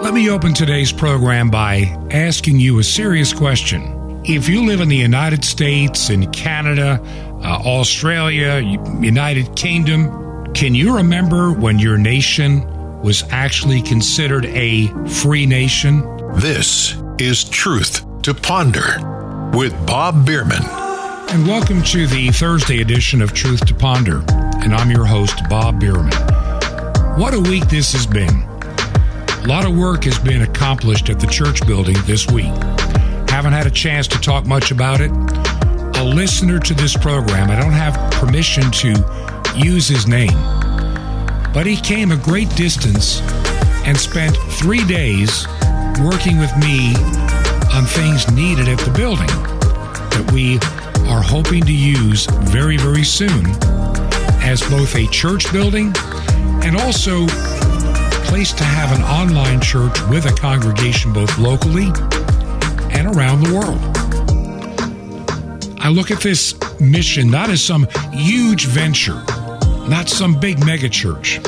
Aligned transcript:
Let 0.00 0.14
me 0.14 0.30
open 0.30 0.54
today's 0.54 0.92
program 0.92 1.50
by 1.50 1.82
asking 2.10 2.58
you 2.58 2.78
a 2.78 2.82
serious 2.82 3.34
question. 3.34 4.22
If 4.24 4.48
you 4.48 4.64
live 4.64 4.80
in 4.80 4.88
the 4.88 4.96
United 4.96 5.44
States, 5.44 6.08
in 6.08 6.30
Canada, 6.32 6.98
uh, 7.44 7.60
Australia, 7.66 8.60
United 9.00 9.54
Kingdom, 9.56 10.52
can 10.54 10.74
you 10.74 10.96
remember 10.96 11.52
when 11.52 11.78
your 11.78 11.98
nation 11.98 12.66
was 13.02 13.24
actually 13.30 13.82
considered 13.82 14.46
a 14.46 14.86
free 15.06 15.44
nation? 15.44 16.00
This 16.36 16.96
is 17.18 17.44
Truth 17.44 18.22
to 18.22 18.32
Ponder 18.32 19.50
with 19.52 19.74
Bob 19.86 20.24
Bierman. 20.24 20.64
And 21.28 21.46
welcome 21.46 21.82
to 21.82 22.06
the 22.06 22.30
Thursday 22.30 22.80
edition 22.80 23.20
of 23.20 23.34
Truth 23.34 23.66
to 23.66 23.74
Ponder. 23.74 24.24
And 24.64 24.74
I'm 24.74 24.90
your 24.90 25.04
host, 25.04 25.46
Bob 25.50 25.78
Bierman. 25.78 26.10
What 27.20 27.34
a 27.34 27.40
week 27.40 27.68
this 27.68 27.92
has 27.92 28.06
been. 28.06 28.49
A 29.42 29.46
lot 29.46 29.64
of 29.64 29.74
work 29.74 30.04
has 30.04 30.18
been 30.18 30.42
accomplished 30.42 31.08
at 31.08 31.18
the 31.18 31.26
church 31.26 31.66
building 31.66 31.96
this 32.04 32.30
week. 32.30 32.52
Haven't 33.30 33.54
had 33.54 33.66
a 33.66 33.70
chance 33.70 34.06
to 34.08 34.20
talk 34.20 34.44
much 34.44 34.70
about 34.70 35.00
it. 35.00 35.10
A 35.96 36.04
listener 36.04 36.58
to 36.58 36.74
this 36.74 36.94
program, 36.94 37.50
I 37.50 37.56
don't 37.56 37.72
have 37.72 37.94
permission 38.12 38.70
to 38.70 39.52
use 39.56 39.88
his 39.88 40.06
name, 40.06 40.36
but 41.54 41.64
he 41.64 41.76
came 41.76 42.12
a 42.12 42.18
great 42.18 42.54
distance 42.54 43.22
and 43.86 43.96
spent 43.96 44.36
three 44.36 44.84
days 44.84 45.46
working 46.04 46.38
with 46.38 46.54
me 46.58 46.94
on 47.72 47.86
things 47.86 48.30
needed 48.30 48.68
at 48.68 48.78
the 48.80 48.92
building 48.94 49.26
that 49.26 50.30
we 50.34 50.58
are 51.08 51.22
hoping 51.22 51.64
to 51.64 51.72
use 51.72 52.26
very, 52.52 52.76
very 52.76 53.04
soon 53.04 53.46
as 54.42 54.60
both 54.68 54.94
a 54.96 55.06
church 55.06 55.50
building 55.50 55.94
and 56.62 56.76
also 56.76 57.26
place 58.24 58.52
to 58.52 58.64
have 58.64 58.96
an 58.96 59.02
online 59.02 59.60
church 59.60 60.00
with 60.08 60.26
a 60.26 60.32
congregation 60.32 61.12
both 61.12 61.38
locally 61.38 61.86
and 62.92 63.14
around 63.14 63.42
the 63.42 63.54
world. 63.54 63.80
I 65.80 65.88
look 65.88 66.10
at 66.10 66.20
this 66.20 66.54
mission 66.80 67.30
not 67.30 67.50
as 67.50 67.62
some 67.62 67.86
huge 68.12 68.66
venture, 68.66 69.22
not 69.88 70.08
some 70.08 70.38
big 70.38 70.58
megachurch, 70.58 71.42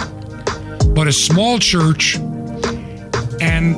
but 0.95 1.07
a 1.07 1.13
small 1.13 1.59
church 1.59 2.17
and 3.41 3.77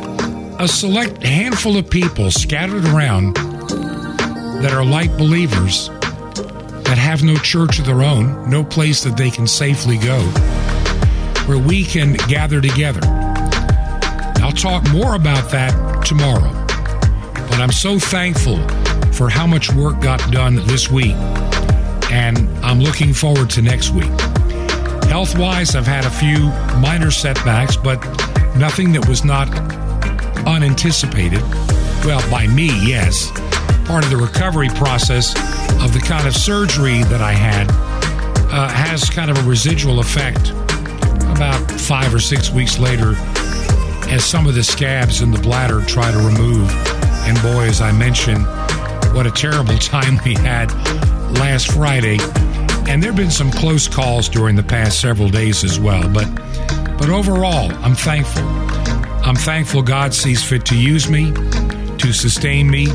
a 0.61 0.69
select 0.69 1.23
handful 1.23 1.77
of 1.77 1.91
people 1.91 2.31
scattered 2.31 2.85
around 2.87 3.35
that 4.63 4.73
are 4.73 4.85
like 4.85 5.17
believers 5.19 5.89
that 6.85 6.99
have 6.99 7.23
no 7.23 7.37
church 7.37 7.79
of 7.79 7.87
their 7.87 8.03
own, 8.03 8.49
no 8.49 8.63
place 8.65 9.03
that 9.05 9.17
they 9.17 9.31
can 9.31 9.47
safely 9.47 9.99
go 9.99 10.64
where 11.47 11.59
we 11.59 11.85
can 11.85 12.15
gather 12.29 12.61
together. 12.61 13.01
I'll 14.43 14.53
talk 14.53 14.89
more 14.91 15.15
about 15.15 15.51
that 15.51 16.05
tomorrow, 16.05 16.53
but 17.49 17.61
I'm 17.61 17.73
so 17.73 17.99
thankful 17.99 18.59
for 19.13 19.29
how 19.29 19.47
much 19.47 19.73
work 19.73 20.01
got 20.01 20.21
done 20.33 20.57
this 20.67 20.91
week, 20.91 21.15
and 22.11 22.39
I'm 22.65 22.81
looking 22.81 23.13
forward 23.13 23.51
to 23.51 23.63
next 23.63 23.91
week. 23.91 24.11
Health 25.05 25.39
wise, 25.39 25.77
I've 25.77 25.87
had 25.87 26.05
a 26.05 26.11
few 26.11 26.49
minor 26.81 27.11
setbacks, 27.11 27.77
but 27.77 28.03
nothing 28.57 28.93
that 28.93 29.07
was 29.09 29.25
not 29.25 29.49
unanticipated. 30.47 31.43
Well, 32.05 32.29
by 32.31 32.47
me, 32.47 32.67
yes. 32.87 33.31
Part 33.87 34.05
of 34.05 34.11
the 34.11 34.17
recovery 34.17 34.69
process 34.71 35.35
of 35.83 35.93
the 35.93 36.01
kind 36.01 36.27
of 36.27 36.35
surgery 36.35 37.03
that 37.05 37.21
I 37.21 37.33
had 37.33 37.71
uh, 38.51 38.69
has 38.69 39.11
kind 39.11 39.31
of 39.31 39.39
a 39.39 39.43
residual 39.49 40.01
effect 40.01 40.53
about 41.35 41.71
five 41.71 42.15
or 42.15 42.21
six 42.21 42.51
weeks 42.51 42.79
later 42.79 43.15
as 44.09 44.25
some 44.25 44.47
of 44.47 44.55
the 44.55 44.63
scabs 44.63 45.21
in 45.21 45.31
the 45.31 45.39
bladder 45.39 45.81
try 45.83 46.11
to 46.11 46.19
remove. 46.19 46.71
And 47.27 47.41
boy, 47.43 47.65
as 47.65 47.81
I 47.81 47.93
mentioned, 47.93 48.47
what 49.15 49.27
a 49.27 49.31
terrible 49.31 49.77
time 49.79 50.21
we 50.25 50.35
had 50.35 50.73
last 51.39 51.73
Friday. 51.73 52.19
And 52.89 53.03
there 53.03 53.11
have 53.11 53.17
been 53.17 53.31
some 53.31 53.51
close 53.51 53.89
calls 53.89 54.29
during 54.29 54.57
the 54.57 54.63
past 54.63 55.01
several 55.01 55.29
days 55.29 55.65
as 55.65 55.81
well. 55.81 56.09
But 56.09 56.29
but 56.99 57.09
overall, 57.09 57.73
I'm 57.85 57.95
thankful. 57.95 58.45
I'm 59.27 59.37
thankful 59.37 59.83
God 59.83 60.15
sees 60.15 60.43
fit 60.43 60.65
to 60.67 60.77
use 60.77 61.09
me, 61.09 61.33
to 61.33 62.13
sustain 62.13 62.71
me, 62.71 62.89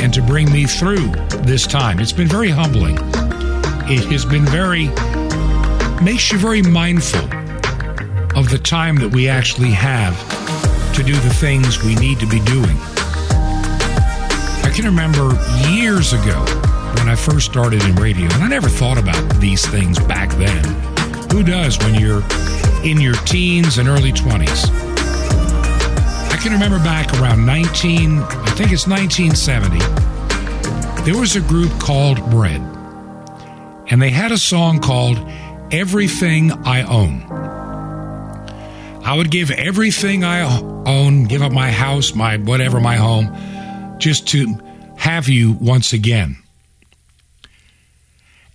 and 0.00 0.12
to 0.14 0.22
bring 0.22 0.50
me 0.50 0.66
through 0.66 1.08
this 1.44 1.66
time. 1.66 2.00
It's 2.00 2.12
been 2.12 2.28
very 2.28 2.50
humbling. 2.50 2.96
It 3.88 4.04
has 4.06 4.24
been 4.24 4.46
very 4.46 4.86
makes 6.02 6.32
you 6.32 6.38
very 6.38 6.62
mindful 6.62 7.41
of 8.34 8.48
the 8.48 8.58
time 8.58 8.96
that 8.96 9.08
we 9.08 9.28
actually 9.28 9.70
have 9.70 10.16
to 10.94 11.02
do 11.02 11.12
the 11.12 11.34
things 11.34 11.82
we 11.82 11.94
need 11.96 12.18
to 12.18 12.26
be 12.26 12.40
doing. 12.40 12.76
I 14.64 14.72
can 14.74 14.84
remember 14.86 15.38
years 15.68 16.12
ago 16.12 16.40
when 16.96 17.08
I 17.08 17.14
first 17.14 17.46
started 17.46 17.82
in 17.84 17.94
radio, 17.96 18.24
and 18.24 18.44
I 18.44 18.48
never 18.48 18.68
thought 18.68 18.96
about 18.96 19.22
these 19.40 19.66
things 19.66 19.98
back 19.98 20.30
then. 20.32 20.64
Who 21.30 21.42
does 21.42 21.78
when 21.78 21.94
you're 21.94 22.22
in 22.84 23.00
your 23.00 23.14
teens 23.24 23.78
and 23.78 23.88
early 23.88 24.12
20s? 24.12 24.70
I 26.30 26.38
can 26.42 26.52
remember 26.52 26.78
back 26.78 27.12
around 27.20 27.44
19, 27.44 28.18
I 28.18 28.50
think 28.56 28.72
it's 28.72 28.86
1970, 28.86 29.78
there 31.04 31.18
was 31.18 31.36
a 31.36 31.40
group 31.40 31.72
called 31.80 32.18
Bread, 32.30 32.60
and 33.88 34.00
they 34.00 34.10
had 34.10 34.32
a 34.32 34.38
song 34.38 34.78
called 34.78 35.18
Everything 35.70 36.52
I 36.64 36.82
Own. 36.82 37.41
I 39.04 39.16
would 39.16 39.30
give 39.30 39.50
everything 39.50 40.24
I 40.24 40.42
own, 40.86 41.24
give 41.24 41.42
up 41.42 41.52
my 41.52 41.70
house, 41.70 42.14
my 42.14 42.36
whatever, 42.36 42.80
my 42.80 42.96
home, 42.96 43.98
just 43.98 44.28
to 44.28 44.58
have 44.96 45.28
you 45.28 45.52
once 45.52 45.92
again. 45.92 46.36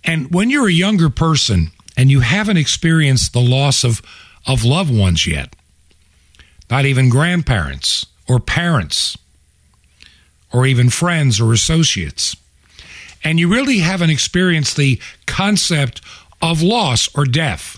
And 0.04 0.32
when 0.32 0.48
you're 0.48 0.68
a 0.68 0.72
younger 0.72 1.10
person 1.10 1.70
and 1.96 2.10
you 2.10 2.20
haven't 2.20 2.56
experienced 2.56 3.34
the 3.34 3.40
loss 3.40 3.84
of, 3.84 4.00
of 4.46 4.64
loved 4.64 4.96
ones 4.96 5.26
yet, 5.26 5.54
not 6.70 6.86
even 6.86 7.10
grandparents 7.10 8.06
or 8.26 8.40
parents 8.40 9.18
or 10.50 10.66
even 10.66 10.88
friends 10.88 11.40
or 11.40 11.52
associates, 11.52 12.34
and 13.22 13.38
you 13.38 13.48
really 13.52 13.80
haven't 13.80 14.10
experienced 14.10 14.76
the 14.78 14.98
concept 15.26 16.00
of 16.40 16.62
loss 16.62 17.14
or 17.14 17.24
death, 17.24 17.77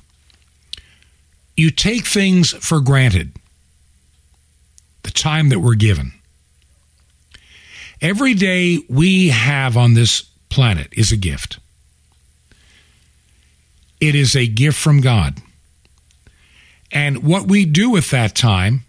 you 1.56 1.70
take 1.70 2.06
things 2.06 2.52
for 2.52 2.80
granted. 2.80 3.32
The 5.02 5.10
time 5.10 5.48
that 5.48 5.60
we're 5.60 5.74
given. 5.74 6.12
Every 8.00 8.34
day 8.34 8.78
we 8.88 9.28
have 9.28 9.76
on 9.76 9.94
this 9.94 10.22
planet 10.48 10.88
is 10.92 11.12
a 11.12 11.16
gift. 11.16 11.58
It 14.00 14.14
is 14.14 14.34
a 14.34 14.46
gift 14.46 14.78
from 14.78 15.00
God. 15.00 15.38
And 16.90 17.22
what 17.22 17.46
we 17.46 17.64
do 17.64 17.90
with 17.90 18.10
that 18.10 18.34
time, 18.34 18.84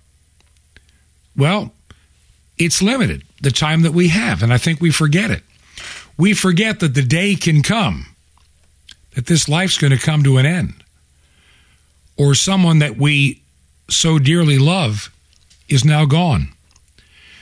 well, 1.35 1.73
it's 2.57 2.81
limited, 2.81 3.23
the 3.41 3.51
time 3.51 3.81
that 3.81 3.91
we 3.91 4.07
have. 4.09 4.41
And 4.41 4.53
I 4.53 4.57
think 4.57 4.79
we 4.79 4.91
forget 4.91 5.29
it. 5.29 5.43
We 6.17 6.33
forget 6.33 6.79
that 6.79 6.93
the 6.93 7.01
day 7.01 7.35
can 7.35 7.63
come, 7.63 8.07
that 9.15 9.27
this 9.27 9.49
life's 9.49 9.77
going 9.77 9.91
to 9.91 9.99
come 9.99 10.23
to 10.23 10.37
an 10.37 10.45
end 10.45 10.81
or 12.21 12.35
someone 12.35 12.77
that 12.77 12.97
we 12.97 13.41
so 13.89 14.19
dearly 14.19 14.59
love 14.59 15.11
is 15.67 15.83
now 15.83 16.05
gone. 16.05 16.49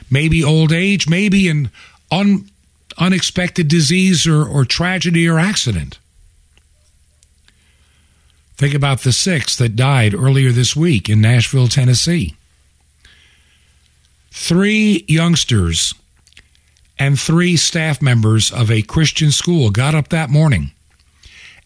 Maybe 0.10 0.42
old 0.42 0.72
age, 0.72 1.10
maybe 1.10 1.50
an 1.50 1.70
un, 2.10 2.50
unexpected 2.98 3.68
disease 3.68 4.26
or, 4.26 4.46
or 4.46 4.64
tragedy 4.64 5.28
or 5.28 5.38
accident. 5.38 6.00
Think 8.56 8.74
about 8.74 9.02
the 9.02 9.12
six 9.12 9.58
that 9.58 9.76
died 9.76 10.14
earlier 10.14 10.52
this 10.52 10.78
week 10.78 11.10
in 11.10 11.20
Nashville, 11.20 11.68
Tennessee. 11.68 12.36
Three 14.32 15.04
youngsters 15.10 15.94
and 16.98 17.20
three 17.20 17.58
staff 17.58 18.02
members 18.02 18.50
of 18.50 18.72
a 18.72 18.82
Christian 18.82 19.32
school 19.32 19.72
got 19.72 19.94
up 19.94 20.08
that 20.10 20.30
morning 20.30 20.72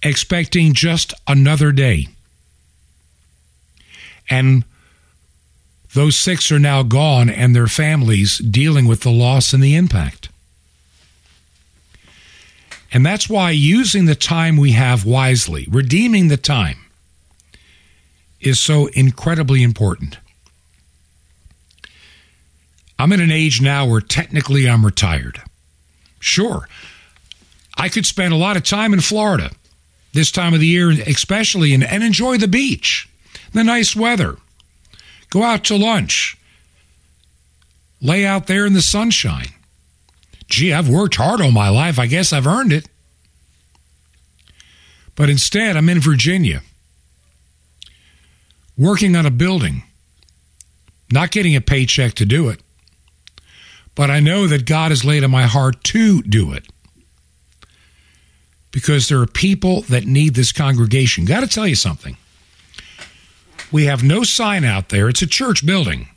expecting 0.02 0.74
just 0.74 1.14
another 1.28 1.72
day 1.72 2.08
and 4.30 4.64
those 5.94 6.18
six 6.18 6.52
are 6.52 6.60
now 6.60 6.84
gone 6.84 7.30
and 7.30 7.56
their 7.56 7.68
families 7.68 8.40
dealing 8.40 8.88
with 8.88 9.02
the 9.02 9.12
loss 9.12 9.54
and 9.54 9.64
the 9.64 9.76
impact. 9.76 10.30
And 12.92 13.06
that's 13.06 13.30
why 13.30 13.52
using 13.52 14.06
the 14.06 14.16
time 14.16 14.58
we 14.58 14.74
have 14.74 15.06
wisely, 15.06 15.68
redeeming 15.70 16.28
the 16.28 16.38
time, 16.38 16.78
is 18.40 18.60
so 18.60 18.88
incredibly 18.88 19.64
important. 19.64 20.18
I'm 23.00 23.12
in 23.12 23.20
an 23.20 23.32
age 23.32 23.62
now 23.62 23.88
where 23.88 24.02
technically 24.02 24.70
I'm 24.70 24.86
retired. 24.86 25.42
Sure, 26.20 26.68
I 27.78 27.90
could 27.90 28.06
spend 28.06 28.34
a 28.34 28.38
lot 28.38 28.58
of 28.58 28.64
time 28.64 28.94
in 28.94 29.02
Florida 29.02 29.52
this 30.14 30.32
time 30.32 30.54
of 30.54 30.60
the 30.60 30.68
year, 30.68 30.92
especially, 30.92 31.74
and, 31.74 31.84
and 31.84 32.04
enjoy 32.04 32.38
the 32.38 32.48
beach 32.48 33.10
the 33.54 33.64
nice 33.64 33.96
weather. 33.96 34.38
Go 35.30 35.44
out 35.44 35.64
to 35.66 35.76
lunch. 35.76 36.38
lay 38.02 38.26
out 38.26 38.48
there 38.48 38.66
in 38.66 38.74
the 38.74 38.82
sunshine. 38.82 39.48
Gee, 40.48 40.74
I've 40.74 40.90
worked 40.90 41.16
hard 41.16 41.42
all 41.42 41.52
my 41.52 41.70
life. 41.70 41.98
I 41.98 42.06
guess 42.06 42.34
I've 42.34 42.46
earned 42.46 42.74
it. 42.74 42.88
But 45.16 45.30
instead, 45.30 45.78
I'm 45.78 45.90
in 45.90 46.00
Virginia, 46.00 46.62
working 48.78 49.16
on 49.16 49.26
a 49.26 49.32
building, 49.32 49.84
not 51.12 51.32
getting 51.32 51.56
a 51.56 51.62
paycheck 51.62 52.14
to 52.16 52.26
do 52.26 52.50
it. 52.50 52.60
But 53.96 54.10
I 54.10 54.20
know 54.20 54.48
that 54.48 54.66
God 54.66 54.92
has 54.92 55.06
laid 55.06 55.24
on 55.24 55.32
my 55.32 55.44
heart 55.44 55.84
to 55.86 56.24
do 56.24 56.52
it 56.52 56.66
because 58.72 59.08
there 59.08 59.20
are 59.22 59.28
people 59.28 59.82
that 59.84 60.06
need 60.06 60.34
this 60.34 60.52
congregation. 60.52 61.26
Got 61.26 61.42
to 61.42 61.48
tell 61.48 61.68
you 61.68 61.76
something. 61.76 62.18
We 63.74 63.86
have 63.86 64.04
no 64.04 64.24
sign 64.24 64.64
out 64.64 64.90
there. 64.90 65.10
It's 65.10 65.24
a 65.24 65.28
church 65.28 65.66
building. 65.66 66.08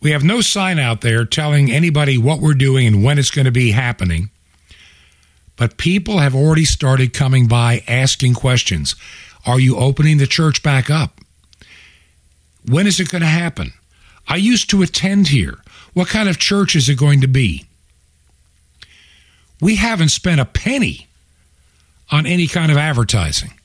We 0.00 0.12
have 0.12 0.22
no 0.22 0.40
sign 0.40 0.78
out 0.78 1.00
there 1.00 1.24
telling 1.24 1.72
anybody 1.72 2.16
what 2.16 2.38
we're 2.38 2.54
doing 2.54 2.86
and 2.86 3.02
when 3.02 3.18
it's 3.18 3.32
going 3.32 3.46
to 3.46 3.50
be 3.50 3.72
happening. 3.72 4.30
But 5.56 5.76
people 5.76 6.20
have 6.20 6.34
already 6.34 6.64
started 6.64 7.12
coming 7.12 7.48
by 7.48 7.82
asking 7.88 8.34
questions. 8.34 8.94
Are 9.44 9.58
you 9.58 9.76
opening 9.76 10.18
the 10.18 10.28
church 10.28 10.62
back 10.62 10.88
up? 10.88 11.20
When 12.64 12.86
is 12.86 13.00
it 13.00 13.10
going 13.10 13.22
to 13.22 13.28
happen? 13.28 13.72
I 14.28 14.36
used 14.36 14.70
to 14.70 14.82
attend 14.82 15.28
here. 15.28 15.58
What 15.94 16.06
kind 16.06 16.28
of 16.28 16.38
church 16.38 16.76
is 16.76 16.88
it 16.88 16.96
going 16.96 17.22
to 17.22 17.28
be? 17.28 17.66
We 19.60 19.76
haven't 19.76 20.10
spent 20.10 20.40
a 20.40 20.44
penny 20.44 21.08
on 22.12 22.24
any 22.24 22.46
kind 22.46 22.70
of 22.70 22.78
advertising. 22.78 23.59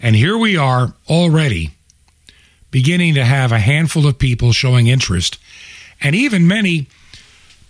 And 0.00 0.14
here 0.14 0.36
we 0.36 0.56
are 0.56 0.94
already 1.08 1.70
beginning 2.70 3.14
to 3.14 3.24
have 3.24 3.52
a 3.52 3.58
handful 3.58 4.06
of 4.06 4.18
people 4.18 4.52
showing 4.52 4.86
interest, 4.86 5.38
and 6.00 6.14
even 6.14 6.46
many, 6.46 6.88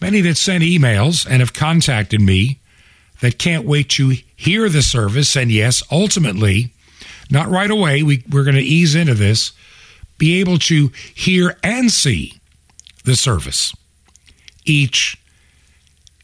many 0.00 0.20
that 0.22 0.36
sent 0.36 0.64
emails 0.64 1.24
and 1.24 1.40
have 1.40 1.52
contacted 1.52 2.20
me 2.20 2.58
that 3.20 3.38
can't 3.38 3.64
wait 3.64 3.88
to 3.90 4.16
hear 4.34 4.68
the 4.68 4.82
service. 4.82 5.36
And 5.36 5.50
yes, 5.52 5.82
ultimately, 5.90 6.72
not 7.30 7.48
right 7.48 7.70
away, 7.70 8.02
we, 8.02 8.24
we're 8.30 8.44
going 8.44 8.56
to 8.56 8.62
ease 8.62 8.94
into 8.94 9.14
this, 9.14 9.52
be 10.18 10.40
able 10.40 10.58
to 10.58 10.90
hear 11.14 11.56
and 11.62 11.90
see 11.90 12.40
the 13.04 13.16
service 13.16 13.74
each 14.64 15.16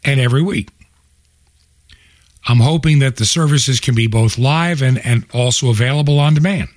and 0.04 0.18
every 0.18 0.42
week. 0.42 0.70
I'm 2.48 2.60
hoping 2.60 2.98
that 2.98 3.16
the 3.16 3.24
services 3.24 3.80
can 3.80 3.94
be 3.94 4.06
both 4.06 4.38
live 4.38 4.82
and, 4.82 4.98
and 5.04 5.24
also 5.32 5.70
available 5.70 6.18
on 6.18 6.34
demand. 6.34 6.68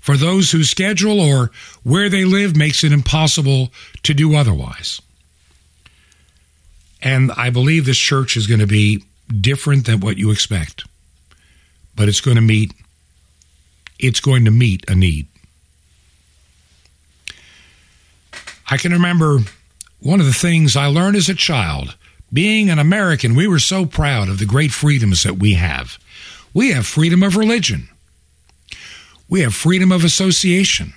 For 0.00 0.16
those 0.16 0.50
whose 0.50 0.68
schedule 0.68 1.20
or 1.20 1.52
where 1.84 2.08
they 2.08 2.24
live 2.24 2.56
makes 2.56 2.82
it 2.82 2.92
impossible 2.92 3.72
to 4.02 4.12
do 4.12 4.34
otherwise. 4.34 5.00
And 7.00 7.30
I 7.32 7.50
believe 7.50 7.86
this 7.86 7.98
church 7.98 8.36
is 8.36 8.48
going 8.48 8.60
to 8.60 8.66
be 8.66 9.04
different 9.40 9.86
than 9.86 10.00
what 10.00 10.18
you 10.18 10.30
expect. 10.30 10.84
But 11.94 12.08
it's 12.08 12.20
going 12.20 12.36
to 12.36 12.42
meet 12.42 12.72
it's 13.98 14.18
going 14.18 14.44
to 14.44 14.50
meet 14.50 14.84
a 14.90 14.96
need. 14.96 15.28
I 18.68 18.76
can 18.76 18.92
remember 18.92 19.38
one 20.00 20.18
of 20.18 20.26
the 20.26 20.32
things 20.32 20.76
I 20.76 20.86
learned 20.86 21.14
as 21.14 21.28
a 21.28 21.34
child 21.34 21.94
being 22.32 22.70
an 22.70 22.78
American, 22.78 23.34
we 23.34 23.46
were 23.46 23.58
so 23.58 23.84
proud 23.84 24.28
of 24.28 24.38
the 24.38 24.46
great 24.46 24.72
freedoms 24.72 25.22
that 25.22 25.38
we 25.38 25.54
have. 25.54 25.98
We 26.54 26.72
have 26.72 26.86
freedom 26.86 27.22
of 27.22 27.36
religion. 27.36 27.88
We 29.28 29.40
have 29.40 29.54
freedom 29.54 29.92
of 29.92 30.04
association. 30.04 30.94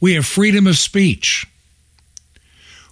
We 0.00 0.14
have 0.14 0.26
freedom 0.26 0.66
of 0.66 0.78
speech. 0.78 1.46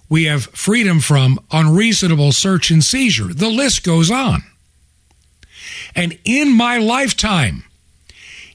We 0.09 0.25
have 0.25 0.45
freedom 0.45 0.99
from 0.99 1.39
unreasonable 1.51 2.31
search 2.31 2.71
and 2.71 2.83
seizure. 2.83 3.33
The 3.33 3.49
list 3.49 3.83
goes 3.83 4.09
on. 4.09 4.43
And 5.95 6.17
in 6.23 6.55
my 6.55 6.77
lifetime, 6.77 7.63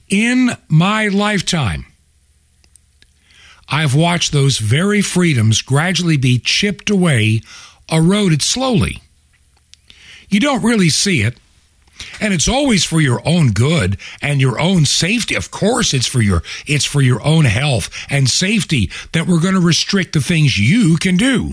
in 0.08 0.50
my 0.69 1.08
lifetime, 1.08 1.87
I've 3.69 3.94
watched 3.94 4.32
those 4.32 4.58
very 4.58 5.00
freedoms 5.00 5.62
gradually 5.62 6.19
be 6.19 6.38
chipped 6.38 6.90
away 6.90 7.40
eroded 7.93 8.43
slowly. 8.43 9.03
You 10.29 10.41
don't 10.41 10.65
really 10.65 10.89
see 10.89 11.23
it. 11.23 11.37
And 12.21 12.33
it's 12.35 12.49
always 12.49 12.85
for 12.85 13.00
your 13.00 13.21
own 13.25 13.53
good 13.53 13.99
and 14.21 14.41
your 14.41 14.59
own 14.59 14.87
safety. 14.87 15.35
Of 15.35 15.50
course, 15.50 15.94
it's 15.94 16.06
for 16.06 16.21
your 16.23 16.43
it's 16.67 16.85
for 16.85 17.00
your 17.00 17.23
own 17.23 17.44
health 17.44 17.91
and 18.11 18.29
safety 18.29 18.91
that 19.12 19.27
we're 19.27 19.41
going 19.41 19.55
to 19.55 19.61
restrict 19.61 20.12
the 20.15 20.21
things 20.21 20.59
you 20.59 20.97
can 20.97 21.17
do. 21.17 21.53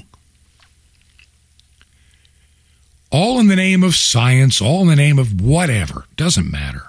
All 3.12 3.40
in 3.40 3.48
the 3.48 3.56
name 3.56 3.84
of 3.84 3.96
science, 3.96 4.62
all 4.62 4.82
in 4.82 4.88
the 4.88 4.96
name 4.96 5.20
of 5.20 5.42
whatever, 5.42 6.06
doesn't 6.16 6.50
matter. 6.50 6.84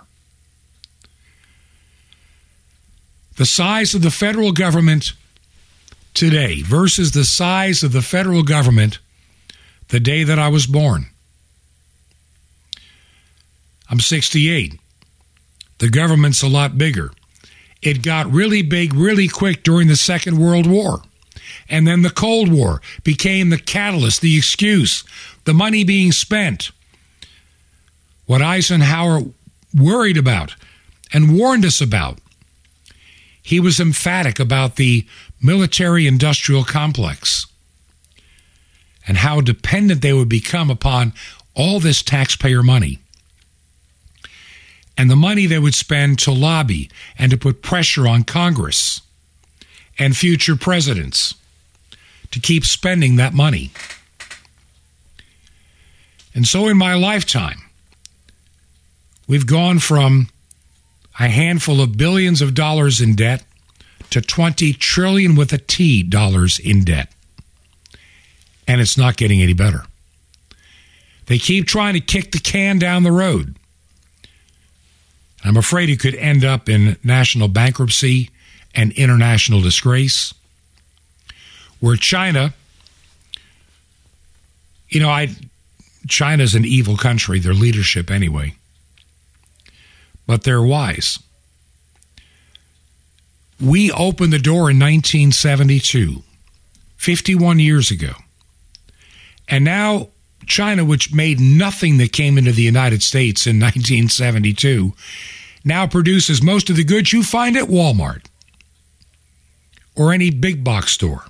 The 3.37 3.47
size 3.47 3.95
of 3.95 4.03
the 4.03 4.11
federal 4.11 4.53
government 4.53 5.13
today 6.13 6.63
versus 6.63 7.13
the 7.13 7.25
size 7.25 7.83
of 7.83 7.93
the 7.93 8.03
federal 8.03 8.43
government 8.43 8.99
the 9.91 10.01
day 10.01 10.25
that 10.25 10.39
I 10.39 10.49
was 10.49 10.67
born. 10.67 11.07
I'm 13.89 14.01
68. 14.01 14.79
The 15.79 15.89
government's 15.89 16.43
a 16.43 16.49
lot 16.49 16.79
bigger. 16.79 17.11
It 17.83 18.03
got 18.03 18.31
really 18.31 18.63
big 18.63 18.95
really 18.95 19.27
quick 19.29 19.63
during 19.63 19.89
the 19.89 19.97
Second 19.97 20.39
World 20.39 20.67
War. 20.67 21.03
And 21.69 21.87
then 21.87 22.03
the 22.03 22.11
Cold 22.11 22.53
War 22.53 22.81
became 23.03 23.51
the 23.51 23.59
catalyst, 23.59 24.21
the 24.21 24.37
excuse, 24.37 25.03
the 25.45 25.55
money 25.55 25.83
being 25.83 26.13
spent. 26.13 26.71
What 28.27 28.43
Eisenhower 28.43 29.23
worried 29.75 30.17
about 30.17 30.55
and 31.13 31.37
warned 31.37 31.65
us 31.65 31.81
about. 31.81 32.19
He 33.43 33.59
was 33.59 33.81
emphatic 33.81 34.39
about 34.39 34.77
the 34.77 35.07
military 35.43 36.07
industrial 36.07 36.63
complex 36.65 37.47
and 39.07 39.19
how 39.19 39.41
dependent 39.41 40.03
they 40.03 40.13
would 40.13 40.29
become 40.29 40.71
upon 40.71 41.13
all 41.55 41.81
this 41.81 42.03
taxpayer 42.03 42.63
money. 42.63 42.99
And 44.97 45.11
the 45.11 45.17
money 45.17 45.47
they 45.47 45.59
would 45.59 45.75
spend 45.75 46.19
to 46.21 46.33
lobby 46.33 46.91
and 47.19 47.31
to 47.31 47.39
put 47.39 47.63
pressure 47.63 48.07
on 48.07 48.25
Congress 48.25 49.01
and 49.99 50.17
future 50.17 50.57
presidents 50.57 51.35
to 52.31 52.41
keep 52.41 52.65
spending 52.65 53.17
that 53.17 53.33
money. 53.33 53.71
And 56.35 56.47
so 56.47 56.69
in 56.69 56.77
my 56.77 56.95
lifetime, 56.95 57.61
we've 59.27 59.47
gone 59.47 59.79
from 59.79 60.29
a 61.19 61.29
handful 61.29 61.81
of 61.81 61.97
billions 61.97 62.41
of 62.41 62.55
dollars 62.55 63.01
in 63.01 63.15
debt 63.15 63.43
to 64.11 64.21
20 64.21 64.73
trillion 64.75 65.35
with 65.35 65.53
a 65.53 65.59
T 65.59 66.03
dollars 66.03 66.59
in 66.59 66.85
debt 66.85 67.13
and 68.71 68.81
it's 68.81 68.97
not 68.97 69.17
getting 69.17 69.43
any 69.43 69.53
better. 69.53 69.83
They 71.27 71.39
keep 71.39 71.67
trying 71.67 71.95
to 71.95 72.01
kick 72.01 72.31
the 72.31 72.39
can 72.39 72.79
down 72.79 73.03
the 73.03 73.11
road. 73.11 73.57
I'm 75.45 75.57
afraid 75.57 75.91
it 75.91 75.99
could 75.99 76.15
end 76.15 76.45
up 76.45 76.69
in 76.69 76.97
national 77.03 77.49
bankruptcy 77.49 78.31
and 78.73 78.93
international 78.93 79.61
disgrace. 79.61 80.33
Where 81.81 81.97
China, 81.97 82.55
you 84.89 85.01
know, 85.01 85.09
I 85.11 85.35
China's 86.07 86.55
an 86.55 86.65
evil 86.65 86.97
country, 86.97 87.41
their 87.41 87.55
leadership 87.55 88.09
anyway. 88.09 88.55
But 90.29 90.45
they're 90.45 90.63
wise. 90.63 91.19
We 93.61 93.91
opened 93.91 94.33
the 94.33 94.39
door 94.39 94.71
in 94.71 94.79
1972, 94.79 96.23
51 96.99 97.59
years 97.59 97.91
ago. 97.91 98.13
And 99.51 99.65
now 99.65 100.09
China, 100.47 100.85
which 100.85 101.13
made 101.13 101.41
nothing 101.41 101.99
that 101.99 102.13
came 102.13 102.39
into 102.39 102.53
the 102.53 102.63
United 102.63 103.03
States 103.03 103.47
in 103.47 103.57
1972, 103.61 104.95
now 105.65 105.87
produces 105.87 106.43
most 106.43 106.71
of 106.71 106.77
the 106.77 106.85
goods 106.85 107.13
you 107.13 107.23
find 107.23 107.57
at 107.57 107.69
Walmart 107.69 108.25
or 109.97 110.13
any 110.13 110.31
big 110.31 110.65
box 110.65 110.93
store. 110.93 111.25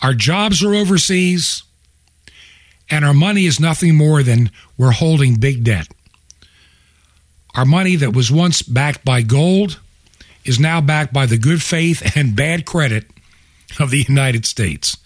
Our 0.00 0.12
jobs 0.12 0.62
are 0.62 0.74
overseas, 0.74 1.62
and 2.90 3.04
our 3.04 3.14
money 3.14 3.46
is 3.46 3.58
nothing 3.58 3.96
more 3.96 4.22
than 4.22 4.50
we're 4.76 4.92
holding 4.92 5.36
big 5.36 5.64
debt. 5.64 5.88
Our 7.54 7.64
money 7.64 7.96
that 7.96 8.14
was 8.14 8.30
once 8.30 8.60
backed 8.60 9.04
by 9.04 9.22
gold 9.22 9.80
is 10.44 10.60
now 10.60 10.82
backed 10.82 11.12
by 11.12 11.24
the 11.24 11.38
good 11.38 11.62
faith 11.62 12.14
and 12.14 12.36
bad 12.36 12.66
credit 12.66 13.06
of 13.80 13.90
the 13.90 14.04
United 14.06 14.44
States. 14.44 14.98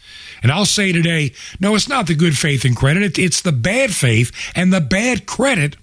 And 0.43 0.51
I'll 0.51 0.67
say 0.67 0.93
today, 0.93 1.33
no, 1.61 1.75
it's 1.75 1.89
not 1.89 2.07
the 2.07 2.15
good 2.15 2.37
faith 2.37 2.65
and 2.65 2.77
credit. 2.77 3.19
It's 3.19 3.43
the 3.43 3.53
bad 3.53 3.93
faith 3.93 4.33
and 4.55 4.73
the 4.73 4.81
bad 4.81 5.27
credit 5.27 5.77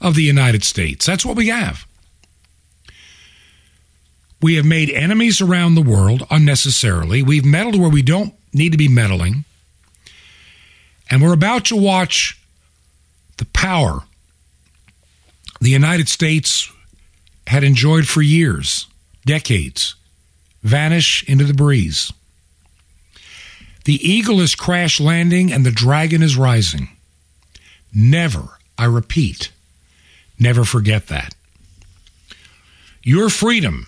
of 0.00 0.14
the 0.14 0.22
United 0.22 0.64
States. 0.64 1.04
That's 1.04 1.24
what 1.24 1.36
we 1.36 1.48
have. 1.48 1.86
We 4.40 4.54
have 4.54 4.64
made 4.64 4.90
enemies 4.90 5.40
around 5.40 5.74
the 5.74 5.82
world 5.82 6.26
unnecessarily. 6.30 7.22
We've 7.22 7.44
meddled 7.44 7.78
where 7.78 7.90
we 7.90 8.02
don't 8.02 8.32
need 8.54 8.72
to 8.72 8.78
be 8.78 8.88
meddling. 8.88 9.44
And 11.10 11.20
we're 11.20 11.34
about 11.34 11.66
to 11.66 11.76
watch 11.76 12.40
the 13.36 13.44
power 13.46 14.02
the 15.60 15.70
United 15.70 16.08
States 16.08 16.70
had 17.46 17.64
enjoyed 17.64 18.06
for 18.06 18.22
years, 18.22 18.86
decades, 19.26 19.94
vanish 20.62 21.22
into 21.28 21.44
the 21.44 21.54
breeze. 21.54 22.12
The 23.84 23.94
eagle 23.94 24.40
is 24.40 24.54
crash 24.54 25.00
landing 25.00 25.52
and 25.52 25.64
the 25.64 25.70
dragon 25.70 26.22
is 26.22 26.36
rising. 26.36 26.88
Never, 27.94 28.58
I 28.78 28.84
repeat, 28.84 29.50
never 30.38 30.64
forget 30.64 31.08
that. 31.08 31.34
Your 33.02 33.30
freedom 33.30 33.86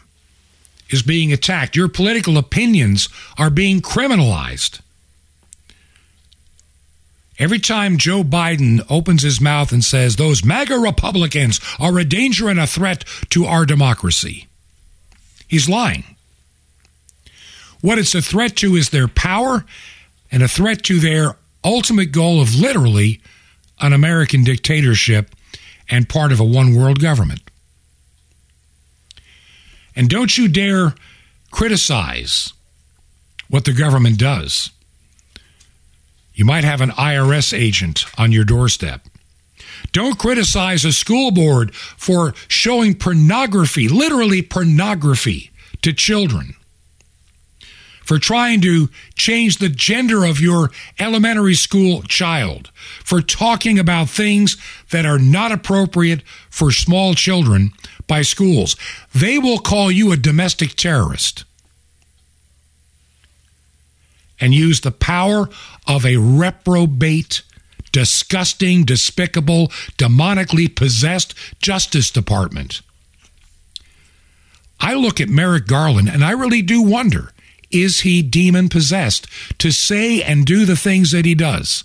is 0.90 1.02
being 1.02 1.32
attacked. 1.32 1.76
Your 1.76 1.88
political 1.88 2.38
opinions 2.38 3.08
are 3.38 3.50
being 3.50 3.80
criminalized. 3.80 4.80
Every 7.38 7.58
time 7.58 7.96
Joe 7.96 8.22
Biden 8.22 8.84
opens 8.88 9.22
his 9.22 9.40
mouth 9.40 9.72
and 9.72 9.84
says 9.84 10.16
those 10.16 10.44
MAGA 10.44 10.78
Republicans 10.78 11.60
are 11.80 11.98
a 11.98 12.04
danger 12.04 12.48
and 12.48 12.60
a 12.60 12.66
threat 12.66 13.04
to 13.30 13.46
our 13.46 13.66
democracy, 13.66 14.46
he's 15.48 15.68
lying. 15.68 16.04
What 17.82 17.98
it's 17.98 18.14
a 18.14 18.22
threat 18.22 18.56
to 18.56 18.74
is 18.76 18.88
their 18.88 19.08
power 19.08 19.66
and 20.30 20.42
a 20.42 20.48
threat 20.48 20.82
to 20.84 20.98
their 20.98 21.36
ultimate 21.62 22.12
goal 22.12 22.40
of 22.40 22.54
literally 22.54 23.20
an 23.80 23.92
American 23.92 24.44
dictatorship 24.44 25.34
and 25.90 26.08
part 26.08 26.32
of 26.32 26.40
a 26.40 26.44
one 26.44 26.74
world 26.74 27.00
government. 27.00 27.42
And 29.94 30.08
don't 30.08 30.38
you 30.38 30.48
dare 30.48 30.94
criticize 31.50 32.52
what 33.48 33.64
the 33.64 33.72
government 33.74 34.18
does. 34.18 34.70
You 36.34 36.46
might 36.46 36.64
have 36.64 36.80
an 36.80 36.90
IRS 36.90 37.56
agent 37.56 38.06
on 38.16 38.32
your 38.32 38.44
doorstep. 38.44 39.02
Don't 39.92 40.18
criticize 40.18 40.86
a 40.86 40.92
school 40.92 41.30
board 41.30 41.74
for 41.74 42.32
showing 42.48 42.94
pornography, 42.94 43.88
literally 43.88 44.40
pornography, 44.40 45.50
to 45.82 45.92
children. 45.92 46.54
For 48.04 48.18
trying 48.18 48.60
to 48.62 48.88
change 49.14 49.58
the 49.58 49.68
gender 49.68 50.24
of 50.24 50.40
your 50.40 50.70
elementary 50.98 51.54
school 51.54 52.02
child. 52.02 52.70
For 53.04 53.22
talking 53.22 53.78
about 53.78 54.08
things 54.08 54.56
that 54.90 55.06
are 55.06 55.18
not 55.18 55.52
appropriate 55.52 56.22
for 56.50 56.72
small 56.72 57.14
children 57.14 57.72
by 58.06 58.22
schools. 58.22 58.76
They 59.14 59.38
will 59.38 59.58
call 59.58 59.90
you 59.90 60.12
a 60.12 60.16
domestic 60.16 60.74
terrorist 60.74 61.44
and 64.42 64.52
use 64.52 64.80
the 64.80 64.90
power 64.90 65.48
of 65.86 66.04
a 66.04 66.16
reprobate, 66.16 67.42
disgusting, 67.92 68.84
despicable, 68.84 69.68
demonically 69.96 70.74
possessed 70.74 71.32
Justice 71.60 72.10
Department. 72.10 72.82
I 74.80 74.94
look 74.94 75.20
at 75.20 75.28
Merrick 75.28 75.68
Garland 75.68 76.08
and 76.08 76.24
I 76.24 76.32
really 76.32 76.60
do 76.60 76.82
wonder 76.82 77.30
is 77.72 78.00
he 78.00 78.22
demon 78.22 78.68
possessed 78.68 79.26
to 79.58 79.70
say 79.70 80.22
and 80.22 80.44
do 80.44 80.64
the 80.64 80.76
things 80.76 81.10
that 81.10 81.24
he 81.24 81.34
does? 81.34 81.84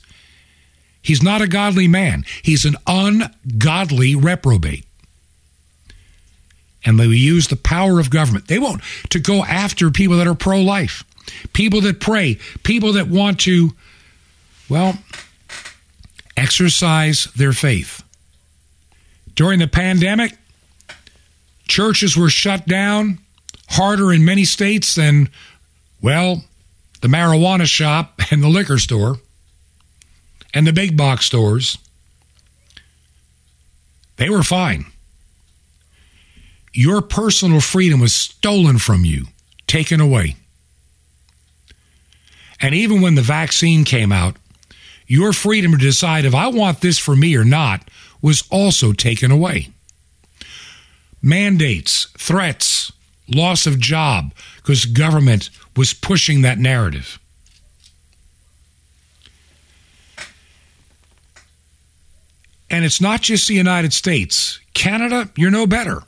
He's 1.02 1.24
not 1.24 1.42
a 1.42 1.48
godly 1.48 1.88
man, 1.88 2.26
he's 2.44 2.66
an 2.66 2.76
ungodly 2.86 4.16
reprobate. 4.16 4.86
And 6.86 7.00
they 7.00 7.06
use 7.06 7.48
the 7.48 7.56
power 7.58 8.00
of 8.00 8.10
government. 8.10 8.48
They 8.48 8.60
won't 8.60 8.82
to 9.10 9.20
go 9.20 9.44
after 9.44 9.90
people 9.92 10.18
that 10.18 10.28
are 10.28 10.36
pro 10.36 10.62
life 10.62 11.04
people 11.54 11.82
that 11.82 12.00
pray, 12.00 12.38
people 12.64 12.94
that 12.94 13.08
want 13.08 13.40
to, 13.42 13.74
well, 14.70 14.98
exercise 16.36 17.26
their 17.36 17.54
faith. 17.54 18.04
During 19.36 19.60
the 19.60 19.68
pandemic, 19.68 20.38
churches 21.68 22.18
were 22.18 22.30
shut 22.30 22.66
down 22.66 23.20
harder 23.70 24.14
in 24.14 24.24
many 24.24 24.46
states 24.46 24.96
than, 24.96 25.30
well, 26.08 26.42
the 27.02 27.10
marijuana 27.10 27.66
shop 27.66 28.22
and 28.32 28.42
the 28.42 28.48
liquor 28.48 28.78
store 28.78 29.18
and 30.54 30.66
the 30.66 30.72
big 30.72 30.96
box 30.96 31.26
stores. 31.26 31.78
They 34.16 34.30
were 34.30 34.42
fine. 34.42 34.86
Your 36.72 37.02
personal 37.02 37.60
freedom 37.60 38.00
was 38.00 38.16
stolen 38.16 38.78
from 38.78 39.04
you, 39.04 39.26
taken 39.68 40.00
away. 40.00 40.38
And 42.62 42.74
even 42.74 43.02
when 43.02 43.16
the 43.16 43.22
vaccine 43.22 43.84
came 43.84 44.14
out, 44.14 44.38
your 45.08 45.34
freedom 45.34 45.74
to 45.74 45.78
decide 45.78 46.24
if 46.24 46.34
I 46.34 46.48
want 46.48 46.80
this 46.80 46.98
for 46.98 47.18
me 47.18 47.36
or 47.36 47.44
not 47.44 47.86
was 48.22 48.48
also 48.50 48.94
taken 48.94 49.30
away. 49.30 49.68
Mandates, 51.22 52.06
threats, 52.18 52.94
loss 53.28 53.68
of 53.68 53.78
job, 53.78 54.34
because 54.56 54.86
government 54.86 55.50
was 55.78 55.94
pushing 55.94 56.42
that 56.42 56.58
narrative. 56.58 57.20
And 62.70 62.84
it's 62.84 63.00
not 63.00 63.22
just 63.22 63.48
the 63.48 63.54
United 63.54 63.94
States. 63.94 64.60
Canada, 64.74 65.30
you're 65.38 65.52
no 65.52 65.66
better. 65.66 66.04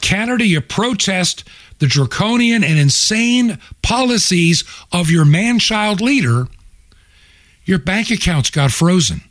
Canada, 0.00 0.46
you 0.46 0.60
protest 0.62 1.44
the 1.78 1.86
draconian 1.86 2.62
and 2.62 2.78
insane 2.78 3.58
policies 3.82 4.64
of 4.92 5.10
your 5.10 5.24
man 5.24 5.58
child 5.58 6.00
leader, 6.00 6.46
your 7.64 7.78
bank 7.78 8.10
accounts 8.10 8.50
got 8.50 8.70
frozen. 8.70 9.22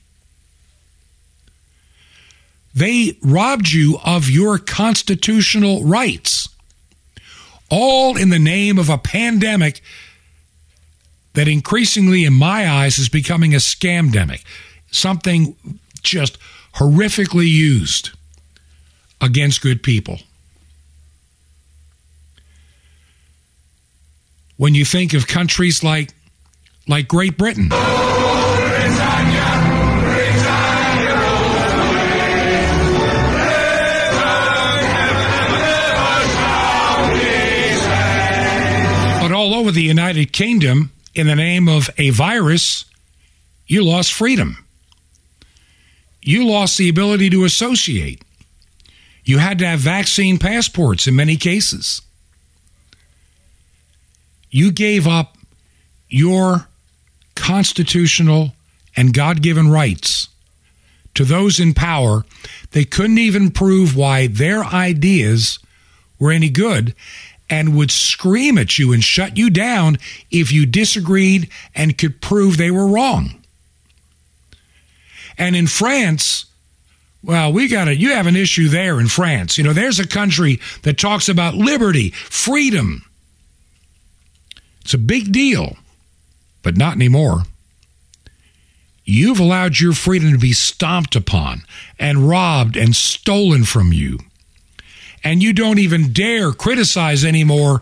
They 2.74 3.18
robbed 3.22 3.70
you 3.70 3.98
of 4.04 4.30
your 4.30 4.58
constitutional 4.58 5.84
rights, 5.84 6.50
all 7.70 8.18
in 8.18 8.30
the 8.30 8.40
name 8.40 8.78
of 8.78 8.90
a 8.90 8.98
pandemic 8.98 9.82
that 11.34 11.48
increasingly, 11.48 12.26
in 12.26 12.34
my 12.34 12.70
eyes, 12.70 12.98
is 12.98 13.10
becoming 13.10 13.54
a 13.54 13.58
scamdemic, 13.58 14.44
something 14.92 15.56
just 16.02 16.38
horrifically 16.76 17.48
used 17.48 18.12
against 19.22 19.62
good 19.62 19.84
people. 19.84 20.20
when 24.60 24.76
you 24.76 24.84
think 24.84 25.14
of 25.14 25.26
countries 25.26 25.86
like 25.86 26.14
like 26.86 27.08
Great 27.08 27.38
Britain. 27.38 27.70
Over 39.70 39.76
the 39.76 39.84
United 39.84 40.34
Kingdom, 40.34 40.92
in 41.14 41.28
the 41.28 41.36
name 41.36 41.70
of 41.70 41.92
a 42.00 42.10
virus, 42.10 42.86
you 43.68 43.84
lost 43.84 44.12
freedom. 44.12 44.66
You 46.24 46.48
lost 46.48 46.80
the 46.80 46.90
ability 46.90 47.30
to 47.30 47.46
associate. 47.46 48.24
You 49.24 49.38
had 49.38 49.60
to 49.60 49.68
have 49.68 49.80
vaccine 49.80 50.40
passports 50.40 51.06
in 51.06 51.16
many 51.16 51.36
cases. 51.36 52.02
You 54.50 54.72
gave 54.72 55.06
up 55.06 55.38
your 56.08 56.68
constitutional 57.36 58.54
and 58.96 59.14
God 59.14 59.44
given 59.44 59.70
rights 59.70 60.30
to 61.14 61.24
those 61.24 61.60
in 61.60 61.76
power. 61.76 62.26
They 62.72 62.86
couldn't 62.86 63.20
even 63.20 63.52
prove 63.52 63.96
why 63.96 64.26
their 64.26 64.64
ideas 64.64 65.60
were 66.18 66.32
any 66.32 66.50
good 66.50 66.96
and 67.50 67.76
would 67.76 67.92
scream 67.92 68.58
at 68.58 68.78
you 68.78 68.94
and 68.94 69.04
shut 69.04 69.38
you 69.38 69.50
down 69.50 69.98
if 70.32 70.52
you 70.52 70.66
disagreed 70.66 71.50
and 71.74 71.98
could 71.98 72.22
prove 72.22 72.58
they 72.58 72.72
were 72.72 72.88
wrong. 72.88 73.42
And 75.38 75.56
in 75.56 75.68
France, 75.68 76.46
well, 77.24 77.52
we 77.52 77.68
got 77.68 77.88
it. 77.88 77.98
You 77.98 78.12
have 78.12 78.28
an 78.28 78.36
issue 78.36 78.68
there 78.70 79.00
in 79.00 79.08
France. 79.08 79.58
You 79.58 79.64
know, 79.64 79.74
there's 79.74 80.00
a 80.00 80.08
country 80.08 80.60
that 80.84 80.98
talks 80.98 81.30
about 81.30 81.56
liberty, 81.56 82.12
freedom, 82.12 83.04
it's 84.90 84.96
a 84.96 84.98
big 84.98 85.32
deal, 85.32 85.78
but 86.64 86.76
not 86.76 86.96
anymore. 86.96 87.44
You've 89.06 89.40
allowed 89.40 89.80
your 89.80 89.94
freedom 89.94 90.32
to 90.32 90.40
be 90.40 90.52
stomped 90.52 91.16
upon 91.16 91.62
and 92.00 92.28
robbed 92.28 92.76
and 92.76 92.96
stolen 92.96 93.66
from 93.66 93.94
you. 93.94 94.18
And 95.24 95.44
you 95.44 95.54
don't 95.54 95.80
even 95.80 96.14
dare 96.14 96.52
criticize 96.52 97.26
anymore 97.26 97.82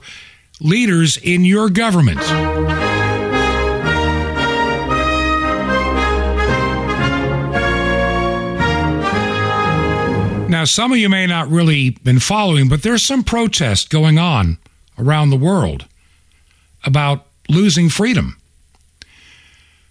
leaders 0.60 1.18
in 1.18 1.46
your 1.46 1.70
government. 1.70 2.20
Now, 10.50 10.64
some 10.64 10.92
of 10.94 10.98
you 10.98 11.10
may 11.10 11.28
not 11.28 11.50
really 11.50 11.92
been 11.92 12.20
following, 12.20 12.70
but 12.70 12.82
there's 12.82 13.04
some 13.04 13.24
protest 13.24 13.90
going 13.90 14.18
on 14.18 14.58
around 14.98 15.30
the 15.30 15.38
world 15.38 15.86
about 16.86 17.28
losing 17.50 17.90
freedom. 17.90 18.38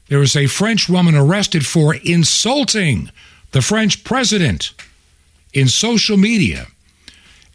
There 0.08 0.18
was 0.18 0.34
a 0.34 0.46
French 0.46 0.88
woman 0.88 1.14
arrested 1.14 1.66
for 1.66 1.94
insulting 1.94 3.10
the 3.52 3.60
French 3.60 4.02
president 4.02 4.72
in 5.52 5.68
social 5.68 6.16
media. 6.16 6.66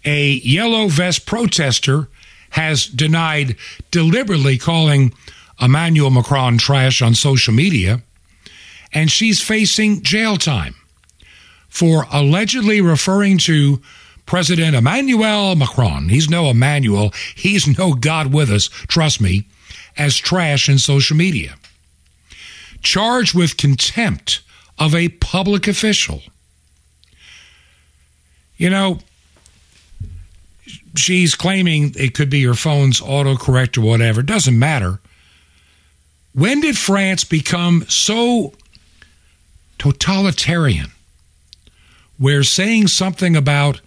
A 0.05 0.31
yellow 0.43 0.87
vest 0.87 1.25
protester 1.25 2.07
has 2.51 2.85
denied 2.85 3.55
deliberately 3.91 4.57
calling 4.57 5.13
Emmanuel 5.59 6.09
Macron 6.09 6.57
trash 6.57 7.01
on 7.01 7.13
social 7.15 7.53
media, 7.53 8.01
and 8.93 9.11
she's 9.11 9.41
facing 9.41 10.01
jail 10.01 10.37
time 10.37 10.75
for 11.69 12.05
allegedly 12.11 12.81
referring 12.81 13.37
to 13.37 13.81
President 14.25 14.75
Emmanuel 14.75 15.55
Macron. 15.55 16.09
He's 16.09 16.29
no 16.29 16.49
Emmanuel, 16.49 17.13
he's 17.35 17.77
no 17.77 17.93
God 17.93 18.33
with 18.33 18.49
us, 18.49 18.67
trust 18.67 19.21
me, 19.21 19.47
as 19.97 20.17
trash 20.17 20.67
in 20.67 20.77
social 20.77 21.15
media. 21.15 21.55
Charged 22.81 23.35
with 23.35 23.57
contempt 23.57 24.41
of 24.79 24.95
a 24.95 25.09
public 25.09 25.67
official. 25.67 26.21
You 28.57 28.69
know, 28.69 28.99
she's 30.95 31.35
claiming 31.35 31.93
it 31.95 32.13
could 32.13 32.29
be 32.29 32.39
your 32.39 32.53
phone's 32.53 33.01
autocorrect 33.01 33.77
or 33.77 33.81
whatever. 33.81 34.21
It 34.21 34.25
doesn't 34.25 34.57
matter. 34.57 34.99
When 36.33 36.61
did 36.61 36.77
France 36.77 37.23
become 37.23 37.85
so 37.89 38.53
totalitarian 39.77 40.91
where 42.17 42.43
saying 42.43 42.87
something 42.87 43.35
about 43.35 43.81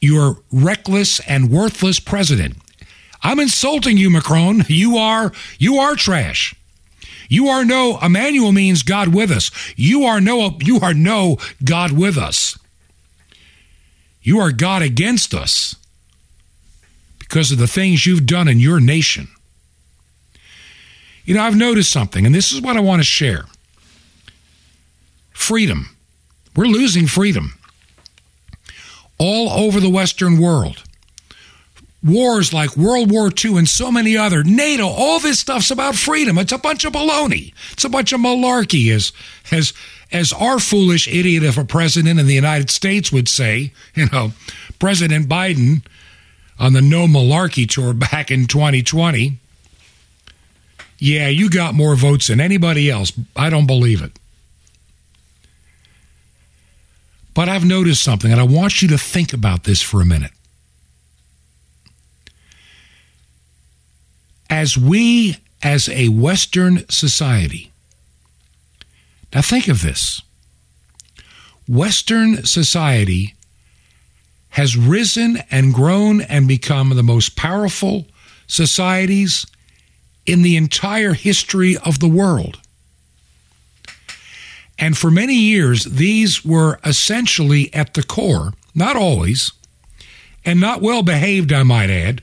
your 0.00 0.38
reckless 0.52 1.20
and 1.20 1.50
worthless 1.50 1.98
president 2.00 2.56
I'm 3.22 3.40
insulting 3.40 3.96
you, 3.96 4.08
Macron. 4.08 4.64
You 4.68 4.98
are 4.98 5.32
you 5.58 5.78
are 5.78 5.96
trash. 5.96 6.54
You 7.28 7.48
are 7.48 7.64
no 7.64 7.98
Emmanuel 8.00 8.52
means 8.52 8.84
God 8.84 9.12
with 9.12 9.32
us. 9.32 9.50
You 9.74 10.04
are 10.04 10.20
no 10.20 10.56
you 10.60 10.78
are 10.80 10.94
no 10.94 11.38
God 11.64 11.90
with 11.90 12.16
us. 12.16 12.56
You 14.22 14.38
are 14.38 14.52
God 14.52 14.82
against 14.82 15.34
us 15.34 15.74
because 17.28 17.50
of 17.50 17.58
the 17.58 17.66
things 17.66 18.06
you've 18.06 18.26
done 18.26 18.48
in 18.48 18.60
your 18.60 18.80
nation. 18.80 19.28
You 21.24 21.34
know, 21.34 21.42
I've 21.42 21.56
noticed 21.56 21.90
something, 21.90 22.24
and 22.24 22.34
this 22.34 22.52
is 22.52 22.60
what 22.60 22.76
I 22.76 22.80
want 22.80 23.00
to 23.00 23.04
share 23.04 23.46
freedom. 25.32 25.96
We're 26.54 26.66
losing 26.66 27.06
freedom 27.06 27.58
all 29.18 29.50
over 29.50 29.80
the 29.80 29.90
Western 29.90 30.38
world. 30.38 30.82
Wars 32.02 32.52
like 32.52 32.76
World 32.76 33.10
War 33.10 33.32
II 33.44 33.58
and 33.58 33.68
so 33.68 33.90
many 33.90 34.16
other, 34.16 34.44
NATO, 34.44 34.86
all 34.86 35.18
this 35.18 35.40
stuff's 35.40 35.72
about 35.72 35.96
freedom. 35.96 36.38
It's 36.38 36.52
a 36.52 36.58
bunch 36.58 36.84
of 36.84 36.92
baloney. 36.92 37.52
It's 37.72 37.84
a 37.84 37.88
bunch 37.88 38.12
of 38.12 38.20
malarkey, 38.20 38.94
as, 38.94 39.12
as, 39.50 39.72
as 40.12 40.32
our 40.32 40.60
foolish 40.60 41.08
idiot 41.08 41.42
of 41.42 41.58
a 41.58 41.64
president 41.64 42.20
in 42.20 42.26
the 42.26 42.34
United 42.34 42.70
States 42.70 43.10
would 43.10 43.28
say. 43.28 43.72
You 43.94 44.06
know, 44.12 44.32
President 44.78 45.28
Biden 45.28 45.84
on 46.58 46.72
the 46.72 46.82
No 46.82 47.06
Malarkey 47.06 47.68
Tour 47.68 47.92
back 47.94 48.30
in 48.30 48.46
2020. 48.46 49.38
Yeah, 50.98 51.28
you 51.28 51.50
got 51.50 51.74
more 51.74 51.94
votes 51.94 52.28
than 52.28 52.40
anybody 52.40 52.90
else. 52.90 53.12
I 53.34 53.50
don't 53.50 53.66
believe 53.66 54.02
it. 54.02 54.12
But 57.34 57.50
I've 57.50 57.66
noticed 57.66 58.02
something, 58.02 58.32
and 58.32 58.40
I 58.40 58.44
want 58.44 58.80
you 58.80 58.88
to 58.88 58.96
think 58.96 59.34
about 59.34 59.64
this 59.64 59.82
for 59.82 60.00
a 60.00 60.06
minute. 60.06 60.30
As 64.48 64.78
we, 64.78 65.36
as 65.62 65.88
a 65.90 66.08
Western 66.08 66.88
society, 66.88 67.72
now 69.34 69.42
think 69.42 69.68
of 69.68 69.82
this 69.82 70.22
Western 71.68 72.46
society 72.46 73.34
has 74.56 74.74
risen 74.74 75.36
and 75.50 75.74
grown 75.74 76.22
and 76.22 76.48
become 76.48 76.88
the 76.88 77.02
most 77.02 77.36
powerful 77.36 78.06
societies 78.46 79.44
in 80.24 80.40
the 80.40 80.56
entire 80.56 81.12
history 81.12 81.76
of 81.84 81.98
the 81.98 82.08
world. 82.08 82.58
And 84.78 84.96
for 84.96 85.10
many 85.10 85.34
years, 85.34 85.84
these 85.84 86.42
were 86.42 86.80
essentially 86.86 87.72
at 87.74 87.92
the 87.92 88.02
core, 88.02 88.54
not 88.74 88.96
always, 88.96 89.52
and 90.42 90.58
not 90.58 90.80
well 90.80 91.02
behaved, 91.02 91.52
I 91.52 91.62
might 91.62 91.90
add, 91.90 92.22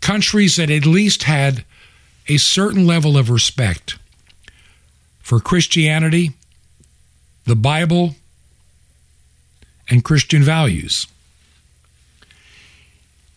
countries 0.00 0.54
that 0.54 0.70
at 0.70 0.86
least 0.86 1.24
had 1.24 1.64
a 2.28 2.36
certain 2.36 2.86
level 2.86 3.18
of 3.18 3.30
respect 3.30 3.98
for 5.18 5.40
Christianity, 5.40 6.34
the 7.46 7.56
Bible, 7.56 8.14
and 9.88 10.04
Christian 10.04 10.42
values. 10.42 11.06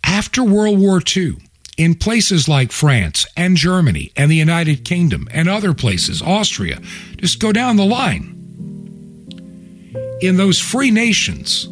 After 0.04 0.44
World 0.44 0.80
War 0.80 1.02
II, 1.16 1.38
in 1.78 1.94
places 1.94 2.48
like 2.48 2.72
France 2.72 3.26
and 3.38 3.56
Germany 3.56 4.12
and 4.16 4.32
the 4.32 4.36
United 4.36 4.84
Kingdom 4.84 5.28
and 5.32 5.48
other 5.48 5.74
places, 5.74 6.22
Austria, 6.22 6.82
just 7.18 7.40
go 7.40 7.52
down 7.52 7.76
the 7.76 7.86
line. 7.86 8.34
In 10.22 10.38
those 10.38 10.60
free 10.60 10.90
nations, 10.90 11.68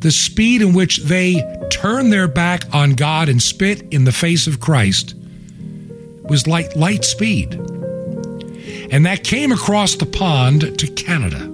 the 0.00 0.10
speed 0.10 0.62
in 0.62 0.72
which 0.72 0.96
they 1.04 1.40
turned 1.70 2.12
their 2.12 2.26
back 2.26 2.64
on 2.74 2.94
God 2.94 3.28
and 3.28 3.40
spit 3.40 3.82
in 3.92 4.04
the 4.04 4.12
face 4.12 4.46
of 4.46 4.60
Christ 4.60 5.14
was 6.24 6.46
like 6.46 6.74
light 6.74 7.04
speed. 7.04 7.54
And 8.90 9.06
that 9.06 9.22
came 9.22 9.52
across 9.52 9.94
the 9.94 10.06
pond 10.06 10.78
to 10.78 10.86
Canada 10.88 11.49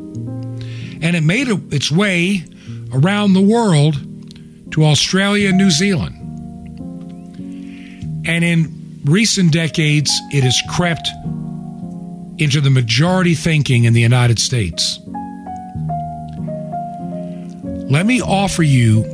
and 1.00 1.16
it 1.16 1.22
made 1.22 1.48
its 1.72 1.90
way 1.90 2.44
around 2.92 3.32
the 3.32 3.40
world 3.40 3.96
to 4.72 4.84
Australia 4.84 5.48
and 5.48 5.58
New 5.58 5.70
Zealand. 5.70 6.14
And 8.26 8.44
in 8.44 9.00
recent 9.04 9.52
decades, 9.52 10.10
it 10.32 10.42
has 10.42 10.60
crept 10.68 11.08
into 12.38 12.60
the 12.60 12.70
majority 12.70 13.34
thinking 13.34 13.84
in 13.84 13.92
the 13.92 14.00
United 14.00 14.38
States. 14.38 14.98
Let 17.88 18.04
me 18.04 18.20
offer 18.20 18.62
you 18.62 19.04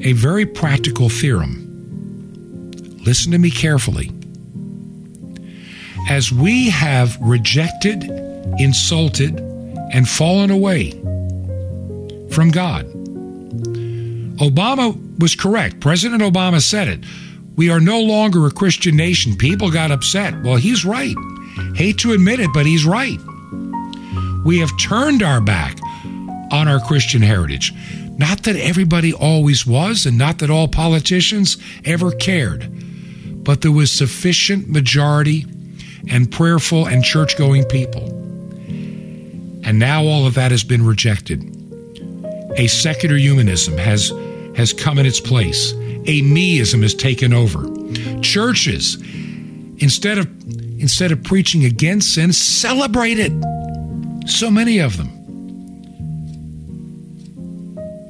a 0.00 0.12
very 0.12 0.46
practical 0.46 1.08
theorem. 1.08 1.66
Listen 3.04 3.32
to 3.32 3.38
me 3.38 3.50
carefully. 3.50 4.10
As 6.08 6.32
we 6.32 6.70
have 6.70 7.16
rejected, 7.20 8.04
insulted, 8.58 9.38
and 9.92 10.08
fallen 10.08 10.50
away 10.50 10.90
from 12.30 12.50
God. 12.50 12.86
Obama 14.38 14.96
was 15.18 15.34
correct. 15.34 15.80
President 15.80 16.22
Obama 16.22 16.62
said 16.62 16.88
it. 16.88 17.00
We 17.56 17.70
are 17.70 17.80
no 17.80 18.00
longer 18.00 18.46
a 18.46 18.50
Christian 18.50 18.96
nation. 18.96 19.36
People 19.36 19.70
got 19.70 19.90
upset. 19.90 20.42
Well, 20.42 20.56
he's 20.56 20.84
right. 20.84 21.16
Hate 21.74 21.98
to 21.98 22.12
admit 22.12 22.38
it, 22.38 22.50
but 22.54 22.66
he's 22.66 22.84
right. 22.84 23.18
We 24.44 24.60
have 24.60 24.70
turned 24.78 25.22
our 25.22 25.40
back 25.40 25.76
on 26.52 26.68
our 26.68 26.78
Christian 26.80 27.20
heritage. 27.20 27.72
Not 28.16 28.44
that 28.44 28.56
everybody 28.56 29.12
always 29.12 29.66
was, 29.66 30.06
and 30.06 30.16
not 30.16 30.38
that 30.38 30.50
all 30.50 30.68
politicians 30.68 31.56
ever 31.84 32.12
cared, 32.12 32.68
but 33.44 33.60
there 33.60 33.72
was 33.72 33.90
sufficient 33.90 34.68
majority 34.68 35.44
and 36.08 36.30
prayerful 36.30 36.86
and 36.86 37.02
church 37.02 37.36
going 37.36 37.64
people 37.64 38.27
and 39.68 39.78
now 39.78 40.02
all 40.02 40.26
of 40.26 40.32
that 40.32 40.50
has 40.50 40.64
been 40.64 40.82
rejected. 40.82 41.42
A 42.56 42.68
secular 42.68 43.18
humanism 43.18 43.76
has, 43.76 44.10
has 44.56 44.72
come 44.72 44.98
in 44.98 45.04
its 45.04 45.20
place. 45.20 45.72
A 45.72 46.22
meism 46.22 46.80
has 46.80 46.94
taken 46.94 47.34
over. 47.34 47.68
Churches, 48.22 48.94
instead 49.76 50.16
of, 50.16 50.26
instead 50.80 51.12
of 51.12 51.22
preaching 51.22 51.66
against 51.66 52.14
sin, 52.14 52.32
celebrate 52.32 53.18
it. 53.18 53.30
So 54.26 54.50
many 54.50 54.78
of 54.78 54.96
them. 54.96 55.10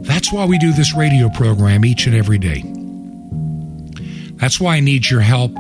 That's 0.03 0.33
why 0.33 0.45
we 0.45 0.59
do 0.59 0.73
this 0.73 0.95
radio 0.95 1.29
program 1.29 1.85
each 1.85 2.07
and 2.07 2.15
every 2.15 2.39
day. 2.39 2.63
That's 4.37 4.61
why 4.61 4.77
I 4.77 4.81
need 4.81 5.11
your 5.11 5.23
help. 5.23 5.51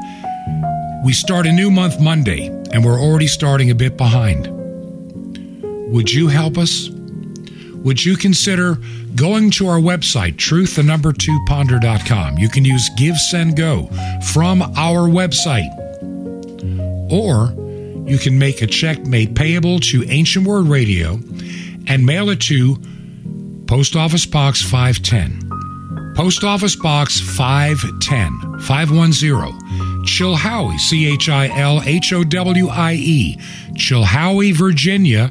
We 1.05 1.13
start 1.13 1.47
a 1.47 1.53
new 1.53 1.73
month 1.73 2.01
Monday, 2.01 2.47
and 2.73 2.85
we're 2.85 3.01
already 3.01 3.27
starting 3.27 3.73
a 3.73 3.75
bit 3.75 3.97
behind. 3.97 4.58
Would 5.90 6.12
you 6.12 6.29
help 6.29 6.59
us? 6.59 6.88
Would 6.90 8.05
you 8.05 8.16
consider 8.16 8.77
going 9.14 9.51
to 9.53 9.68
our 9.68 9.79
website, 9.79 10.37
truth 10.37 10.77
the 10.77 10.83
number 10.83 11.12
two 11.12 11.38
ponder.com? 11.46 12.38
You 12.38 12.48
can 12.48 12.64
use 12.64 12.90
Give 12.96 13.16
Send 13.16 13.57
Go 13.57 13.87
from 14.33 14.62
our 14.62 15.09
website. 15.09 15.74
Or 17.11 17.55
you 18.09 18.18
can 18.18 18.38
make 18.38 18.62
a 18.62 18.66
check 18.66 19.07
made 19.07 19.35
payable 19.35 19.81
to 19.81 20.05
Ancient 20.09 20.46
Word 20.46 20.66
Radio 20.66 21.20
and 21.87 22.05
mail 22.05 22.29
it 22.31 22.40
to 22.42 22.77
Post 23.66 23.96
Office 23.96 24.27
Box 24.27 24.62
510. 24.62 26.14
Post 26.14 26.42
Office 26.42 26.74
Box 26.74 27.20
510, 27.20 28.59
510, 28.61 30.05
Chilhowie, 30.05 30.79
C 30.81 31.07
H 31.07 31.29
I 31.29 31.46
L 31.57 31.81
H 31.85 32.12
O 32.12 32.24
W 32.24 32.68
I 32.68 32.94
E, 32.94 33.37
Chilhowie, 33.74 34.53
Virginia. 34.53 35.31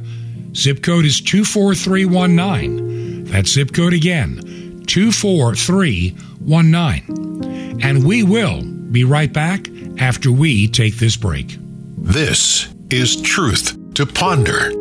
Zip 0.57 0.81
code 0.81 1.05
is 1.05 1.21
24319. 1.21 3.25
That 3.25 3.45
zip 3.45 3.73
code 3.73 3.93
again, 3.93 4.83
24319. 4.87 7.79
And 7.83 8.03
we 8.03 8.23
will 8.23 8.63
be 8.63 9.03
right 9.03 9.31
back 9.31 9.69
after 9.99 10.31
we 10.31 10.67
take 10.67 10.95
this 10.95 11.15
break. 11.15 11.57
This 11.95 12.73
is 12.89 13.21
Truth 13.21 13.93
to 13.93 14.07
Ponder 14.07 14.71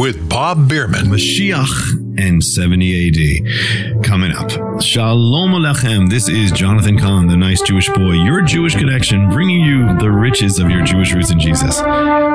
with 0.00 0.30
Bob 0.30 0.66
Bierman. 0.66 1.08
Mashiach 1.08 2.18
and 2.18 2.42
70 2.42 3.08
AD. 3.08 3.18
Coming 4.04 4.32
up, 4.32 4.50
Shalom 4.80 5.52
Alechem. 5.52 6.08
This 6.08 6.30
is 6.30 6.50
Jonathan 6.52 6.98
Cahn, 6.98 7.26
the 7.26 7.36
nice 7.36 7.60
Jewish 7.60 7.90
boy, 7.90 8.12
your 8.12 8.40
Jewish 8.40 8.76
connection, 8.76 9.28
bringing 9.28 9.60
you 9.60 9.94
the 9.98 10.10
riches 10.10 10.58
of 10.58 10.70
your 10.70 10.84
Jewish 10.84 11.12
roots 11.12 11.30
in 11.30 11.38
Jesus. 11.38 11.82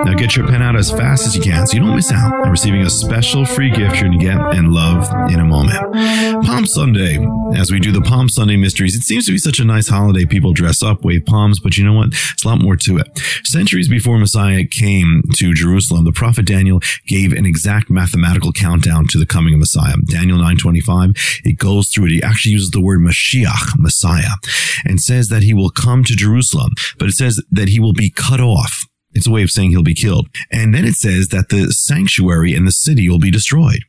Now 0.05 0.13
get 0.15 0.35
your 0.35 0.47
pen 0.47 0.61
out 0.61 0.75
as 0.75 0.91
fast 0.91 1.25
as 1.25 1.35
you 1.35 1.41
can 1.41 1.65
so 1.65 1.75
you 1.77 1.83
don't 1.83 1.95
miss 1.95 2.11
out 2.11 2.33
on 2.43 2.51
receiving 2.51 2.81
a 2.81 2.89
special 2.89 3.45
free 3.45 3.69
gift 3.69 3.95
you're 3.95 4.09
going 4.09 4.19
to 4.19 4.25
get 4.25 4.37
and 4.37 4.73
love 4.73 5.09
in 5.31 5.39
a 5.39 5.45
moment. 5.45 5.79
Palm 6.45 6.65
Sunday, 6.65 7.17
as 7.55 7.71
we 7.71 7.79
do 7.79 7.91
the 7.91 8.01
Palm 8.01 8.27
Sunday 8.27 8.57
mysteries, 8.57 8.95
it 8.95 9.03
seems 9.03 9.25
to 9.25 9.31
be 9.31 9.37
such 9.37 9.59
a 9.59 9.65
nice 9.65 9.87
holiday. 9.87 10.25
People 10.25 10.51
dress 10.53 10.83
up, 10.83 11.03
wave 11.05 11.25
palms, 11.25 11.59
but 11.59 11.77
you 11.77 11.85
know 11.85 11.93
what? 11.93 12.09
It's 12.09 12.43
a 12.43 12.47
lot 12.47 12.61
more 12.61 12.75
to 12.75 12.97
it. 12.97 13.17
Centuries 13.43 13.87
before 13.87 14.17
Messiah 14.17 14.63
came 14.69 15.23
to 15.35 15.53
Jerusalem, 15.53 16.03
the 16.03 16.11
prophet 16.11 16.45
Daniel 16.45 16.81
gave 17.07 17.31
an 17.31 17.45
exact 17.45 17.89
mathematical 17.89 18.51
countdown 18.51 19.07
to 19.07 19.17
the 19.17 19.25
coming 19.25 19.53
of 19.53 19.59
Messiah. 19.59 19.95
Daniel 20.05 20.37
9:25, 20.37 21.15
it 21.45 21.57
goes 21.57 21.89
through 21.89 22.05
it. 22.05 22.11
He 22.11 22.23
actually 22.23 22.53
uses 22.53 22.71
the 22.71 22.81
word 22.81 22.99
Mashiach, 22.99 23.77
Messiah, 23.77 24.35
and 24.85 24.99
says 24.99 25.29
that 25.29 25.43
he 25.43 25.53
will 25.53 25.69
come 25.69 26.03
to 26.03 26.15
Jerusalem, 26.15 26.73
but 26.97 27.07
it 27.07 27.13
says 27.13 27.41
that 27.51 27.69
he 27.69 27.79
will 27.79 27.93
be 27.93 28.09
cut 28.09 28.41
off. 28.41 28.85
It's 29.13 29.27
a 29.27 29.31
way 29.31 29.43
of 29.43 29.51
saying 29.51 29.71
he'll 29.71 29.83
be 29.83 29.93
killed. 29.93 30.27
And 30.51 30.73
then 30.73 30.85
it 30.85 30.95
says 30.95 31.27
that 31.29 31.49
the 31.49 31.71
sanctuary 31.71 32.53
and 32.53 32.67
the 32.67 32.71
city 32.71 33.09
will 33.09 33.19
be 33.19 33.31
destroyed. 33.31 33.83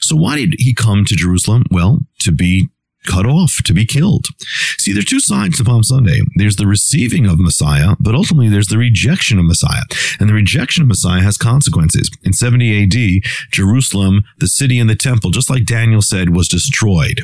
So 0.00 0.16
why 0.16 0.36
did 0.36 0.54
he 0.58 0.74
come 0.74 1.04
to 1.04 1.14
Jerusalem? 1.14 1.64
Well, 1.70 2.00
to 2.20 2.32
be 2.32 2.68
cut 3.06 3.26
off, 3.26 3.62
to 3.64 3.72
be 3.72 3.84
killed. 3.84 4.26
See, 4.78 4.92
there 4.92 5.00
are 5.00 5.04
two 5.04 5.20
sides 5.20 5.58
to 5.58 5.64
Palm 5.64 5.82
Sunday. 5.82 6.20
There's 6.36 6.56
the 6.56 6.66
receiving 6.66 7.26
of 7.26 7.38
Messiah, 7.38 7.96
but 8.00 8.14
ultimately 8.14 8.48
there's 8.48 8.68
the 8.68 8.78
rejection 8.78 9.38
of 9.38 9.44
Messiah. 9.44 9.82
And 10.18 10.28
the 10.28 10.34
rejection 10.34 10.82
of 10.82 10.88
Messiah 10.88 11.22
has 11.22 11.36
consequences. 11.36 12.10
In 12.22 12.32
70 12.32 12.84
AD, 12.84 13.22
Jerusalem, 13.50 14.24
the 14.38 14.48
city 14.48 14.78
and 14.78 14.88
the 14.88 14.96
temple, 14.96 15.30
just 15.30 15.50
like 15.50 15.64
Daniel 15.64 16.02
said, 16.02 16.34
was 16.34 16.48
destroyed. 16.48 17.22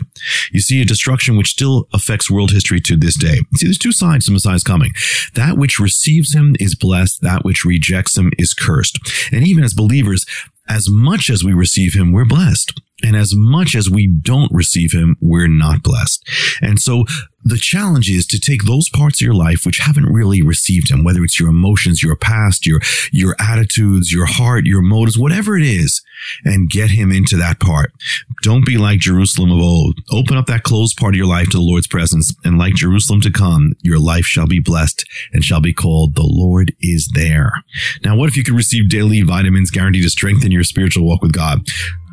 You 0.53 0.61
see 0.61 0.81
a 0.81 0.85
destruction 0.85 1.37
which 1.37 1.51
still 1.51 1.89
affects 1.93 2.31
world 2.31 2.51
history 2.51 2.81
to 2.81 2.97
this 2.97 3.17
day. 3.17 3.41
See, 3.57 3.67
there's 3.67 3.79
two 3.79 3.93
sides 3.93 4.27
to 4.27 4.33
Messiah's 4.33 4.65
coming. 4.65 4.93
That 5.35 5.57
which 5.57 5.79
receives 5.79 6.35
him 6.35 6.57
is 6.61 6.75
blessed. 6.75 7.23
That 7.23 7.45
which 7.45 7.65
rejects 7.65 8.17
him 8.17 8.33
is 8.39 8.55
cursed. 8.55 8.99
And 9.33 9.47
even 9.47 9.65
as 9.65 9.75
believers, 9.75 10.27
as 10.69 10.89
much 10.89 11.29
as 11.31 11.43
we 11.43 11.53
receive 11.53 11.95
him, 11.95 12.13
we're 12.13 12.25
blessed. 12.25 12.81
And 13.03 13.17
as 13.17 13.35
much 13.35 13.75
as 13.75 13.91
we 13.91 14.07
don't 14.07 14.53
receive 14.53 14.93
him, 14.93 15.17
we're 15.21 15.49
not 15.49 15.83
blessed. 15.83 16.27
And 16.61 16.79
so 16.81 17.05
the 17.43 17.57
challenge 17.57 18.11
is 18.11 18.27
to 18.27 18.39
take 18.39 18.65
those 18.65 18.91
parts 18.91 19.21
of 19.21 19.25
your 19.25 19.35
life 19.35 19.65
which 19.65 19.79
haven't 19.79 20.13
really 20.13 20.43
received 20.43 20.91
him, 20.91 21.05
whether 21.05 21.25
it's 21.25 21.41
your 21.41 21.49
emotions, 21.49 22.03
your 22.03 22.17
past, 22.17 22.67
your, 22.67 22.81
your 23.13 23.35
attitudes, 23.39 24.13
your 24.13 24.27
heart, 24.27 24.67
your 24.67 24.83
motives, 24.83 25.19
whatever 25.19 25.57
it 25.57 25.65
is, 25.65 26.03
and 26.45 26.69
get 26.69 26.91
him 26.91 27.11
into 27.11 27.37
that 27.37 27.59
part. 27.59 27.93
Don't 28.43 28.67
be 28.67 28.77
like 28.77 29.01
Jerusalem 29.01 29.51
of 29.51 29.59
old. 29.59 30.01
Open 30.11 30.37
up 30.37 30.47
that 30.47 30.65
closed 30.65 30.99
part 30.99 31.15
of 31.15 31.19
your 31.19 31.27
life 31.27 31.49
to 31.51 31.57
the 31.57 31.63
Lord's 31.63 31.87
presence. 31.87 32.35
And 32.45 32.59
like 32.59 32.75
Jerusalem 32.75 33.23
to 33.23 33.31
come, 33.31 33.75
your 33.81 33.99
life 33.99 34.27
shall 34.27 34.47
be 34.47 34.61
blessed 34.61 35.05
and 35.33 35.43
shall 35.43 35.61
be 35.61 35.73
called 35.73 36.15
the 36.15 36.23
Lord 36.23 36.75
is 36.81 37.11
there. 37.15 37.53
Now, 38.05 38.17
what 38.17 38.29
if 38.29 38.37
you 38.37 38.45
could 38.45 38.55
receive 38.55 38.91
daily 38.91 39.23
vitamins 39.23 39.71
guaranteed 39.71 40.03
to 40.03 40.11
strengthen 40.11 40.51
your 40.51 40.65
spiritual 40.65 41.07
walk 41.07 41.23
with 41.23 41.33
God? 41.33 41.67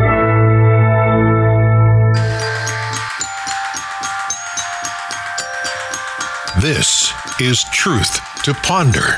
This 6.61 7.11
is 7.39 7.63
Truth 7.71 8.19
to 8.43 8.53
Ponder 8.53 9.17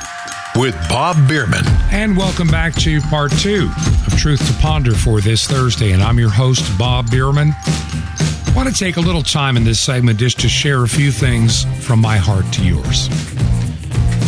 with 0.56 0.74
Bob 0.88 1.18
Bierman. 1.28 1.66
And 1.92 2.16
welcome 2.16 2.48
back 2.48 2.74
to 2.76 3.02
part 3.02 3.34
two 3.34 3.70
of 4.08 4.18
Truth 4.18 4.48
to 4.48 4.54
Ponder 4.62 4.94
for 4.94 5.20
this 5.20 5.46
Thursday. 5.46 5.92
And 5.92 6.02
I'm 6.02 6.18
your 6.18 6.30
host, 6.30 6.66
Bob 6.80 7.12
Bierman. 7.12 7.52
I 7.52 8.54
want 8.56 8.70
to 8.70 8.74
take 8.74 8.96
a 8.96 9.02
little 9.02 9.22
time 9.22 9.58
in 9.58 9.66
this 9.66 9.82
segment 9.82 10.20
just 10.20 10.40
to 10.40 10.48
share 10.48 10.86
a 10.86 10.88
few 10.88 11.12
things 11.12 11.66
from 11.86 12.00
my 12.00 12.16
heart 12.16 12.46
to 12.54 12.64
yours. 12.64 13.10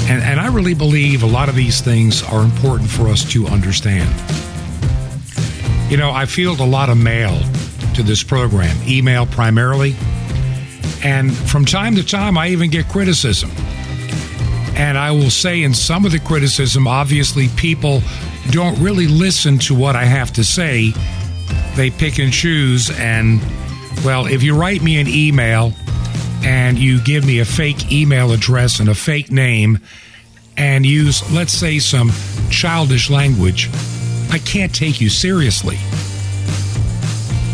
And, 0.10 0.22
and 0.22 0.38
I 0.38 0.54
really 0.54 0.74
believe 0.74 1.24
a 1.24 1.28
lot 1.28 1.48
of 1.48 1.56
these 1.56 1.80
things 1.80 2.22
are 2.22 2.44
important 2.44 2.90
for 2.90 3.08
us 3.08 3.24
to 3.32 3.48
understand. 3.48 4.14
You 5.90 5.96
know, 5.96 6.12
I 6.12 6.26
field 6.26 6.60
a 6.60 6.66
lot 6.66 6.90
of 6.90 6.98
mail 6.98 7.40
to 7.94 8.04
this 8.04 8.24
program, 8.24 8.76
email 8.86 9.26
primarily. 9.26 9.96
And 11.06 11.38
from 11.38 11.66
time 11.66 11.94
to 11.98 12.04
time, 12.04 12.36
I 12.36 12.48
even 12.48 12.72
get 12.72 12.90
criticism. 12.90 13.52
And 14.76 14.98
I 14.98 15.12
will 15.12 15.30
say, 15.30 15.62
in 15.62 15.76
some 15.76 16.04
of 16.04 16.12
the 16.12 16.20
criticism, 16.20 16.88
obviously, 16.88 17.48
people 17.50 18.02
don't 18.50 18.76
really 18.80 19.06
listen 19.06 19.60
to 19.60 19.76
what 19.76 19.96
I 19.96 20.06
have 20.06 20.34
to 20.34 20.44
say. 20.44 20.94
They 21.76 21.92
pick 21.92 22.18
and 22.18 22.34
choose. 22.34 22.90
And, 22.90 23.40
well, 24.04 24.26
if 24.26 24.42
you 24.42 24.56
write 24.56 24.82
me 24.82 25.00
an 25.00 25.08
email 25.08 25.74
and 26.44 26.80
you 26.80 27.00
give 27.00 27.24
me 27.24 27.38
a 27.38 27.46
fake 27.46 27.92
email 27.92 28.32
address 28.32 28.80
and 28.80 28.90
a 28.90 28.96
fake 28.96 29.32
name 29.32 29.78
and 30.58 30.88
use, 30.88 31.22
let's 31.32 31.54
say, 31.54 31.78
some 31.78 32.12
childish 32.50 33.12
language, 33.12 33.70
I 34.32 34.40
can't 34.40 34.74
take 34.74 35.00
you 35.00 35.10
seriously. 35.10 35.78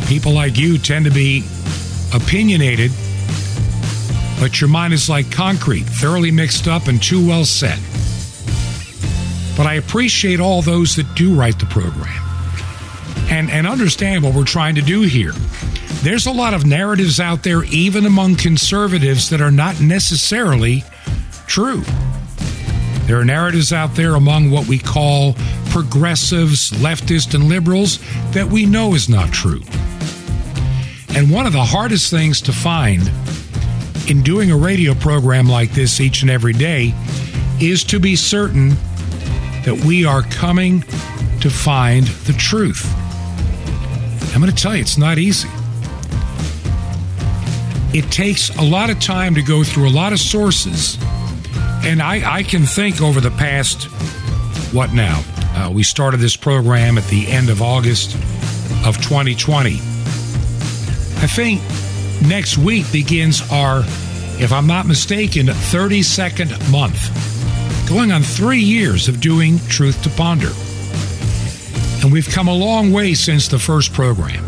People 0.07 0.31
like 0.31 0.57
you 0.57 0.77
tend 0.77 1.03
to 1.03 1.11
be 1.11 1.43
opinionated 2.13 2.91
but 4.41 4.59
your 4.59 4.71
mind 4.71 4.91
is 4.91 5.07
like 5.07 5.31
concrete, 5.31 5.83
thoroughly 5.83 6.31
mixed 6.31 6.67
up 6.67 6.87
and 6.87 7.01
too 7.01 7.25
well 7.27 7.45
set. 7.45 7.77
But 9.55 9.67
I 9.67 9.75
appreciate 9.75 10.39
all 10.39 10.63
those 10.63 10.95
that 10.95 11.13
do 11.13 11.35
write 11.35 11.59
the 11.59 11.67
program 11.67 12.09
and, 13.29 13.51
and 13.51 13.67
understand 13.67 14.23
what 14.23 14.33
we're 14.33 14.43
trying 14.43 14.73
to 14.75 14.81
do 14.81 15.03
here. 15.03 15.33
There's 16.01 16.25
a 16.25 16.31
lot 16.31 16.55
of 16.55 16.65
narratives 16.65 17.19
out 17.19 17.43
there, 17.43 17.63
even 17.65 18.07
among 18.07 18.37
conservatives, 18.37 19.29
that 19.29 19.41
are 19.41 19.51
not 19.51 19.79
necessarily 19.79 20.83
true. 21.45 21.83
There 23.05 23.19
are 23.19 23.25
narratives 23.25 23.71
out 23.71 23.93
there 23.93 24.15
among 24.15 24.49
what 24.49 24.67
we 24.67 24.79
call 24.79 25.35
progressives, 25.69 26.71
leftists, 26.71 27.35
and 27.35 27.43
liberals 27.43 27.99
that 28.31 28.47
we 28.47 28.65
know 28.65 28.95
is 28.95 29.07
not 29.07 29.31
true. 29.31 29.61
And 31.09 31.29
one 31.29 31.45
of 31.45 31.53
the 31.53 31.63
hardest 31.63 32.09
things 32.09 32.41
to 32.41 32.51
find 32.51 33.03
in 34.09 34.21
doing 34.23 34.51
a 34.51 34.57
radio 34.57 34.93
program 34.93 35.47
like 35.47 35.71
this 35.71 35.99
each 35.99 36.21
and 36.21 36.31
every 36.31 36.53
day 36.53 36.93
is 37.59 37.83
to 37.85 37.99
be 37.99 38.15
certain 38.15 38.69
that 39.65 39.83
we 39.85 40.05
are 40.05 40.23
coming 40.23 40.81
to 41.41 41.49
find 41.49 42.07
the 42.25 42.33
truth. 42.33 42.85
I'm 44.33 44.41
going 44.41 44.53
to 44.53 44.61
tell 44.61 44.75
you, 44.75 44.81
it's 44.81 44.97
not 44.97 45.17
easy. 45.17 45.49
It 47.93 48.09
takes 48.11 48.49
a 48.57 48.61
lot 48.61 48.89
of 48.89 48.99
time 48.99 49.35
to 49.35 49.41
go 49.41 49.63
through 49.63 49.89
a 49.89 49.91
lot 49.91 50.13
of 50.13 50.19
sources. 50.19 50.97
And 51.83 52.01
I, 52.01 52.37
I 52.37 52.43
can 52.43 52.63
think 52.63 53.01
over 53.01 53.19
the 53.19 53.31
past, 53.31 53.83
what 54.73 54.93
now? 54.93 55.23
Uh, 55.53 55.69
we 55.69 55.83
started 55.83 56.21
this 56.21 56.37
program 56.37 56.97
at 56.97 57.03
the 57.05 57.27
end 57.27 57.49
of 57.49 57.61
August 57.61 58.15
of 58.85 58.97
2020. 59.01 59.73
I 59.73 61.27
think 61.27 61.61
next 62.21 62.57
week 62.57 62.91
begins 62.91 63.41
our, 63.51 63.79
if 64.39 64.51
I'm 64.51 64.67
not 64.67 64.85
mistaken, 64.85 65.47
32nd 65.47 66.71
month, 66.71 67.89
going 67.89 68.11
on 68.11 68.21
three 68.23 68.59
years 68.59 69.07
of 69.07 69.19
doing 69.21 69.59
Truth 69.67 70.03
to 70.03 70.09
Ponder. 70.09 70.51
And 72.03 72.11
we've 72.11 72.29
come 72.29 72.47
a 72.47 72.53
long 72.53 72.91
way 72.91 73.13
since 73.13 73.47
the 73.47 73.59
first 73.59 73.93
program. 73.93 74.43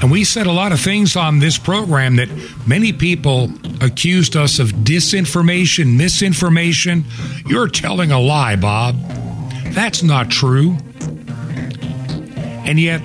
And 0.00 0.10
we 0.10 0.22
said 0.24 0.46
a 0.46 0.52
lot 0.52 0.70
of 0.72 0.80
things 0.80 1.16
on 1.16 1.40
this 1.40 1.58
program 1.58 2.16
that 2.16 2.28
many 2.66 2.92
people 2.92 3.50
accused 3.80 4.36
us 4.36 4.58
of 4.58 4.68
disinformation, 4.68 5.96
misinformation. 5.96 7.04
You're 7.46 7.68
telling 7.68 8.12
a 8.12 8.20
lie, 8.20 8.54
Bob. 8.56 8.96
That's 9.72 10.02
not 10.02 10.30
true. 10.30 10.76
And 12.64 12.78
yet, 12.78 13.02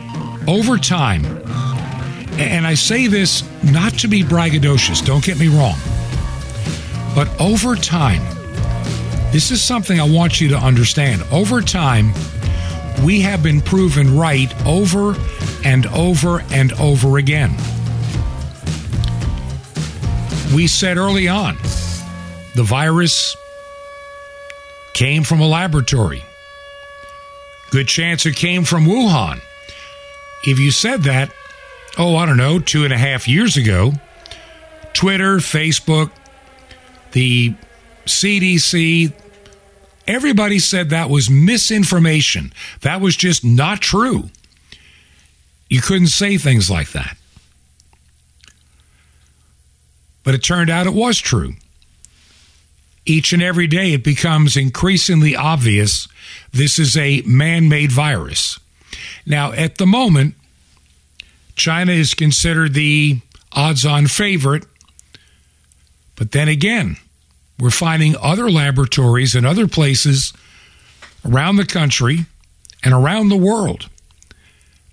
over 0.47 0.77
time, 0.77 1.23
and 2.39 2.65
I 2.65 2.73
say 2.73 3.07
this 3.07 3.43
not 3.63 3.93
to 3.99 4.07
be 4.07 4.23
braggadocious, 4.23 5.05
don't 5.05 5.23
get 5.23 5.37
me 5.37 5.47
wrong, 5.47 5.77
but 7.15 7.29
over 7.39 7.75
time, 7.75 8.21
this 9.31 9.51
is 9.51 9.61
something 9.61 9.99
I 9.99 10.07
want 10.07 10.39
you 10.41 10.49
to 10.49 10.57
understand. 10.57 11.23
Over 11.31 11.61
time, 11.61 12.13
we 13.03 13.21
have 13.21 13.41
been 13.41 13.61
proven 13.61 14.17
right 14.17 14.53
over 14.65 15.15
and 15.65 15.85
over 15.87 16.41
and 16.51 16.71
over 16.73 17.17
again. 17.17 17.51
We 20.53 20.67
said 20.67 20.97
early 20.97 21.27
on 21.27 21.57
the 22.55 22.63
virus 22.63 23.35
came 24.93 25.23
from 25.23 25.41
a 25.41 25.47
laboratory. 25.47 26.23
Good 27.71 27.87
chance 27.87 28.25
it 28.27 28.35
came 28.35 28.63
from 28.63 28.85
Wuhan. 28.85 29.41
If 30.45 30.59
you 30.59 30.69
said 30.69 31.03
that, 31.03 31.31
oh, 31.97 32.15
I 32.15 32.25
don't 32.25 32.37
know, 32.37 32.59
two 32.59 32.83
and 32.83 32.93
a 32.93 32.97
half 32.97 33.27
years 33.27 33.57
ago, 33.57 33.93
Twitter, 34.93 35.37
Facebook, 35.37 36.11
the 37.11 37.55
CDC, 38.05 39.13
everybody 40.07 40.59
said 40.59 40.89
that 40.89 41.09
was 41.09 41.29
misinformation. 41.29 42.53
That 42.81 43.01
was 43.01 43.15
just 43.15 43.43
not 43.43 43.81
true. 43.81 44.29
You 45.69 45.81
couldn't 45.81 46.07
say 46.07 46.37
things 46.37 46.69
like 46.69 46.91
that. 46.91 47.17
But 50.23 50.35
it 50.35 50.43
turned 50.43 50.69
out 50.69 50.87
it 50.87 50.93
was 50.93 51.17
true. 51.17 51.53
Each 53.05 53.33
and 53.33 53.43
every 53.43 53.67
day, 53.67 53.91
it 53.93 54.03
becomes 54.03 54.55
increasingly 54.55 55.35
obvious 55.35 56.07
this 56.51 56.79
is 56.79 56.95
a 56.95 57.21
man 57.25 57.67
made 57.67 57.91
virus. 57.91 58.59
Now, 59.25 59.51
at 59.51 59.77
the 59.77 59.85
moment, 59.85 60.35
China 61.55 61.91
is 61.91 62.13
considered 62.13 62.73
the 62.73 63.19
odds 63.51 63.85
on 63.85 64.07
favorite. 64.07 64.65
But 66.15 66.31
then 66.31 66.47
again, 66.47 66.97
we're 67.59 67.69
finding 67.69 68.15
other 68.21 68.49
laboratories 68.49 69.35
and 69.35 69.45
other 69.45 69.67
places 69.67 70.33
around 71.25 71.55
the 71.55 71.65
country 71.65 72.25
and 72.83 72.93
around 72.93 73.29
the 73.29 73.37
world 73.37 73.89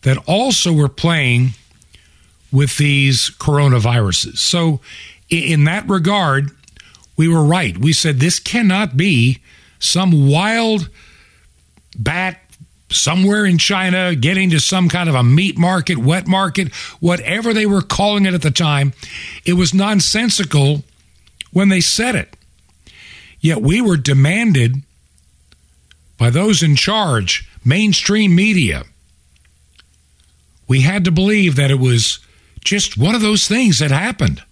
that 0.03 0.19
also 0.27 0.73
were 0.73 0.89
playing 0.89 1.51
with 2.53 2.77
these 2.79 3.31
coronaviruses. 3.31 4.39
So, 4.39 4.81
in 5.29 5.65
that 5.65 5.89
regard, 5.89 6.51
we 7.17 7.29
were 7.29 7.45
right. 7.45 7.77
We 7.79 7.93
said 7.93 8.19
this 8.19 8.41
cannot 8.41 8.97
be 8.97 9.39
some 9.79 10.29
wild 10.29 10.89
bat 11.97 12.41
somewhere 12.91 13.45
in 13.45 13.59
China 13.59 14.15
getting 14.15 14.51
to 14.51 14.61
some 14.61 14.89
kind 14.89 15.09
of 15.09 15.15
a 15.15 15.23
meat 15.23 15.57
market, 15.57 15.99
wet 15.99 16.27
market, 16.27 16.75
whatever 17.01 17.53
they 17.53 17.67
were 17.67 17.83
calling 17.83 18.27
it 18.27 18.35
at 18.35 18.43
the 18.43 18.51
time. 18.51 18.93
It 19.45 19.55
was 19.55 19.73
nonsensical 19.73 20.85
when 21.53 21.69
they 21.69 21.81
said 21.81 22.15
it. 22.15 22.37
Yet 23.41 23.63
we 23.63 23.81
were 23.81 23.97
demanded 23.97 24.83
by 26.19 26.31
those 26.31 26.63
in 26.63 26.77
charge, 26.77 27.49
mainstream 27.65 28.35
media. 28.35 28.85
We 30.69 30.83
had 30.83 31.05
to 31.07 31.11
believe 31.11 31.57
that 31.57 31.71
it 31.71 31.81
was 31.81 32.19
just 32.63 32.99
one 32.99 33.15
of 33.15 33.23
those 33.23 33.49
things 33.49 33.79
that 33.79 33.91
happened 33.91 34.43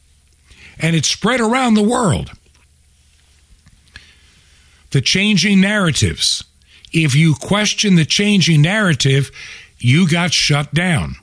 and 0.81 0.97
it 0.97 1.05
spread 1.05 1.41
around 1.41 1.75
the 1.75 1.83
world. 1.83 2.31
The 4.91 5.01
changing 5.01 5.61
narratives. 5.61 6.45
If 6.93 7.15
you 7.15 7.35
question 7.35 7.95
the 7.95 8.05
changing 8.05 8.63
narrative, 8.63 9.31
you 9.79 10.09
got 10.09 10.33
shut 10.33 10.73
down. 10.75 11.17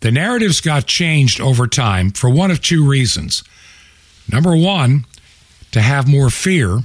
The 0.00 0.12
narratives 0.12 0.60
got 0.60 0.86
changed 0.86 1.40
over 1.40 1.66
time 1.66 2.10
for 2.10 2.30
one 2.30 2.50
of 2.50 2.62
two 2.62 2.88
reasons. 2.88 3.42
Number 4.30 4.56
one, 4.56 5.06
to 5.72 5.80
have 5.80 6.06
more 6.08 6.30
fear, 6.30 6.80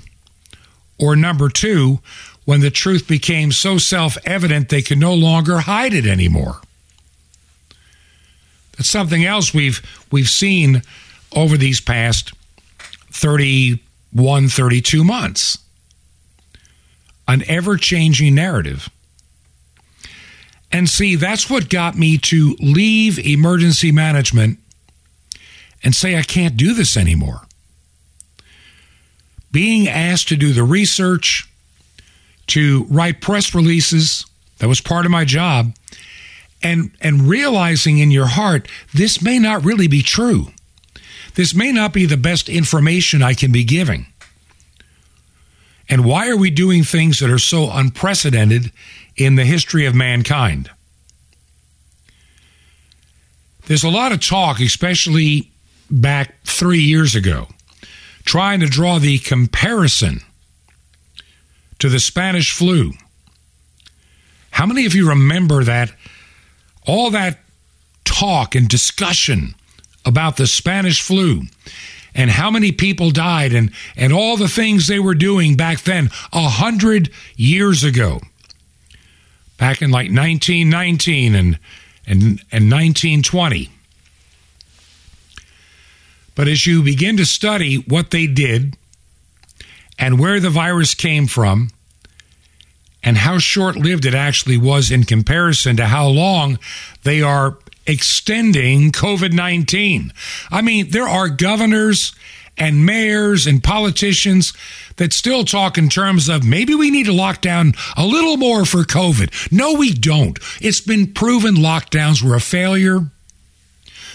or 1.00 1.16
number 1.16 1.50
two, 1.50 2.00
when 2.46 2.62
the 2.62 2.72
truth 2.72 3.08
became 3.08 3.52
so 3.52 3.78
self 3.78 4.18
evident 4.26 4.70
they 4.70 4.82
could 4.82 4.98
no 4.98 5.14
longer 5.14 5.60
hide 5.60 5.94
it 5.94 6.06
anymore. 6.06 6.60
That's 8.78 8.90
something 8.90 9.24
else 9.24 9.54
we've 9.54 9.82
we've 10.12 10.30
seen 10.30 10.82
over 11.36 11.58
these 11.58 11.80
past 11.80 12.34
31, 13.12 14.50
32 14.50 15.04
months. 15.04 15.58
An 17.28 17.44
ever 17.48 17.78
changing 17.78 18.36
narrative. 18.36 18.90
And 20.72 20.90
see, 20.90 21.16
that's 21.16 21.50
what 21.50 21.70
got 21.70 21.96
me 21.96 22.18
to 22.18 22.56
leave 22.60 23.20
emergency 23.20 23.92
management 23.92 24.58
and 25.84 25.96
say, 25.96 26.18
I 26.18 26.24
can't 26.24 26.58
do 26.58 26.74
this 26.74 26.98
anymore. 26.98 27.42
Being 29.52 29.88
asked 29.88 30.30
to 30.30 30.36
do 30.36 30.52
the 30.52 30.64
research, 30.64 31.48
to 32.48 32.86
write 32.90 33.22
press 33.22 33.54
releases, 33.54 34.26
that 34.58 34.68
was 34.68 34.82
part 34.82 35.06
of 35.06 35.12
my 35.12 35.26
job, 35.26 35.76
and, 36.64 36.92
and 37.02 37.24
realizing 37.24 38.00
in 38.00 38.10
your 38.10 38.26
heart, 38.26 38.68
this 38.94 39.22
may 39.22 39.38
not 39.38 39.64
really 39.64 39.88
be 39.88 40.02
true. 40.02 40.48
This 41.36 41.54
may 41.54 41.72
not 41.72 41.94
be 41.94 42.06
the 42.06 42.18
best 42.18 42.50
information 42.50 43.22
I 43.22 43.34
can 43.34 43.52
be 43.52 43.64
giving. 43.64 44.08
And 45.90 46.06
why 46.06 46.30
are 46.30 46.38
we 46.38 46.50
doing 46.50 46.84
things 46.84 47.20
that 47.20 47.30
are 47.30 47.40
so 47.40 47.70
unprecedented 47.72 48.72
in 49.16 49.36
the 49.36 49.46
history 49.46 49.86
of 49.86 49.94
mankind? 49.94 50.70
There's 53.66 53.84
a 53.84 53.90
lot 53.90 54.12
of 54.12 54.20
talk, 54.20 54.60
especially 54.60 55.52
back 55.90 56.36
three 56.44 56.82
years 56.82 57.16
ago, 57.16 57.48
trying 58.26 58.60
to 58.60 58.66
draw 58.66 59.00
the 59.00 59.20
comparison 59.20 60.22
to 61.80 61.90
the 61.90 62.00
Spanish 62.00 62.52
flu. 62.52 62.94
How 64.52 64.66
many 64.66 64.86
of 64.86 64.94
you 64.94 65.10
remember 65.10 65.64
that 65.64 65.92
all 66.86 67.10
that 67.12 67.40
talk 68.04 68.56
and 68.56 68.68
discussion 68.68 69.56
about 70.06 70.38
the 70.38 70.48
Spanish 70.48 71.02
flu 71.02 71.44
and 72.16 72.30
how 72.30 72.52
many 72.52 72.72
people 72.72 73.12
died 73.12 73.54
and, 73.54 73.72
and 73.96 74.14
all 74.14 74.38
the 74.38 74.48
things 74.48 74.88
they 74.88 75.00
were 75.00 75.16
doing 75.16 75.56
back 75.56 75.82
then, 75.82 76.10
a 76.32 76.48
hundred 76.48 77.10
years 77.36 77.84
ago, 77.84 78.22
back 79.58 79.82
in 79.82 79.90
like 79.90 80.12
1919 80.12 81.36
and, 81.36 81.60
and, 82.06 82.22
and 82.52 82.72
1920. 82.72 83.70
But 86.36 86.48
as 86.48 86.66
you 86.66 86.84
begin 86.84 87.18
to 87.18 87.26
study 87.26 87.78
what 87.88 88.12
they 88.12 88.28
did 88.28 88.76
and 90.00 90.20
where 90.20 90.40
the 90.40 90.50
virus 90.50 90.96
came 90.96 91.28
from, 91.28 91.70
and 93.04 93.18
how 93.18 93.38
short 93.38 93.76
lived 93.76 94.06
it 94.06 94.16
actually 94.16 94.58
was 94.58 94.90
in 94.90 95.04
comparison 95.04 95.76
to 95.76 95.86
how 95.86 96.08
long 96.08 96.58
they 97.04 97.22
are 97.22 97.58
extending 97.86 98.92
COVID 98.92 99.34
19. 99.34 100.14
I 100.52 100.62
mean, 100.62 100.90
there 100.90 101.08
are 101.08 101.30
governors 101.30 102.14
and 102.58 102.86
mayors 102.86 103.48
and 103.48 103.64
politicians 103.64 104.54
that 104.98 105.12
still 105.12 105.44
talk 105.44 105.78
in 105.78 105.90
terms 105.90 106.30
of 106.30 106.44
maybe 106.44 106.76
we 106.76 106.92
need 106.92 107.06
to 107.08 107.14
lock 107.14 107.42
down 107.42 107.74
a 107.98 108.06
little 108.06 108.38
more 108.38 108.66
for 108.66 108.84
COVID. 108.84 109.52
No, 109.52 109.74
we 109.74 109.92
don't. 109.92 110.38
It's 110.62 110.82
been 110.82 111.14
proven 111.14 111.56
lockdowns 111.56 112.22
were 112.22 112.36
a 112.36 112.40
failure. 112.40 113.00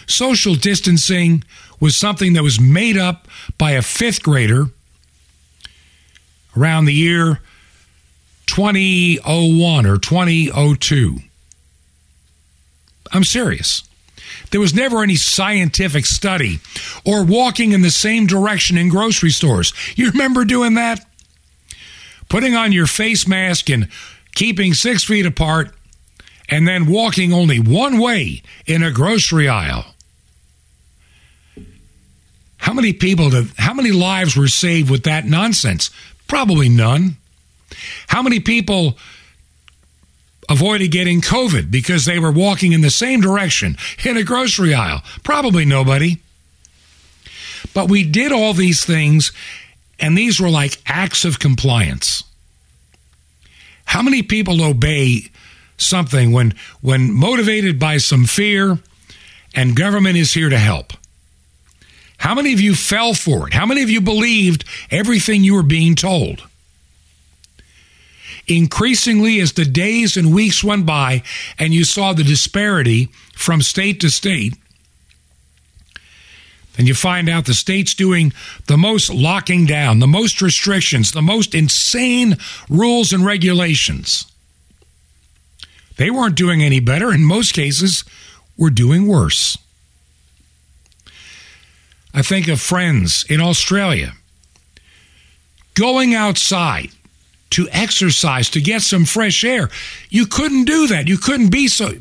Social 0.07 0.54
distancing 0.54 1.44
was 1.81 1.96
something 1.96 2.33
that 2.35 2.42
was 2.42 2.61
made 2.61 2.96
up 2.96 3.28
by 3.57 3.72
a 3.72 3.83
fifth 3.83 4.22
grader 4.22 4.66
around 6.57 6.87
the 6.87 6.94
year 6.94 7.40
2001 8.46 9.87
or 9.87 9.98
2002. 9.98 11.18
I'm 13.12 13.24
serious. 13.24 13.82
There 14.50 14.60
was 14.60 14.74
never 14.74 15.02
any 15.02 15.16
scientific 15.16 16.06
study 16.06 16.60
or 17.04 17.24
walking 17.24 17.72
in 17.72 17.82
the 17.82 17.90
same 17.90 18.26
direction 18.26 18.78
in 18.78 18.88
grocery 18.88 19.30
stores. 19.30 19.72
You 19.96 20.10
remember 20.10 20.44
doing 20.44 20.74
that? 20.74 21.04
Putting 22.28 22.54
on 22.54 22.72
your 22.72 22.86
face 22.86 23.26
mask 23.26 23.70
and 23.70 23.88
keeping 24.34 24.74
six 24.74 25.04
feet 25.04 25.26
apart, 25.26 25.74
and 26.48 26.66
then 26.66 26.86
walking 26.86 27.32
only 27.32 27.58
one 27.58 27.98
way 27.98 28.42
in 28.66 28.82
a 28.82 28.90
grocery 28.90 29.48
aisle. 29.48 29.84
How 32.56 32.72
many 32.72 32.92
people, 32.92 33.30
did, 33.30 33.48
how 33.56 33.74
many 33.74 33.90
lives 33.90 34.36
were 34.36 34.48
saved 34.48 34.90
with 34.90 35.04
that 35.04 35.24
nonsense? 35.24 35.90
Probably 36.26 36.68
none. 36.68 37.16
How 38.08 38.22
many 38.22 38.40
people 38.40 38.96
avoided 40.48 40.90
getting 40.90 41.20
COVID 41.20 41.70
because 41.70 42.04
they 42.04 42.18
were 42.18 42.32
walking 42.32 42.72
in 42.72 42.80
the 42.80 42.90
same 42.90 43.20
direction 43.20 43.76
in 44.04 44.16
a 44.16 44.24
grocery 44.24 44.74
aisle? 44.74 45.02
Probably 45.22 45.64
nobody. 45.64 46.18
But 47.74 47.88
we 47.88 48.04
did 48.04 48.32
all 48.32 48.54
these 48.54 48.84
things, 48.84 49.32
and 49.98 50.16
these 50.16 50.40
were 50.40 50.50
like 50.50 50.80
acts 50.87 51.24
of 51.24 51.38
compliance. 51.38 52.24
How 53.84 54.02
many 54.02 54.22
people 54.22 54.62
obey 54.62 55.30
something 55.76 56.32
when 56.32 56.54
when 56.80 57.12
motivated 57.12 57.78
by 57.78 57.98
some 57.98 58.24
fear 58.24 58.78
and 59.54 59.76
government 59.76 60.16
is 60.16 60.34
here 60.34 60.48
to 60.48 60.58
help? 60.58 60.92
How 62.18 62.34
many 62.34 62.52
of 62.52 62.61
you 62.61 62.74
fell 62.74 63.14
for 63.14 63.46
it? 63.48 63.54
How 63.54 63.64
many 63.64 63.82
of 63.82 63.90
you 63.90 64.00
believed 64.00 64.64
everything 64.90 65.44
you 65.44 65.54
were 65.54 65.62
being 65.62 65.94
told? 65.94 66.47
Increasingly 68.50 69.40
as 69.40 69.52
the 69.52 69.64
days 69.64 70.16
and 70.16 70.34
weeks 70.34 70.64
went 70.64 70.87
by 70.87 71.22
and 71.58 71.74
you 71.74 71.84
saw 71.84 72.12
the 72.12 72.24
disparity 72.24 73.08
from 73.34 73.62
state 73.62 74.00
to 74.00 74.11
state, 74.11 74.54
then 76.76 76.87
you 76.87 76.94
find 76.94 77.28
out 77.28 77.44
the 77.44 77.54
state's 77.54 77.92
doing 77.92 78.32
the 78.66 78.76
most 78.76 79.11
locking 79.11 79.66
down, 79.66 79.98
the 79.98 80.06
most 80.06 80.40
restrictions, 80.40 81.11
the 81.11 81.20
most 81.20 81.54
insane 81.54 82.37
rules 82.68 83.12
and 83.12 83.24
regulations. 83.24 84.30
They 85.96 86.11
weren't 86.11 86.37
doing 86.37 86.62
any 86.62 86.78
better. 86.78 87.12
In 87.12 87.24
most 87.24 87.52
cases, 87.52 88.04
were 88.56 88.70
doing 88.70 89.06
worse. 89.08 89.58
I 92.14 92.22
think 92.22 92.48
of 92.48 92.61
friends 92.61 93.24
in 93.28 93.40
Australia 93.40 94.12
going 95.74 96.14
outside 96.14 96.90
to 97.50 97.68
exercise, 97.70 98.50
to 98.50 98.61
get 98.61 98.82
some 98.82 99.04
fresh 99.04 99.44
air. 99.44 99.70
You 100.11 100.26
couldn't 100.26 100.64
do 100.64 100.87
that. 100.88 101.08
You 101.08 101.18
couldn't 101.18 101.50
be 101.50 101.68
so, 101.68 101.92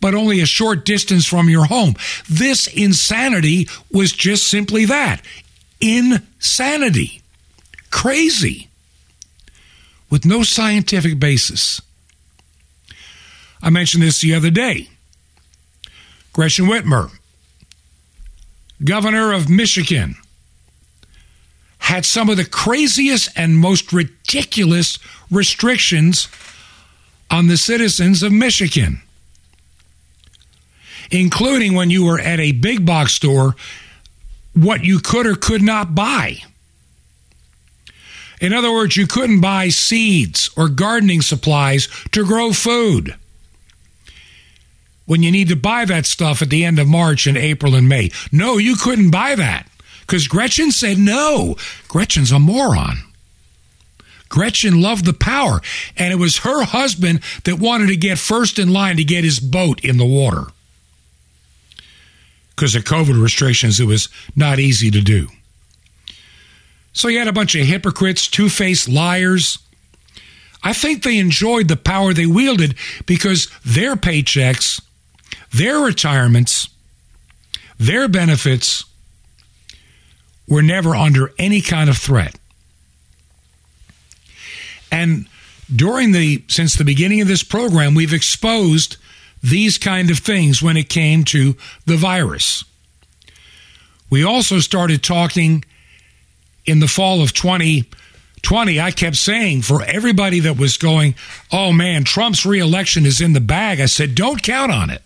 but 0.00 0.14
only 0.14 0.40
a 0.40 0.46
short 0.46 0.84
distance 0.84 1.26
from 1.26 1.48
your 1.48 1.66
home. 1.66 1.94
This 2.28 2.66
insanity 2.66 3.68
was 3.90 4.12
just 4.12 4.48
simply 4.48 4.84
that 4.86 5.22
insanity. 5.80 7.22
Crazy. 7.90 8.68
With 10.10 10.24
no 10.24 10.42
scientific 10.42 11.18
basis. 11.18 11.80
I 13.62 13.70
mentioned 13.70 14.02
this 14.02 14.20
the 14.20 14.34
other 14.34 14.50
day. 14.50 14.88
Gretchen 16.32 16.66
Whitmer, 16.66 17.10
governor 18.82 19.32
of 19.32 19.48
Michigan, 19.48 20.16
had 21.84 22.06
some 22.06 22.30
of 22.30 22.38
the 22.38 22.46
craziest 22.46 23.28
and 23.36 23.58
most 23.58 23.92
ridiculous 23.92 24.98
restrictions 25.30 26.28
on 27.30 27.46
the 27.46 27.58
citizens 27.58 28.22
of 28.22 28.32
Michigan, 28.32 29.02
including 31.10 31.74
when 31.74 31.90
you 31.90 32.06
were 32.06 32.18
at 32.18 32.40
a 32.40 32.52
big 32.52 32.86
box 32.86 33.12
store, 33.12 33.54
what 34.54 34.82
you 34.82 34.98
could 34.98 35.26
or 35.26 35.34
could 35.34 35.60
not 35.60 35.94
buy. 35.94 36.38
In 38.40 38.54
other 38.54 38.72
words, 38.72 38.96
you 38.96 39.06
couldn't 39.06 39.42
buy 39.42 39.68
seeds 39.68 40.48
or 40.56 40.70
gardening 40.70 41.20
supplies 41.20 41.86
to 42.12 42.24
grow 42.24 42.54
food 42.54 43.14
when 45.04 45.22
you 45.22 45.30
need 45.30 45.48
to 45.48 45.56
buy 45.56 45.84
that 45.84 46.06
stuff 46.06 46.40
at 46.40 46.48
the 46.48 46.64
end 46.64 46.78
of 46.78 46.88
March 46.88 47.26
and 47.26 47.36
April 47.36 47.74
and 47.74 47.90
May. 47.90 48.10
No, 48.32 48.56
you 48.56 48.74
couldn't 48.74 49.10
buy 49.10 49.34
that 49.34 49.68
because 50.06 50.28
Gretchen 50.28 50.70
said 50.70 50.98
no. 50.98 51.56
Gretchen's 51.88 52.32
a 52.32 52.38
moron. 52.38 52.98
Gretchen 54.28 54.80
loved 54.80 55.04
the 55.04 55.12
power, 55.12 55.60
and 55.96 56.12
it 56.12 56.16
was 56.16 56.38
her 56.38 56.64
husband 56.64 57.20
that 57.44 57.58
wanted 57.58 57.86
to 57.86 57.96
get 57.96 58.18
first 58.18 58.58
in 58.58 58.72
line 58.72 58.96
to 58.96 59.04
get 59.04 59.24
his 59.24 59.38
boat 59.38 59.84
in 59.84 59.96
the 59.96 60.04
water. 60.04 60.46
Because 62.50 62.74
of 62.74 62.84
COVID 62.84 63.20
restrictions, 63.20 63.80
it 63.80 63.86
was 63.86 64.08
not 64.34 64.58
easy 64.58 64.90
to 64.90 65.00
do. 65.00 65.28
So 66.92 67.08
you 67.08 67.18
had 67.18 67.28
a 67.28 67.32
bunch 67.32 67.54
of 67.54 67.66
hypocrites, 67.66 68.28
two 68.28 68.48
faced 68.48 68.88
liars. 68.88 69.58
I 70.62 70.72
think 70.72 71.02
they 71.02 71.18
enjoyed 71.18 71.68
the 71.68 71.76
power 71.76 72.12
they 72.12 72.26
wielded 72.26 72.76
because 73.06 73.48
their 73.64 73.96
paychecks, 73.96 74.80
their 75.52 75.78
retirements, 75.78 76.68
their 77.78 78.08
benefits, 78.08 78.84
were 80.48 80.62
never 80.62 80.94
under 80.94 81.32
any 81.38 81.60
kind 81.60 81.88
of 81.88 81.96
threat. 81.96 82.36
And 84.90 85.26
during 85.74 86.12
the 86.12 86.44
since 86.48 86.74
the 86.74 86.84
beginning 86.84 87.20
of 87.20 87.28
this 87.28 87.42
program, 87.42 87.94
we've 87.94 88.12
exposed 88.12 88.96
these 89.42 89.78
kind 89.78 90.10
of 90.10 90.18
things 90.18 90.62
when 90.62 90.76
it 90.76 90.88
came 90.88 91.24
to 91.24 91.56
the 91.86 91.96
virus. 91.96 92.64
We 94.10 94.24
also 94.24 94.60
started 94.60 95.02
talking 95.02 95.64
in 96.66 96.80
the 96.80 96.88
fall 96.88 97.22
of 97.22 97.32
2020. 97.32 98.80
I 98.80 98.90
kept 98.90 99.16
saying 99.16 99.62
for 99.62 99.82
everybody 99.82 100.40
that 100.40 100.56
was 100.56 100.76
going, 100.76 101.14
oh 101.50 101.72
man, 101.72 102.04
Trump's 102.04 102.46
reelection 102.46 103.06
is 103.06 103.20
in 103.20 103.32
the 103.32 103.40
bag. 103.40 103.80
I 103.80 103.86
said, 103.86 104.14
don't 104.14 104.42
count 104.42 104.72
on 104.72 104.90
it. 104.90 105.02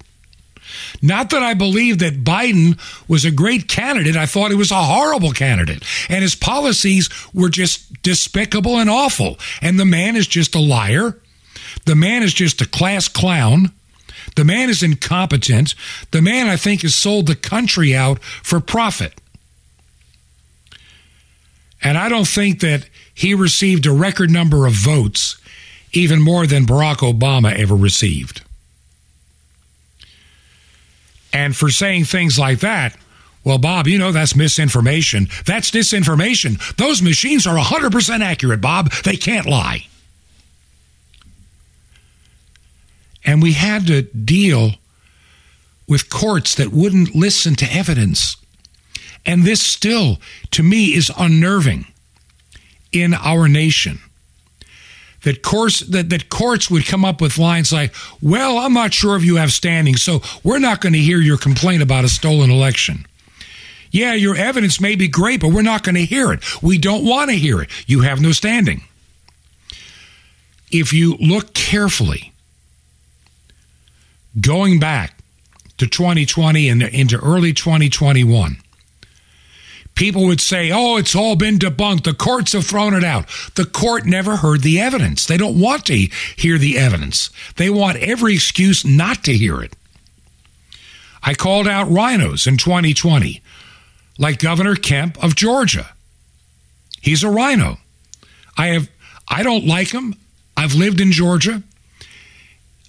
Not 1.01 1.31
that 1.31 1.43
I 1.43 1.55
believe 1.55 1.99
that 1.99 2.25
Biden 2.25 2.79
was 3.09 3.25
a 3.25 3.31
great 3.31 3.69
candidate. 3.69 4.17
I 4.17 4.27
thought 4.27 4.51
he 4.51 4.57
was 4.57 4.73
a 4.73 4.83
horrible 4.83 5.33
candidate. 5.33 5.85
And 6.09 6.23
his 6.23 6.35
policies 6.35 7.09
were 7.33 7.49
just 7.49 8.03
despicable 8.03 8.79
and 8.79 8.91
awful. 8.91 9.39
And 9.63 9.79
the 9.79 9.85
man 9.85 10.17
is 10.17 10.27
just 10.27 10.55
a 10.55 10.61
liar. 10.61 11.17
The 11.87 11.95
man 11.95 12.23
is 12.23 12.35
just 12.35 12.61
a 12.61 12.67
class 12.67 13.09
clown. 13.09 13.73
The 14.37 14.45
man 14.45 14.69
is 14.69 14.83
incompetent. 14.83 15.75
The 16.11 16.23
man, 16.23 16.49
I 16.49 16.57
think, 16.57 16.83
has 16.83 16.95
sold 16.95 17.27
the 17.27 17.37
country 17.37 17.95
out 17.95 18.23
for 18.23 18.61
profit. 18.61 19.15
And 21.83 21.97
I 21.97 22.09
don't 22.09 22.27
think 22.27 22.61
that 22.61 22.89
he 23.15 23.35
received 23.35 23.87
a 23.87 23.93
record 23.93 24.31
number 24.31 24.67
of 24.67 24.73
votes, 24.75 25.39
even 25.93 26.21
more 26.21 26.47
than 26.47 26.67
Barack 26.67 26.97
Obama 26.97 27.53
ever 27.53 27.77
received. 27.77 28.43
And 31.33 31.55
for 31.55 31.71
saying 31.71 32.05
things 32.05 32.39
like 32.39 32.61
that, 32.61 32.97
well, 33.45 33.59
Bob, 33.59 33.87
you 33.87 33.99
know 33.99 34.13
that's 34.13 34.37
misinformation. 34.37 35.29
That's 35.47 35.71
disinformation. 35.71 36.59
Those 36.77 37.01
machines 37.01 37.47
are 37.47 37.57
100% 37.57 38.21
accurate, 38.21 38.61
Bob. 38.61 38.93
They 39.05 39.17
can't 39.17 39.47
lie. 39.47 39.87
And 43.25 43.43
we 43.43 43.53
had 43.53 43.87
to 43.87 44.03
deal 44.03 44.73
with 45.87 46.11
courts 46.11 46.55
that 46.57 46.73
wouldn't 46.73 47.15
listen 47.15 47.55
to 47.57 47.73
evidence. 47.73 48.37
And 49.25 49.45
this 49.45 49.65
still, 49.65 50.19
to 50.53 50.63
me, 50.63 50.95
is 50.95 51.11
unnerving 51.17 51.87
in 52.93 53.15
our 53.15 53.49
nation 53.49 54.01
that 55.25 55.43
courts 55.43 55.81
that, 55.81 56.11
that 56.11 56.29
courts 56.29 56.71
would 56.71 56.87
come 56.87 57.05
up 57.05 57.21
with 57.21 57.39
lines 57.39 57.73
like, 57.73 57.95
"Well, 58.23 58.59
I'm 58.59 58.73
not 58.73 58.95
sure 58.95 59.17
if 59.17 59.25
you 59.25 59.37
have 59.37 59.53
standing, 59.53 59.97
so 59.97 60.23
we're 60.43 60.59
not 60.59 60.81
going 60.81 60.93
to 60.93 60.99
hear 60.99 61.19
your 61.19 61.39
complaint 61.39 61.83
about 61.83 62.05
a 62.05 62.09
stolen 62.09 62.51
election." 62.51 63.07
Yeah, 63.91 64.15
your 64.15 64.37
evidence 64.37 64.81
may 64.81 64.97
be 64.97 65.09
great, 65.09 65.41
but 65.41 65.49
we're 65.49 65.63
not 65.63 65.83
going 65.83 65.95
to 65.95 66.05
hear 66.05 66.33
it. 66.33 66.63
We 66.63 66.79
don't 66.79 67.05
want 67.05 67.31
to 67.31 67.37
hear 67.37 67.63
it. 67.63 67.71
You 67.87 68.03
have 68.03 68.21
no 68.21 68.33
standing. 68.33 68.83
If 70.71 70.93
you 70.93 71.17
look 71.17 71.55
carefully, 71.55 72.33
going 74.39 74.79
back 74.79 75.17
to 75.79 75.87
2020 75.87 76.69
and 76.69 76.83
into 76.83 77.19
early 77.19 77.55
2021, 77.55 78.59
people 79.99 80.27
would 80.27 80.41
say, 80.41 80.71
oh, 80.71 80.97
it's 80.97 81.17
all 81.17 81.35
been 81.35 81.59
debunked. 81.59 82.05
The 82.05 82.15
courts 82.15 82.53
have 82.53 82.65
thrown 82.65 82.95
it 82.95 83.03
out. 83.03 83.27
The 83.57 83.65
court 83.65 84.07
never 84.07 84.37
heard 84.37 84.63
the 84.63 84.79
evidence. 84.81 85.27
They 85.27 85.37
don't 85.37 85.59
want 85.61 85.87
to 85.87 85.97
hear 86.37 86.57
the 86.57 86.79
evidence, 86.79 87.31
they 87.57 87.69
want 87.69 87.99
every 87.99 88.35
excuse 88.35 88.85
not 88.85 89.25
to 89.25 89.33
hear 89.37 89.61
it. 89.61 89.75
I 91.21 91.35
called 91.35 91.67
out 91.67 91.89
RINOs 91.89 92.47
in 92.47 92.57
2020. 92.59 93.43
like 94.21 94.39
Governor 94.39 94.77
Kemp 94.77 95.23
of 95.23 95.35
Georgia. 95.35 95.91
He's 97.01 97.25
a 97.25 97.31
RINO. 97.31 97.79
I 98.57 98.69
have 98.69 98.89
I 99.29 99.43
don't 99.43 99.67
like 99.67 99.91
him. 99.91 100.15
I've 100.57 100.75
lived 100.75 101.01
in 101.01 101.11
Georgia. 101.13 101.63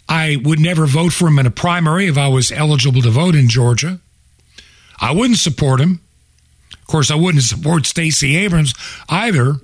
I 0.07 0.37
would 0.43 0.59
never 0.59 0.85
vote 0.85 1.13
for 1.13 1.27
him 1.27 1.39
in 1.39 1.45
a 1.47 1.51
primary 1.51 2.07
if 2.07 2.17
I 2.17 2.27
was 2.27 2.51
eligible 2.51 3.01
to 3.01 3.09
vote 3.09 3.35
in 3.35 3.49
Georgia. 3.49 3.99
I 5.01 5.11
wouldn't 5.11 5.39
support 5.39 5.81
him. 5.81 6.01
Course, 6.89 7.11
I 7.11 7.15
wouldn't 7.15 7.43
support 7.43 7.85
Stacey 7.85 8.35
Abrams 8.35 8.73
either. 9.09 9.57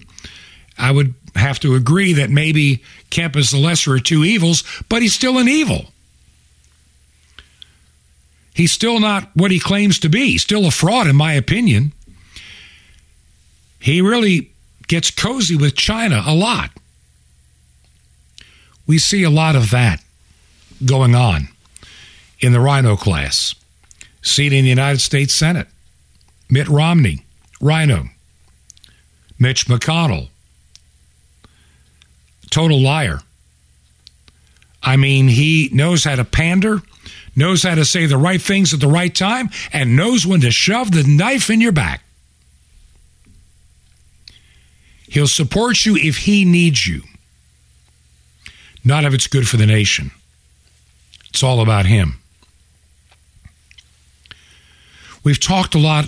I 0.77 0.91
would 0.91 1.15
have 1.35 1.59
to 1.61 1.73
agree 1.73 2.13
that 2.13 2.29
maybe 2.29 2.83
Kemp 3.09 3.35
is 3.35 3.49
the 3.49 3.57
lesser 3.57 3.95
of 3.95 4.03
two 4.03 4.23
evils, 4.23 4.63
but 4.89 5.01
he's 5.01 5.15
still 5.15 5.39
an 5.39 5.47
evil. 5.47 5.87
He's 8.53 8.71
still 8.71 8.99
not 8.99 9.31
what 9.33 9.49
he 9.49 9.59
claims 9.59 9.97
to 9.99 10.09
be. 10.09 10.37
Still 10.37 10.67
a 10.67 10.71
fraud, 10.71 11.07
in 11.07 11.15
my 11.15 11.33
opinion. 11.33 11.93
He 13.79 14.01
really 14.01 14.51
gets 14.87 15.09
cozy 15.09 15.55
with 15.55 15.75
China 15.75 16.21
a 16.27 16.35
lot. 16.35 16.69
We 18.85 18.99
see 18.99 19.23
a 19.23 19.31
lot 19.31 19.55
of 19.55 19.71
that 19.71 19.99
going 20.85 21.15
on 21.15 21.47
in 22.39 22.53
the 22.53 22.59
RINO 22.59 22.97
class. 22.97 23.55
Seat 24.21 24.53
in 24.53 24.63
the 24.63 24.69
United 24.69 25.01
States 25.01 25.33
Senate. 25.33 25.67
Mitt 26.49 26.67
Romney, 26.67 27.25
RINO, 27.59 28.05
Mitch 29.39 29.67
McConnell, 29.67 30.29
total 32.49 32.81
liar. 32.81 33.19
I 34.81 34.97
mean, 34.97 35.27
he 35.27 35.69
knows 35.73 36.03
how 36.03 36.15
to 36.15 36.23
pander, 36.23 36.81
knows 37.35 37.63
how 37.63 37.75
to 37.75 37.85
say 37.85 38.05
the 38.05 38.17
right 38.17 38.41
things 38.41 38.73
at 38.73 38.79
the 38.79 38.87
right 38.87 39.13
time, 39.13 39.49
and 39.73 39.95
knows 39.95 40.25
when 40.25 40.41
to 40.41 40.51
shove 40.51 40.91
the 40.91 41.03
knife 41.03 41.49
in 41.49 41.59
your 41.59 41.71
back. 41.71 42.03
He'll 45.07 45.27
support 45.27 45.85
you 45.85 45.95
if 45.95 46.17
he 46.17 46.45
needs 46.45 46.85
you, 46.85 47.01
not 48.83 49.05
if 49.05 49.13
it's 49.13 49.27
good 49.27 49.47
for 49.47 49.57
the 49.57 49.65
nation. 49.65 50.11
It's 51.29 51.43
all 51.43 51.61
about 51.61 51.85
him. 51.85 52.19
We've 55.23 55.39
talked 55.39 55.73
a 55.73 55.79
lot 55.79 56.05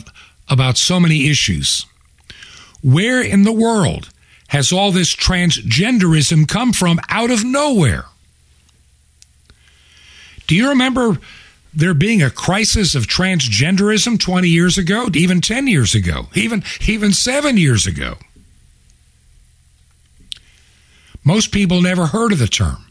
about 0.49 0.77
so 0.77 0.99
many 0.99 1.29
issues. 1.29 1.85
Where 2.81 3.21
in 3.21 3.43
the 3.43 3.51
world 3.51 4.09
has 4.49 4.71
all 4.71 4.91
this 4.91 5.15
transgenderism 5.15 6.47
come 6.47 6.73
from 6.73 6.99
out 7.09 7.31
of 7.31 7.43
nowhere? 7.43 8.05
Do 10.47 10.55
you 10.55 10.69
remember 10.69 11.17
there 11.73 11.93
being 11.93 12.23
a 12.23 12.29
crisis 12.29 12.95
of 12.95 13.07
transgenderism 13.07 14.19
20 14.19 14.47
years 14.47 14.77
ago, 14.77 15.09
even 15.13 15.41
10 15.41 15.67
years 15.67 15.93
ago, 15.93 16.27
even 16.33 16.63
even 16.87 17.13
7 17.13 17.57
years 17.57 17.85
ago? 17.85 18.15
Most 21.23 21.51
people 21.51 21.81
never 21.81 22.07
heard 22.07 22.31
of 22.31 22.39
the 22.39 22.47
term. 22.47 22.85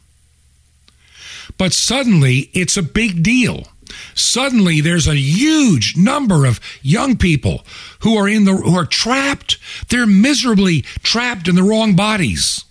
But 1.56 1.72
suddenly 1.72 2.50
it's 2.52 2.76
a 2.76 2.82
big 2.82 3.22
deal. 3.22 3.68
Suddenly 4.14 4.80
there's 4.80 5.06
a 5.06 5.16
huge 5.16 5.96
number 5.96 6.46
of 6.46 6.60
young 6.82 7.16
people 7.16 7.64
who 8.00 8.16
are 8.16 8.28
in 8.28 8.44
the 8.44 8.56
who 8.56 8.76
are 8.76 8.86
trapped. 8.86 9.58
They're 9.88 10.06
miserably 10.06 10.82
trapped 11.02 11.48
in 11.48 11.54
the 11.54 11.62
wrong 11.62 11.94
bodies. 11.94 12.64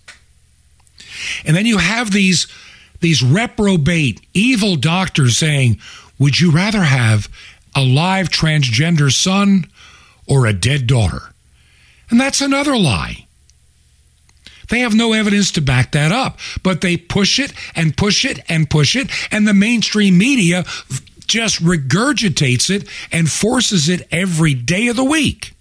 And 1.44 1.56
then 1.56 1.66
you 1.66 1.78
have 1.78 2.10
these 2.10 2.46
these 3.00 3.22
reprobate 3.22 4.20
evil 4.34 4.76
doctors 4.76 5.36
saying, 5.36 5.78
"Would 6.18 6.40
you 6.40 6.50
rather 6.50 6.84
have 6.84 7.28
a 7.74 7.82
live 7.82 8.30
transgender 8.30 9.12
son 9.12 9.66
or 10.26 10.46
a 10.46 10.52
dead 10.52 10.86
daughter?" 10.86 11.32
And 12.10 12.20
that's 12.20 12.40
another 12.40 12.76
lie. 12.76 13.25
They 14.68 14.80
have 14.80 14.94
no 14.94 15.12
evidence 15.12 15.52
to 15.52 15.60
back 15.60 15.92
that 15.92 16.12
up, 16.12 16.38
but 16.62 16.80
they 16.80 16.96
push 16.96 17.38
it 17.38 17.52
and 17.74 17.96
push 17.96 18.24
it 18.24 18.40
and 18.48 18.68
push 18.68 18.96
it, 18.96 19.10
and 19.30 19.46
the 19.46 19.54
mainstream 19.54 20.18
media 20.18 20.64
just 21.26 21.62
regurgitates 21.62 22.70
it 22.70 22.88
and 23.12 23.30
forces 23.30 23.88
it 23.88 24.06
every 24.10 24.54
day 24.54 24.88
of 24.88 24.96
the 24.96 25.04
week. 25.04 25.54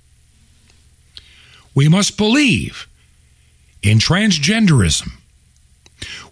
We 1.74 1.90
must 1.90 2.18
believe 2.18 2.88
in 3.84 3.98
transgenderism. 3.98 5.10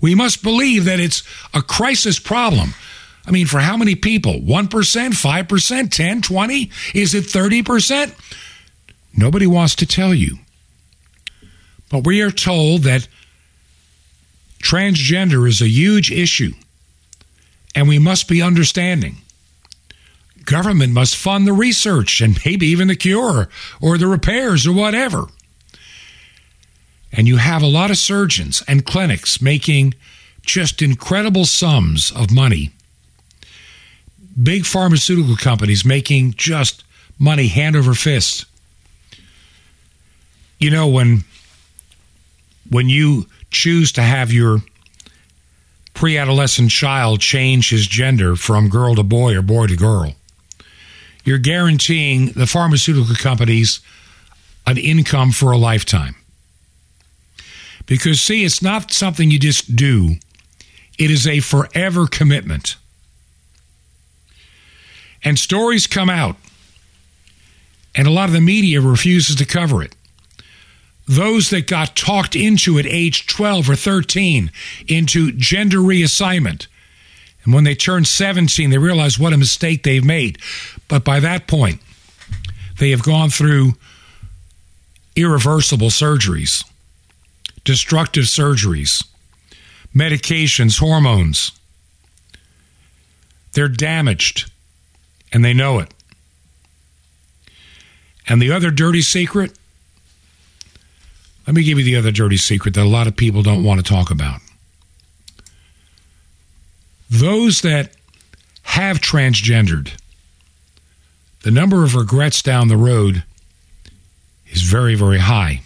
We 0.01 0.15
must 0.15 0.43
believe 0.43 0.85
that 0.85 0.99
it's 0.99 1.23
a 1.53 1.61
crisis 1.61 2.19
problem. 2.19 2.73
I 3.25 3.31
mean, 3.31 3.47
for 3.47 3.59
how 3.59 3.77
many 3.77 3.95
people? 3.95 4.33
1%, 4.33 4.67
5%, 4.67 5.91
10, 5.91 6.21
20? 6.21 6.71
Is 6.93 7.13
it 7.13 7.25
30%? 7.25 8.13
Nobody 9.15 9.47
wants 9.47 9.75
to 9.75 9.85
tell 9.85 10.13
you. 10.13 10.39
But 11.93 12.07
we 12.07 12.23
are 12.23 12.31
told 12.31 12.81
that 12.83 13.07
transgender 14.57 15.47
is 15.47 15.61
a 15.61 15.69
huge 15.69 16.11
issue 16.11 16.53
and 17.75 17.87
we 17.87 17.99
must 17.99 18.27
be 18.27 18.41
understanding. 18.41 19.17
Government 20.43 20.91
must 20.91 21.15
fund 21.15 21.45
the 21.45 21.53
research 21.53 22.19
and 22.19 22.43
maybe 22.43 22.65
even 22.65 22.87
the 22.87 22.95
cure 22.95 23.47
or 23.79 23.99
the 23.99 24.07
repairs 24.07 24.65
or 24.65 24.73
whatever. 24.73 25.27
And 27.11 27.27
you 27.27 27.37
have 27.37 27.61
a 27.61 27.67
lot 27.67 27.91
of 27.91 27.99
surgeons 27.99 28.63
and 28.67 28.87
clinics 28.87 29.39
making 29.39 29.93
just 30.41 30.81
incredible 30.81 31.45
sums 31.45 32.09
of 32.09 32.31
money. 32.31 32.71
Big 34.41 34.65
pharmaceutical 34.65 35.35
companies 35.35 35.85
making 35.85 36.33
just 36.37 36.83
money 37.19 37.49
hand 37.49 37.75
over 37.75 37.93
fist. 37.93 38.45
You 40.57 40.71
know, 40.71 40.87
when 40.87 41.25
when 42.73 42.89
you 42.89 43.27
choose 43.51 43.91
to 43.93 44.01
have 44.01 44.33
your 44.33 44.59
pre 45.93 46.17
adolescent 46.17 46.71
child 46.71 47.21
change 47.21 47.69
his 47.69 47.85
gender 47.85 48.35
from 48.35 48.67
girl 48.67 48.95
to 48.95 49.03
boy 49.03 49.37
or 49.37 49.43
boy 49.43 49.67
to 49.67 49.75
girl, 49.75 50.13
you're 51.23 51.37
guaranteeing 51.37 52.31
the 52.31 52.47
pharmaceutical 52.47 53.15
companies 53.15 53.79
an 54.65 54.77
income 54.77 55.31
for 55.31 55.51
a 55.51 55.57
lifetime. 55.57 56.15
Because, 57.85 58.21
see, 58.21 58.43
it's 58.43 58.61
not 58.61 58.91
something 58.91 59.29
you 59.29 59.37
just 59.37 59.75
do, 59.75 60.15
it 60.97 61.11
is 61.11 61.27
a 61.27 61.41
forever 61.41 62.07
commitment. 62.07 62.77
And 65.23 65.37
stories 65.37 65.85
come 65.85 66.09
out, 66.09 66.37
and 67.93 68.07
a 68.07 68.11
lot 68.11 68.29
of 68.29 68.33
the 68.33 68.41
media 68.41 68.81
refuses 68.81 69.35
to 69.35 69.45
cover 69.45 69.83
it 69.83 69.95
those 71.07 71.49
that 71.49 71.67
got 71.67 71.95
talked 71.95 72.35
into 72.35 72.79
at 72.79 72.85
age 72.85 73.27
12 73.27 73.69
or 73.69 73.75
13 73.75 74.51
into 74.87 75.31
gender 75.33 75.79
reassignment. 75.79 76.67
And 77.43 77.53
when 77.53 77.65
they 77.65 77.75
turn 77.75 78.05
17, 78.05 78.69
they 78.69 78.77
realize 78.77 79.19
what 79.19 79.33
a 79.33 79.37
mistake 79.37 79.83
they've 79.83 80.03
made. 80.03 80.37
But 80.87 81.03
by 81.03 81.19
that 81.19 81.47
point, 81.47 81.81
they 82.79 82.91
have 82.91 83.03
gone 83.03 83.29
through 83.29 83.73
irreversible 85.15 85.89
surgeries, 85.89 86.63
destructive 87.65 88.25
surgeries, 88.25 89.05
medications, 89.93 90.79
hormones. 90.79 91.51
They're 93.51 93.67
damaged, 93.67 94.49
and 95.31 95.43
they 95.43 95.53
know 95.53 95.79
it. 95.79 95.93
And 98.27 98.41
the 98.41 98.51
other 98.51 98.71
dirty 98.71 99.01
secret 99.01 99.57
let 101.45 101.55
me 101.55 101.63
give 101.63 101.77
you 101.77 101.83
the 101.83 101.97
other 101.97 102.11
dirty 102.11 102.37
secret 102.37 102.73
that 102.75 102.83
a 102.83 102.89
lot 102.89 103.07
of 103.07 103.15
people 103.15 103.43
don't 103.43 103.63
want 103.63 103.83
to 103.83 103.91
talk 103.91 104.11
about. 104.11 104.39
Those 107.09 107.61
that 107.61 107.91
have 108.63 108.99
transgendered, 108.99 109.91
the 111.43 111.51
number 111.51 111.83
of 111.83 111.95
regrets 111.95 112.41
down 112.41 112.69
the 112.69 112.77
road 112.77 113.23
is 114.47 114.61
very, 114.61 114.95
very 114.95 115.19
high. 115.19 115.61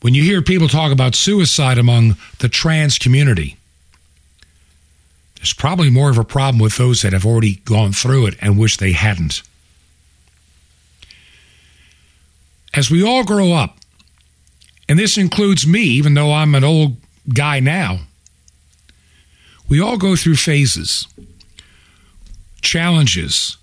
When 0.00 0.14
you 0.14 0.22
hear 0.22 0.40
people 0.40 0.68
talk 0.68 0.92
about 0.92 1.14
suicide 1.14 1.76
among 1.76 2.16
the 2.38 2.48
trans 2.48 2.96
community, 2.96 3.56
there's 5.36 5.52
probably 5.52 5.90
more 5.90 6.10
of 6.10 6.18
a 6.18 6.24
problem 6.24 6.58
with 6.58 6.76
those 6.76 7.02
that 7.02 7.12
have 7.12 7.26
already 7.26 7.56
gone 7.64 7.92
through 7.92 8.26
it 8.26 8.36
and 8.40 8.58
wish 8.58 8.76
they 8.76 8.92
hadn't. 8.92 9.42
As 12.74 12.90
we 12.90 13.02
all 13.02 13.24
grow 13.24 13.52
up, 13.52 13.78
and 14.88 14.98
this 14.98 15.16
includes 15.16 15.66
me, 15.66 15.82
even 15.82 16.14
though 16.14 16.32
I'm 16.32 16.54
an 16.54 16.64
old 16.64 16.96
guy 17.32 17.60
now, 17.60 18.00
we 19.68 19.80
all 19.80 19.96
go 19.96 20.16
through 20.16 20.36
phases, 20.36 21.06
challenges, 22.60 23.56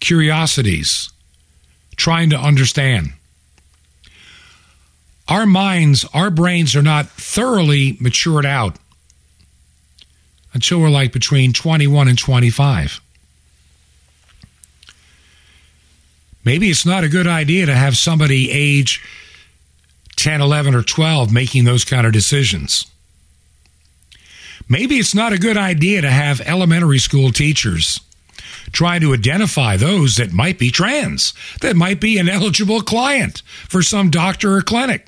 curiosities, 0.00 1.10
trying 1.96 2.30
to 2.30 2.36
understand. 2.36 3.12
Our 5.28 5.46
minds, 5.46 6.04
our 6.12 6.30
brains 6.30 6.74
are 6.74 6.82
not 6.82 7.08
thoroughly 7.10 7.96
matured 8.00 8.44
out 8.44 8.76
until 10.52 10.80
we're 10.80 10.90
like 10.90 11.12
between 11.12 11.52
21 11.52 12.08
and 12.08 12.18
25. 12.18 13.00
Maybe 16.44 16.70
it's 16.70 16.86
not 16.86 17.04
a 17.04 17.08
good 17.08 17.26
idea 17.26 17.66
to 17.66 17.74
have 17.74 17.96
somebody 17.96 18.50
age 18.50 19.02
10, 20.16 20.40
11, 20.40 20.74
or 20.74 20.82
12 20.82 21.32
making 21.32 21.64
those 21.64 21.84
kind 21.84 22.06
of 22.06 22.12
decisions. 22.12 22.86
Maybe 24.68 24.96
it's 24.96 25.14
not 25.14 25.32
a 25.32 25.38
good 25.38 25.56
idea 25.56 26.02
to 26.02 26.10
have 26.10 26.40
elementary 26.40 26.98
school 26.98 27.32
teachers 27.32 28.00
try 28.70 28.98
to 28.98 29.12
identify 29.12 29.76
those 29.76 30.16
that 30.16 30.32
might 30.32 30.58
be 30.58 30.70
trans, 30.70 31.34
that 31.60 31.76
might 31.76 32.00
be 32.00 32.18
an 32.18 32.28
eligible 32.28 32.80
client 32.80 33.42
for 33.68 33.82
some 33.82 34.10
doctor 34.10 34.54
or 34.54 34.62
clinic. 34.62 35.06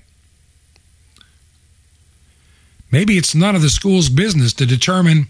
Maybe 2.91 3.17
it's 3.17 3.35
none 3.35 3.57
of 3.57 3.63
the 3.63 3.71
school's 3.71 4.09
business 4.09 4.53
to 4.55 4.67
determine 4.67 5.29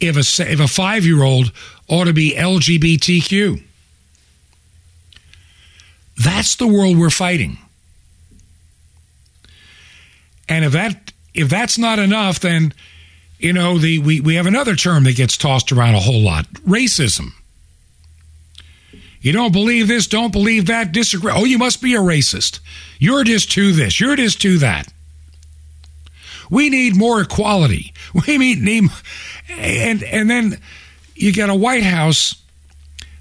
if 0.00 0.16
a, 0.16 0.50
if 0.50 0.60
a 0.60 0.66
five 0.66 1.04
year 1.04 1.22
old 1.22 1.52
ought 1.88 2.04
to 2.04 2.12
be 2.12 2.34
LGBTQ. 2.34 3.62
That's 6.16 6.56
the 6.56 6.66
world 6.66 6.98
we're 6.98 7.10
fighting. 7.10 7.58
And 10.48 10.64
if 10.64 10.72
that 10.72 11.12
if 11.32 11.48
that's 11.48 11.78
not 11.78 11.98
enough, 11.98 12.40
then 12.40 12.72
you 13.38 13.52
know 13.52 13.78
the 13.78 13.98
we, 13.98 14.20
we 14.20 14.36
have 14.36 14.46
another 14.46 14.76
term 14.76 15.04
that 15.04 15.16
gets 15.16 15.36
tossed 15.36 15.72
around 15.72 15.94
a 15.94 16.00
whole 16.00 16.20
lot: 16.20 16.46
racism. 16.66 17.32
You 19.20 19.32
don't 19.32 19.52
believe 19.52 19.88
this, 19.88 20.06
don't 20.06 20.32
believe 20.32 20.66
that, 20.66 20.92
disagree. 20.92 21.32
Oh, 21.34 21.44
you 21.44 21.56
must 21.56 21.80
be 21.80 21.94
a 21.94 21.98
racist. 21.98 22.60
You're 22.98 23.24
just 23.24 23.50
to 23.52 23.72
this, 23.72 23.98
you're 23.98 24.16
just 24.16 24.40
to 24.42 24.58
that. 24.58 24.92
We 26.50 26.68
need 26.68 26.94
more 26.96 27.20
equality. 27.20 27.92
We 28.26 28.38
need, 28.38 28.90
and 29.48 30.04
and 30.04 30.30
then 30.30 30.60
you 31.16 31.32
get 31.32 31.48
a 31.48 31.54
White 31.54 31.82
House 31.82 32.40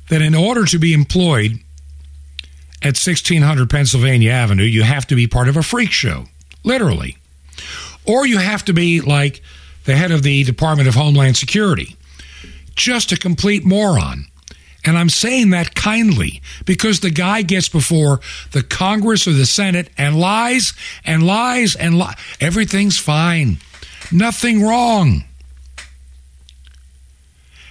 that, 0.09 0.21
in 0.21 0.35
order 0.35 0.65
to 0.65 0.77
be 0.77 0.93
employed 0.93 1.59
at 2.83 2.97
1600 2.97 3.69
Pennsylvania 3.69 4.31
Avenue, 4.31 4.63
you 4.63 4.83
have 4.83 5.07
to 5.07 5.15
be 5.15 5.25
part 5.25 5.47
of 5.47 5.55
a 5.55 5.63
freak 5.63 5.91
show, 5.91 6.25
literally, 6.65 7.17
or 8.05 8.27
you 8.27 8.39
have 8.39 8.65
to 8.65 8.73
be 8.73 8.99
like 8.99 9.41
the 9.85 9.95
head 9.95 10.11
of 10.11 10.21
the 10.21 10.43
Department 10.43 10.89
of 10.89 10.95
Homeland 10.95 11.37
Security, 11.37 11.95
just 12.75 13.13
a 13.13 13.17
complete 13.17 13.63
moron. 13.63 14.25
And 14.85 14.97
I'm 14.97 15.09
saying 15.09 15.51
that 15.51 15.75
kindly 15.75 16.41
because 16.65 16.99
the 16.99 17.09
guy 17.09 17.41
gets 17.41 17.69
before 17.69 18.19
the 18.51 18.63
Congress 18.63 19.27
or 19.27 19.31
the 19.31 19.45
Senate 19.45 19.89
and 19.97 20.19
lies 20.19 20.73
and 21.05 21.25
lies 21.25 21.75
and 21.75 21.97
lies. 21.97 22.15
Everything's 22.41 22.99
fine. 22.99 23.59
Nothing 24.11 24.61
wrong. 24.61 25.23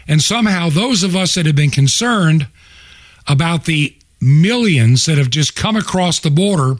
And 0.08 0.22
somehow, 0.22 0.70
those 0.70 1.02
of 1.02 1.14
us 1.14 1.34
that 1.34 1.44
have 1.44 1.54
been 1.54 1.70
concerned 1.70 2.48
about 3.28 3.66
the 3.66 3.94
millions 4.22 5.04
that 5.06 5.18
have 5.18 5.30
just 5.30 5.56
come 5.56 5.74
across 5.76 6.20
the 6.20 6.30
border 6.30 6.76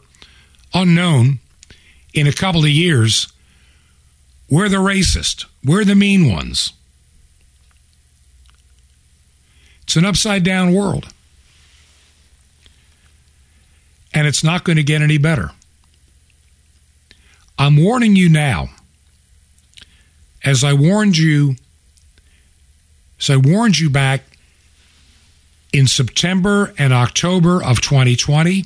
unknown 0.73 1.41
in 2.15 2.27
a 2.27 2.33
couple 2.33 2.63
of 2.63 2.71
years, 2.71 3.33
we're 4.49 4.69
the 4.69 4.77
racist. 4.77 5.47
We're 5.65 5.85
the 5.85 5.97
mean 5.97 6.31
ones. 6.31 6.73
It's 9.83 9.97
an 9.97 10.05
upside 10.05 10.45
down 10.45 10.73
world. 10.73 11.13
And 14.15 14.27
it's 14.27 14.45
not 14.45 14.63
going 14.63 14.77
to 14.77 14.83
get 14.83 15.03
any 15.03 15.19
better. 15.19 15.51
I'm 17.59 17.77
warning 17.77 18.15
you 18.15 18.29
now, 18.29 18.69
as 20.45 20.63
I 20.63 20.75
warned 20.75 21.17
you, 21.17 21.57
as 23.19 23.31
I 23.31 23.37
warned 23.37 23.79
you 23.79 23.91
back 23.91 24.32
in 25.73 25.87
September 25.87 26.75
and 26.79 26.93
October 26.93 27.63
of 27.63 27.81
2020, 27.81 28.65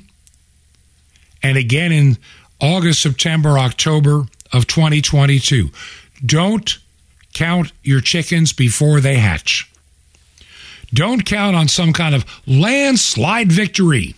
and 1.41 1.57
again 1.57 1.91
in 1.91 2.17
August, 2.59 3.01
September, 3.01 3.57
October 3.57 4.25
of 4.51 4.67
2022. 4.67 5.69
Don't 6.25 6.77
count 7.33 7.71
your 7.83 8.01
chickens 8.01 8.51
before 8.53 8.99
they 8.99 9.17
hatch. 9.17 9.71
Don't 10.93 11.25
count 11.25 11.55
on 11.55 11.67
some 11.67 11.93
kind 11.93 12.15
of 12.15 12.25
landslide 12.45 13.51
victory. 13.51 14.15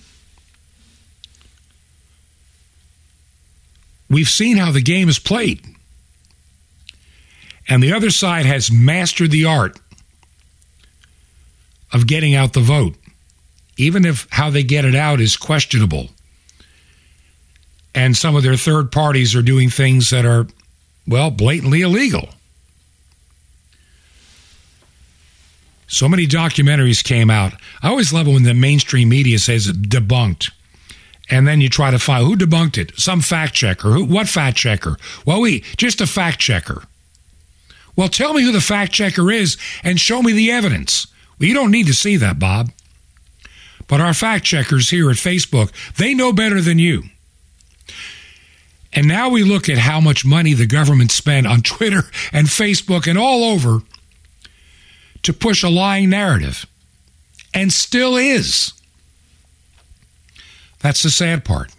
We've 4.10 4.30
seen 4.30 4.58
how 4.58 4.72
the 4.72 4.82
game 4.82 5.10
is 5.10 5.20
played. 5.20 5.62
And 7.68 7.84
the 7.84 7.94
other 7.94 8.10
side 8.10 8.46
has 8.46 8.72
mastered 8.72 9.30
the 9.30 9.46
art 9.46 9.80
of 11.92 12.08
getting 12.08 12.36
out 12.36 12.54
the 12.54 12.60
vote, 12.60 12.96
even 13.78 14.06
if 14.06 14.28
how 14.32 14.50
they 14.50 14.64
get 14.64 14.86
it 14.86 14.96
out 14.96 15.20
is 15.20 15.38
questionable. 15.38 16.10
And 17.96 18.16
some 18.16 18.36
of 18.36 18.44
their 18.44 18.56
third 18.56 18.92
parties 18.92 19.36
are 19.36 19.42
doing 19.42 19.70
things 19.70 20.10
that 20.12 20.26
are, 20.26 20.48
well, 21.08 21.32
blatantly 21.32 21.82
illegal. 21.82 22.30
So 25.88 26.08
many 26.08 26.28
documentaries 26.28 27.04
came 27.04 27.32
out. 27.32 27.54
I 27.82 27.90
always 27.90 28.14
love 28.14 28.28
it 28.28 28.34
when 28.34 28.44
the 28.44 28.54
mainstream 28.54 29.10
media 29.10 29.40
says 29.40 29.68
debunked. 29.68 30.52
And 31.32 31.48
then 31.48 31.62
you 31.62 31.70
try 31.70 31.90
to 31.90 32.00
find 32.00 32.26
who 32.26 32.36
debunked 32.36 32.78
it. 32.78 32.92
Some 33.00 33.22
fact 33.22 33.54
checker. 33.54 33.90
Who, 33.92 34.06
what 34.06 34.30
fact 34.30 34.58
checker? 34.58 34.98
Well, 35.26 35.42
we 35.42 35.62
just 35.78 36.00
a 36.00 36.08
fact 36.08 36.40
checker. 36.40 36.84
Well, 37.96 38.08
tell 38.08 38.34
me 38.34 38.44
who 38.44 38.52
the 38.52 38.62
fact 38.62 38.92
checker 38.92 39.32
is 39.32 39.58
and 39.84 40.00
show 40.00 40.22
me 40.22 40.32
the 40.32 40.52
evidence. 40.52 41.08
Well, 41.40 41.48
you 41.48 41.54
don't 41.54 41.72
need 41.72 41.88
to 41.88 41.94
see 41.94 42.18
that, 42.18 42.40
Bob. 42.40 42.72
But 43.88 44.02
our 44.02 44.14
fact 44.14 44.46
checkers 44.46 44.90
here 44.90 45.10
at 45.10 45.16
Facebook, 45.16 45.72
they 45.96 46.14
know 46.14 46.32
better 46.32 46.62
than 46.62 46.78
you. 46.78 47.04
And 48.94 49.08
now 49.08 49.30
we 49.30 49.44
look 49.44 49.70
at 49.70 49.78
how 49.78 50.00
much 50.00 50.26
money 50.26 50.54
the 50.54 50.66
government 50.66 51.12
spent 51.12 51.48
on 51.48 51.62
Twitter 51.62 52.04
and 52.32 52.48
Facebook 52.48 53.08
and 53.08 53.18
all 53.18 53.44
over 53.44 53.82
to 55.24 55.34
push 55.34 55.64
a 55.64 55.70
lying 55.70 56.10
narrative, 56.10 56.66
and 57.54 57.74
still 57.74 58.16
is. 58.16 58.74
That's 60.80 61.04
the 61.04 61.10
sad 61.10 61.44
part. 61.44 61.72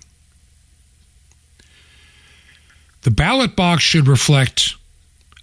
The 3.02 3.10
ballot 3.10 3.56
box 3.56 3.82
should 3.82 4.06
reflect 4.06 4.74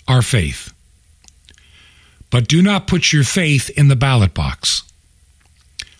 our 0.07 0.21
faith. 0.21 0.73
But 2.29 2.47
do 2.47 2.61
not 2.61 2.87
put 2.87 3.13
your 3.13 3.23
faith 3.23 3.69
in 3.71 3.87
the 3.87 3.95
ballot 3.95 4.33
box. 4.33 4.83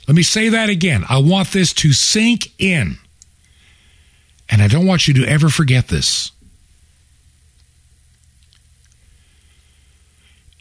Let 0.07 0.15
me 0.15 0.23
say 0.23 0.49
that 0.49 0.69
again. 0.69 1.03
I 1.09 1.19
want 1.19 1.51
this 1.51 1.73
to 1.73 1.93
sink 1.93 2.51
in. 2.57 2.97
And 4.49 4.61
I 4.61 4.67
don't 4.67 4.85
want 4.85 5.07
you 5.07 5.13
to 5.15 5.25
ever 5.25 5.49
forget 5.49 5.89
this. 5.89 6.31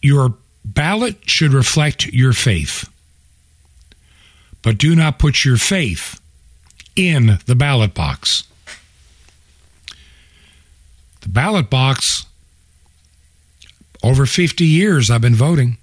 Your 0.03 0.35
ballot 0.65 1.29
should 1.29 1.53
reflect 1.53 2.07
your 2.07 2.33
faith. 2.33 2.89
But 4.63 4.79
do 4.79 4.97
not 4.97 5.21
put 5.21 5.45
your 5.45 5.57
faith 5.57 6.21
in 6.97 7.39
the 7.47 7.55
ballot 7.55 7.95
box. 7.95 8.45
The 11.21 11.29
ballot 11.29 11.71
box, 11.71 12.27
over 14.07 14.27
50 14.27 14.65
years 14.65 15.11
I've 15.11 15.21
been 15.21 15.35
voting. 15.35 15.79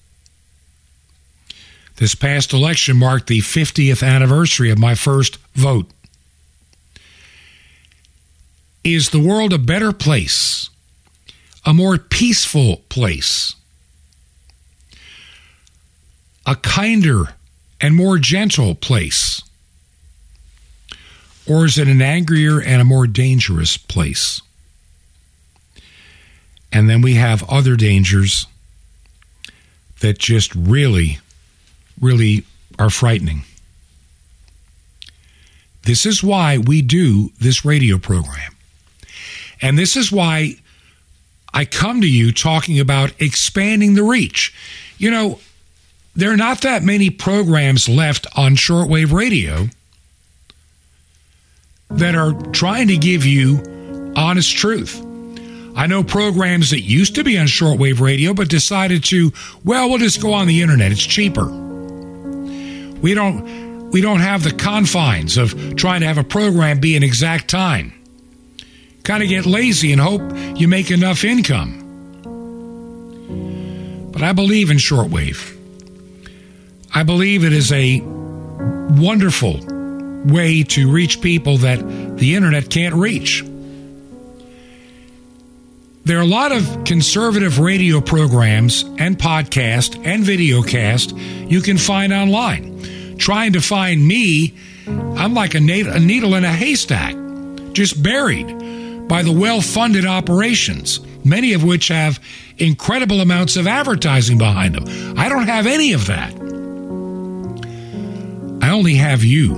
This 1.97 2.15
past 2.15 2.53
election 2.53 2.97
marked 2.97 3.27
the 3.27 3.39
50th 3.39 4.05
anniversary 4.05 4.71
of 4.71 4.79
my 4.79 4.95
first 4.95 5.37
vote. 5.53 5.89
Is 8.83 9.09
the 9.09 9.19
world 9.19 9.53
a 9.53 9.57
better 9.57 9.93
place? 9.93 10.69
A 11.65 11.73
more 11.73 11.97
peaceful 11.97 12.77
place? 12.89 13.55
a 16.45 16.55
kinder 16.55 17.35
and 17.79 17.95
more 17.95 18.17
gentle 18.17 18.75
place? 18.75 19.41
Or 21.47 21.65
is 21.65 21.77
it 21.77 21.87
an 21.87 22.01
angrier 22.01 22.61
and 22.61 22.81
a 22.81 22.85
more 22.85 23.07
dangerous 23.07 23.77
place? 23.77 24.41
And 26.73 26.89
then 26.89 27.01
we 27.01 27.13
have 27.13 27.47
other 27.49 27.75
dangers 27.75 28.47
that 30.01 30.17
just 30.17 30.53
really, 30.55 31.19
really 32.01 32.43
are 32.79 32.89
frightening. 32.89 33.43
This 35.83 36.05
is 36.05 36.23
why 36.23 36.57
we 36.57 36.81
do 36.81 37.29
this 37.39 37.63
radio 37.63 37.99
program. 37.99 38.55
And 39.61 39.77
this 39.77 39.95
is 39.95 40.11
why 40.11 40.55
I 41.53 41.65
come 41.65 42.01
to 42.01 42.09
you 42.09 42.31
talking 42.31 42.79
about 42.79 43.13
expanding 43.21 43.93
the 43.93 44.03
reach. 44.03 44.53
You 44.97 45.11
know, 45.11 45.39
there 46.15 46.31
are 46.31 46.37
not 46.37 46.61
that 46.61 46.81
many 46.81 47.11
programs 47.11 47.87
left 47.87 48.25
on 48.35 48.55
shortwave 48.55 49.11
radio 49.13 49.67
that 51.91 52.15
are 52.15 52.33
trying 52.51 52.87
to 52.87 52.97
give 52.97 53.25
you 53.25 54.13
honest 54.15 54.55
truth. 54.55 55.12
I 55.75 55.87
know 55.87 56.03
programs 56.03 56.69
that 56.69 56.81
used 56.81 57.15
to 57.15 57.23
be 57.23 57.37
on 57.37 57.47
shortwave 57.47 57.99
radio 57.99 58.33
but 58.33 58.47
decided 58.47 59.03
to, 59.05 59.31
well, 59.63 59.89
we'll 59.89 59.97
just 59.97 60.21
go 60.21 60.33
on 60.33 60.47
the 60.47 60.61
internet. 60.61 60.91
It's 60.91 61.01
cheaper. 61.01 61.45
We 61.45 63.13
don't 63.13 63.91
we 63.91 64.01
don't 64.01 64.21
have 64.21 64.43
the 64.43 64.51
confines 64.51 65.37
of 65.37 65.75
trying 65.75 66.01
to 66.01 66.07
have 66.07 66.17
a 66.17 66.23
program 66.23 66.79
be 66.79 66.95
an 66.95 67.03
exact 67.03 67.47
time. 67.47 67.93
Kind 69.03 69.21
of 69.21 69.29
get 69.29 69.45
lazy 69.45 69.91
and 69.91 70.01
hope 70.01 70.21
you 70.57 70.67
make 70.67 70.89
enough 70.89 71.23
income. 71.23 71.81
But 74.11 74.23
I 74.23 74.33
believe 74.33 74.71
in 74.71 74.77
shortwave. 74.77 75.55
I 76.95 77.03
believe 77.03 77.43
it 77.43 77.53
is 77.53 77.71
a 77.71 78.01
wonderful 78.01 79.59
way 80.25 80.63
to 80.63 80.91
reach 80.91 81.21
people 81.21 81.57
that 81.57 82.17
the 82.17 82.35
internet 82.35 82.69
can't 82.71 82.95
reach. 82.95 83.43
There 86.05 86.17
are 86.17 86.21
a 86.21 86.25
lot 86.25 86.51
of 86.51 86.83
conservative 86.83 87.59
radio 87.59 88.01
programs 88.01 88.83
and 88.97 89.17
podcast 89.17 90.05
and 90.05 90.21
videocast 90.21 91.49
you 91.49 91.61
can 91.61 91.77
find 91.77 92.11
online. 92.11 93.15
Trying 93.17 93.53
to 93.53 93.61
find 93.61 94.05
me, 94.05 94.53
I'm 94.85 95.33
like 95.33 95.55
a 95.55 95.61
needle 95.61 96.35
in 96.35 96.43
a 96.43 96.51
haystack, 96.51 97.15
just 97.71 98.03
buried 98.03 99.07
by 99.07 99.23
the 99.23 99.31
well 99.31 99.61
funded 99.61 100.05
operations, 100.05 100.99
many 101.23 101.53
of 101.53 101.63
which 101.63 101.87
have 101.87 102.21
incredible 102.57 103.21
amounts 103.21 103.55
of 103.55 103.65
advertising 103.65 104.37
behind 104.37 104.75
them. 104.75 105.17
I 105.17 105.29
don't 105.29 105.47
have 105.47 105.67
any 105.67 105.93
of 105.93 106.07
that. 106.07 106.33
I 108.61 108.71
only 108.71 108.95
have 108.95 109.23
you. 109.23 109.55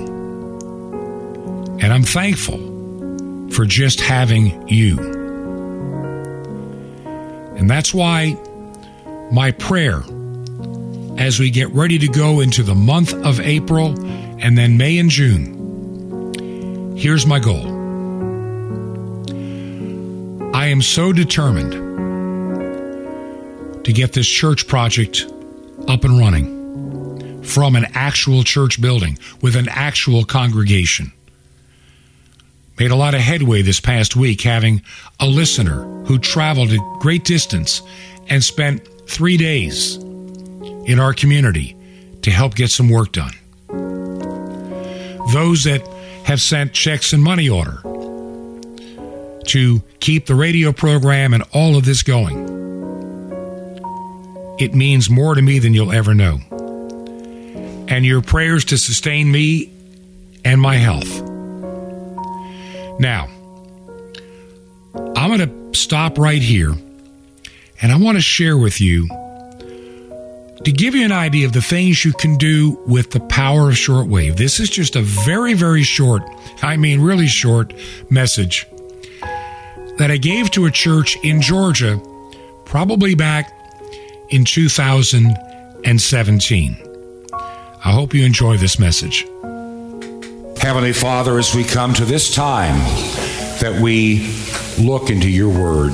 And 1.81 1.91
I'm 1.91 2.03
thankful 2.03 2.59
for 3.49 3.65
just 3.65 3.99
having 3.99 4.67
you. 4.67 5.14
And 7.57 7.69
that's 7.69 7.93
why 7.93 8.37
my 9.31 9.51
prayer 9.51 10.03
as 11.17 11.39
we 11.39 11.49
get 11.49 11.69
ready 11.69 11.97
to 11.97 12.07
go 12.07 12.41
into 12.41 12.61
the 12.61 12.75
month 12.75 13.13
of 13.13 13.39
April 13.39 13.95
and 14.41 14.57
then 14.57 14.77
May 14.77 14.97
and 14.97 15.09
June, 15.09 16.95
here's 16.97 17.25
my 17.25 17.39
goal. 17.39 17.73
I 20.53 20.67
am 20.67 20.81
so 20.81 21.13
determined 21.13 21.71
to 23.85 23.93
get 23.93 24.13
this 24.13 24.27
church 24.27 24.67
project 24.67 25.25
up 25.87 26.03
and 26.03 26.19
running 26.19 27.43
from 27.43 27.75
an 27.75 27.85
actual 27.93 28.43
church 28.43 28.81
building 28.81 29.17
with 29.41 29.55
an 29.55 29.67
actual 29.69 30.25
congregation 30.25 31.11
made 32.77 32.91
a 32.91 32.95
lot 32.95 33.13
of 33.13 33.21
headway 33.21 33.61
this 33.61 33.79
past 33.79 34.15
week 34.15 34.41
having 34.41 34.81
a 35.19 35.25
listener 35.25 35.83
who 36.05 36.19
traveled 36.19 36.71
a 36.71 36.77
great 36.99 37.23
distance 37.23 37.81
and 38.27 38.43
spent 38.43 38.87
three 39.07 39.37
days 39.37 39.95
in 40.85 40.99
our 40.99 41.13
community 41.13 41.75
to 42.21 42.31
help 42.31 42.55
get 42.55 42.69
some 42.69 42.89
work 42.89 43.11
done. 43.11 43.33
Those 45.33 45.63
that 45.63 45.87
have 46.25 46.41
sent 46.41 46.73
checks 46.73 47.13
and 47.13 47.23
money 47.23 47.49
order 47.49 47.81
to 49.45 49.81
keep 49.99 50.25
the 50.25 50.35
radio 50.35 50.71
program 50.71 51.33
and 51.33 51.43
all 51.53 51.77
of 51.77 51.85
this 51.85 52.03
going. 52.03 52.53
It 54.59 54.73
means 54.73 55.09
more 55.09 55.35
to 55.35 55.41
me 55.41 55.59
than 55.59 55.73
you'll 55.73 55.91
ever 55.91 56.13
know. 56.13 56.39
And 57.87 58.05
your 58.05 58.21
prayers 58.21 58.65
to 58.65 58.77
sustain 58.77 59.31
me 59.31 59.71
and 60.43 60.59
my 60.59 60.77
health 60.77 61.34
now, 62.99 63.27
I'm 65.15 65.35
going 65.35 65.49
to 65.49 65.77
stop 65.77 66.17
right 66.17 66.41
here 66.41 66.73
and 67.81 67.91
I 67.91 67.97
want 67.97 68.17
to 68.17 68.21
share 68.21 68.57
with 68.57 68.79
you 68.79 69.09
to 70.63 70.71
give 70.71 70.95
you 70.95 71.03
an 71.05 71.11
idea 71.11 71.45
of 71.45 71.53
the 71.53 71.61
things 71.61 72.03
you 72.05 72.13
can 72.13 72.37
do 72.37 72.79
with 72.87 73.11
the 73.11 73.19
power 73.19 73.69
of 73.69 73.75
shortwave. 73.75 74.37
This 74.37 74.59
is 74.59 74.67
just 74.69 74.95
a 74.95 75.01
very, 75.01 75.53
very 75.53 75.83
short, 75.83 76.23
I 76.61 76.77
mean, 76.77 77.01
really 77.01 77.27
short 77.27 77.73
message 78.09 78.65
that 79.97 80.09
I 80.11 80.17
gave 80.17 80.51
to 80.51 80.65
a 80.65 80.71
church 80.71 81.17
in 81.23 81.41
Georgia 81.41 82.01
probably 82.65 83.15
back 83.15 83.51
in 84.29 84.45
2017. 84.45 86.77
I 87.85 87.91
hope 87.91 88.13
you 88.13 88.25
enjoy 88.25 88.57
this 88.57 88.77
message. 88.79 89.25
Heavenly 90.65 90.93
Father, 90.93 91.37
as 91.37 91.53
we 91.53 91.63
come 91.63 91.93
to 91.93 92.05
this 92.05 92.33
time 92.33 92.79
that 93.59 93.79
we 93.79 94.33
look 94.79 95.11
into 95.11 95.29
your 95.29 95.49
word, 95.49 95.93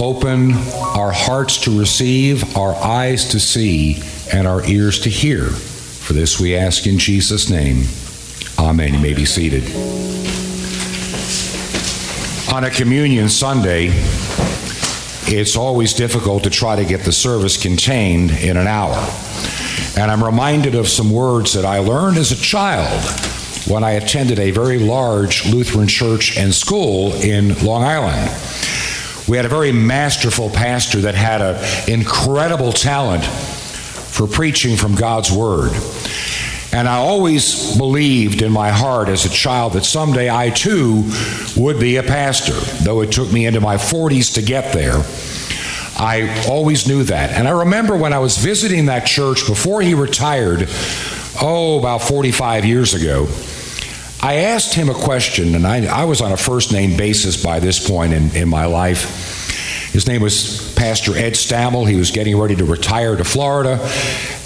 open 0.00 0.54
our 0.96 1.12
hearts 1.12 1.58
to 1.58 1.78
receive, 1.78 2.56
our 2.56 2.74
eyes 2.74 3.28
to 3.28 3.38
see, 3.38 4.02
and 4.32 4.48
our 4.48 4.64
ears 4.64 4.98
to 5.02 5.08
hear. 5.10 5.44
For 5.44 6.12
this 6.12 6.40
we 6.40 6.56
ask 6.56 6.88
in 6.88 6.98
Jesus' 6.98 7.48
name. 7.48 7.84
Amen. 8.58 8.94
You 8.94 8.98
may 8.98 9.14
be 9.14 9.24
seated. 9.24 9.62
On 12.52 12.64
a 12.64 12.70
communion 12.70 13.28
Sunday, 13.28 13.90
it's 15.28 15.54
always 15.54 15.94
difficult 15.94 16.42
to 16.42 16.50
try 16.50 16.74
to 16.74 16.84
get 16.84 17.02
the 17.02 17.12
service 17.12 17.62
contained 17.62 18.32
in 18.32 18.56
an 18.56 18.66
hour. 18.66 18.96
And 19.96 20.10
I'm 20.10 20.24
reminded 20.24 20.74
of 20.74 20.88
some 20.88 21.12
words 21.12 21.52
that 21.52 21.64
I 21.64 21.78
learned 21.78 22.16
as 22.16 22.32
a 22.32 22.36
child 22.36 23.31
when 23.68 23.84
I 23.84 23.92
attended 23.92 24.38
a 24.38 24.50
very 24.50 24.78
large 24.78 25.46
Lutheran 25.46 25.88
church 25.88 26.36
and 26.36 26.54
school 26.54 27.14
in 27.14 27.54
Long 27.64 27.84
Island. 27.84 28.30
We 29.28 29.36
had 29.36 29.46
a 29.46 29.48
very 29.48 29.72
masterful 29.72 30.50
pastor 30.50 31.00
that 31.02 31.14
had 31.14 31.40
an 31.40 31.92
incredible 31.92 32.72
talent 32.72 33.24
for 33.24 34.26
preaching 34.26 34.76
from 34.76 34.94
God's 34.94 35.30
Word. 35.30 35.72
And 36.72 36.88
I 36.88 36.96
always 36.96 37.76
believed 37.76 38.40
in 38.40 38.50
my 38.50 38.70
heart 38.70 39.08
as 39.08 39.26
a 39.26 39.28
child 39.28 39.74
that 39.74 39.84
someday 39.84 40.30
I 40.30 40.50
too 40.50 41.10
would 41.56 41.78
be 41.78 41.96
a 41.96 42.02
pastor, 42.02 42.54
though 42.82 43.02
it 43.02 43.12
took 43.12 43.30
me 43.30 43.46
into 43.46 43.60
my 43.60 43.76
40s 43.76 44.34
to 44.34 44.42
get 44.42 44.72
there. 44.72 45.04
I 45.98 46.46
always 46.48 46.88
knew 46.88 47.04
that. 47.04 47.30
And 47.30 47.46
I 47.46 47.50
remember 47.50 47.94
when 47.96 48.14
I 48.14 48.18
was 48.18 48.38
visiting 48.38 48.86
that 48.86 49.06
church 49.06 49.46
before 49.46 49.82
he 49.82 49.94
retired, 49.94 50.68
oh, 51.40 51.78
about 51.78 51.98
45 52.02 52.64
years 52.64 52.94
ago, 52.94 53.26
I 54.22 54.34
asked 54.34 54.74
him 54.74 54.88
a 54.88 54.94
question, 54.94 55.56
and 55.56 55.66
I, 55.66 55.84
I 55.86 56.04
was 56.04 56.20
on 56.20 56.30
a 56.30 56.36
first 56.36 56.72
name 56.72 56.96
basis 56.96 57.42
by 57.42 57.58
this 57.58 57.84
point 57.86 58.12
in, 58.12 58.34
in 58.36 58.48
my 58.48 58.66
life. 58.66 59.90
His 59.92 60.06
name 60.06 60.22
was 60.22 60.72
Pastor 60.74 61.16
Ed 61.16 61.32
Stammel. 61.32 61.86
He 61.86 61.96
was 61.96 62.12
getting 62.12 62.38
ready 62.38 62.54
to 62.54 62.64
retire 62.64 63.16
to 63.16 63.24
Florida. 63.24 63.78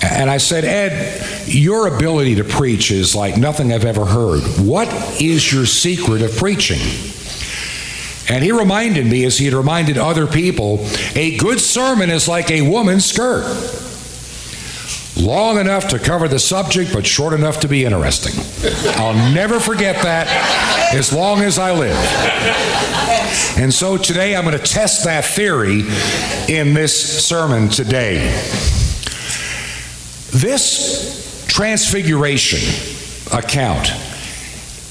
And 0.03 0.31
I 0.31 0.39
said, 0.39 0.65
Ed, 0.65 1.47
your 1.47 1.95
ability 1.95 2.37
to 2.37 2.45
preach 2.45 2.91
is 2.91 3.15
like 3.15 3.37
nothing 3.37 3.73
I've 3.73 3.85
ever 3.85 4.07
heard. 4.07 4.41
What 4.59 4.89
is 5.21 5.53
your 5.53 5.67
secret 5.67 6.23
of 6.23 6.35
preaching? 6.37 6.81
And 8.29 8.43
he 8.43 8.51
reminded 8.51 9.07
me, 9.07 9.25
as 9.25 9.39
he 9.39 9.45
had 9.45 9.55
reminded 9.55 9.99
other 9.99 10.27
people, 10.27 10.85
a 11.15 11.37
good 11.37 11.61
sermon 11.61 12.11
is 12.11 12.27
like 12.27 12.51
a 12.51 12.69
woman's 12.69 13.05
skirt 13.05 13.45
long 15.17 15.59
enough 15.59 15.89
to 15.89 15.99
cover 15.99 16.29
the 16.29 16.39
subject, 16.39 16.93
but 16.93 17.07
short 17.07 17.33
enough 17.33 17.61
to 17.61 17.69
be 17.69 17.85
interesting. 17.85 18.35
I'll 18.97 19.33
never 19.33 19.61
forget 19.61 20.03
that 20.03 20.29
as 20.95 21.13
long 21.13 21.41
as 21.41 21.59
I 21.59 21.73
live. 21.73 21.97
And 23.59 23.73
so 23.73 23.97
today 23.97 24.37
I'm 24.37 24.45
going 24.45 24.57
to 24.57 24.63
test 24.63 25.05
that 25.05 25.25
theory 25.25 25.85
in 26.49 26.75
this 26.75 27.27
sermon 27.27 27.69
today. 27.69 28.17
This 30.33 31.47
transfiguration 31.49 32.61
account 33.33 33.91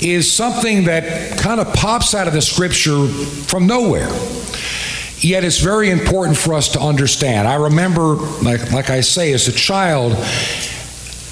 is 0.01 0.32
something 0.32 0.86
that 0.86 1.38
kind 1.39 1.61
of 1.61 1.73
pops 1.73 2.13
out 2.13 2.28
of 2.28 2.34
the 2.34 2.41
scripture 2.41 3.07
from 3.07 3.67
nowhere. 3.67 4.09
Yet 5.26 5.43
it's 5.43 5.57
very 5.57 5.89
important 5.89 6.38
for 6.38 6.53
us 6.53 6.69
to 6.73 6.80
understand. 6.80 7.47
I 7.47 7.55
remember, 7.55 8.13
like, 8.43 8.71
like 8.71 8.91
I 8.91 9.01
say, 9.01 9.34
as 9.34 9.47
a 9.47 9.51
child, 9.51 10.13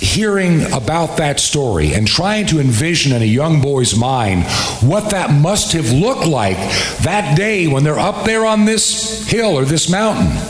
hearing 0.02 0.64
about 0.74 1.18
that 1.18 1.40
story 1.40 1.94
and 1.94 2.08
trying 2.08 2.48
to 2.48 2.60
envision 2.60 3.16
in 3.16 3.22
a 3.22 3.26
young 3.26 3.62
boy's 3.62 3.96
mind 3.96 4.46
what 4.82 5.12
that 5.12 5.32
must 5.32 5.74
have 5.74 5.92
looked 5.92 6.26
like 6.26 6.58
that 7.04 7.38
day 7.38 7.68
when 7.68 7.84
they're 7.84 8.00
up 8.00 8.26
there 8.26 8.48
on 8.48 8.66
this 8.66 9.28
hill 9.30 9.56
or 9.56 9.64
this 9.64 9.88
mountain. 9.92 10.42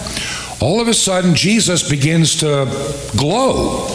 All 0.61 0.79
of 0.79 0.87
a 0.87 0.93
sudden, 0.93 1.35
Jesus 1.35 1.89
begins 1.89 2.39
to 2.39 3.11
glow. 3.17 3.89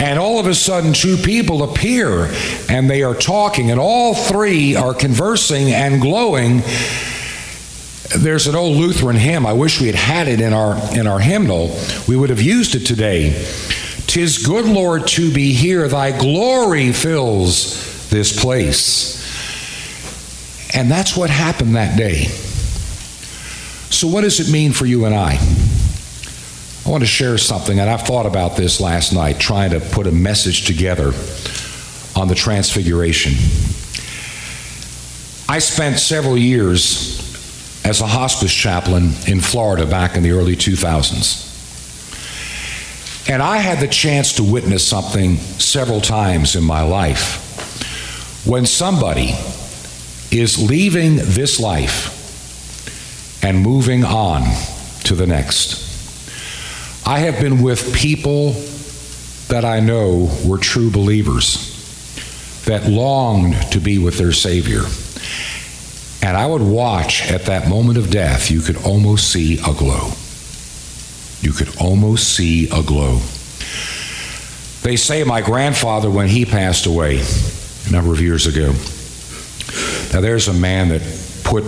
And 0.00 0.18
all 0.18 0.38
of 0.38 0.46
a 0.46 0.54
sudden, 0.54 0.92
two 0.92 1.16
people 1.16 1.62
appear 1.62 2.30
and 2.68 2.90
they 2.90 3.02
are 3.02 3.14
talking, 3.14 3.70
and 3.70 3.80
all 3.80 4.14
three 4.14 4.76
are 4.76 4.92
conversing 4.92 5.72
and 5.72 6.02
glowing 6.02 6.62
there's 8.16 8.46
an 8.46 8.54
old 8.54 8.76
Lutheran 8.76 9.16
hymn. 9.16 9.44
I 9.46 9.52
wish 9.52 9.80
we 9.80 9.86
had 9.86 9.96
had 9.96 10.28
it 10.28 10.40
in 10.40 10.52
our 10.52 10.76
in 10.96 11.06
our 11.06 11.20
hymnal. 11.20 11.76
We 12.06 12.16
would 12.16 12.30
have 12.30 12.40
used 12.40 12.74
it 12.74 12.86
today. 12.86 13.30
Tis 14.06 14.38
good, 14.38 14.64
Lord, 14.64 15.06
to 15.08 15.32
be 15.32 15.52
here. 15.52 15.86
Thy 15.86 16.18
glory 16.18 16.92
fills 16.92 18.08
this 18.08 18.40
place. 18.40 19.18
And 20.74 20.90
that's 20.90 21.16
what 21.16 21.28
happened 21.28 21.76
that 21.76 21.98
day. 21.98 22.24
So, 23.90 24.08
what 24.08 24.22
does 24.22 24.40
it 24.40 24.50
mean 24.50 24.72
for 24.72 24.86
you 24.86 25.04
and 25.04 25.14
I? 25.14 25.38
I 26.86 26.90
want 26.90 27.02
to 27.02 27.06
share 27.06 27.36
something, 27.36 27.78
and 27.78 27.90
I've 27.90 28.02
thought 28.02 28.24
about 28.24 28.56
this 28.56 28.80
last 28.80 29.12
night, 29.12 29.38
trying 29.38 29.70
to 29.70 29.80
put 29.80 30.06
a 30.06 30.12
message 30.12 30.64
together 30.66 31.12
on 32.18 32.28
the 32.28 32.34
Transfiguration. 32.34 33.32
I 35.50 35.58
spent 35.58 35.98
several 35.98 36.38
years 36.38 37.27
as 37.84 38.00
a 38.00 38.06
hospice 38.06 38.52
chaplain 38.52 39.12
in 39.26 39.40
Florida 39.40 39.86
back 39.86 40.16
in 40.16 40.22
the 40.22 40.30
early 40.32 40.56
2000s. 40.56 41.46
And 43.30 43.42
I 43.42 43.58
had 43.58 43.80
the 43.80 43.88
chance 43.88 44.34
to 44.34 44.42
witness 44.42 44.86
something 44.86 45.36
several 45.36 46.00
times 46.00 46.56
in 46.56 46.64
my 46.64 46.82
life. 46.82 47.44
When 48.46 48.64
somebody 48.66 49.34
is 50.30 50.58
leaving 50.58 51.16
this 51.16 51.58
life 51.58 52.14
and 53.42 53.60
moving 53.60 54.04
on 54.04 54.42
to 55.04 55.14
the 55.14 55.26
next. 55.26 55.86
I 57.06 57.20
have 57.20 57.40
been 57.40 57.62
with 57.62 57.94
people 57.94 58.52
that 59.48 59.64
I 59.64 59.80
know 59.80 60.30
were 60.44 60.58
true 60.58 60.90
believers 60.90 61.74
that 62.66 62.86
longed 62.86 63.54
to 63.72 63.80
be 63.80 63.98
with 63.98 64.18
their 64.18 64.32
Savior. 64.32 64.82
And 66.22 66.36
I 66.36 66.46
would 66.46 66.62
watch 66.62 67.30
at 67.30 67.46
that 67.46 67.68
moment 67.68 67.98
of 67.98 68.10
death, 68.10 68.50
you 68.50 68.60
could 68.60 68.76
almost 68.84 69.30
see 69.30 69.58
a 69.60 69.72
glow. 69.72 70.12
You 71.40 71.52
could 71.52 71.76
almost 71.80 72.34
see 72.34 72.68
a 72.70 72.82
glow. 72.82 73.20
They 74.82 74.96
say 74.96 75.24
my 75.24 75.40
grandfather, 75.40 76.10
when 76.10 76.28
he 76.28 76.44
passed 76.44 76.86
away 76.86 77.22
a 77.86 77.92
number 77.92 78.12
of 78.12 78.20
years 78.20 78.46
ago, 78.46 78.72
now 80.12 80.20
there's 80.20 80.48
a 80.48 80.52
man 80.52 80.88
that 80.88 81.02
put 81.44 81.64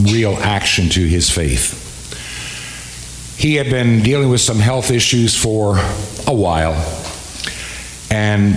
real 0.00 0.36
action 0.36 0.88
to 0.90 1.06
his 1.06 1.30
faith. 1.30 1.76
He 3.38 3.54
had 3.54 3.70
been 3.70 4.02
dealing 4.02 4.28
with 4.28 4.40
some 4.40 4.58
health 4.58 4.90
issues 4.90 5.36
for 5.36 5.76
a 6.26 6.34
while, 6.34 6.74
and 8.10 8.56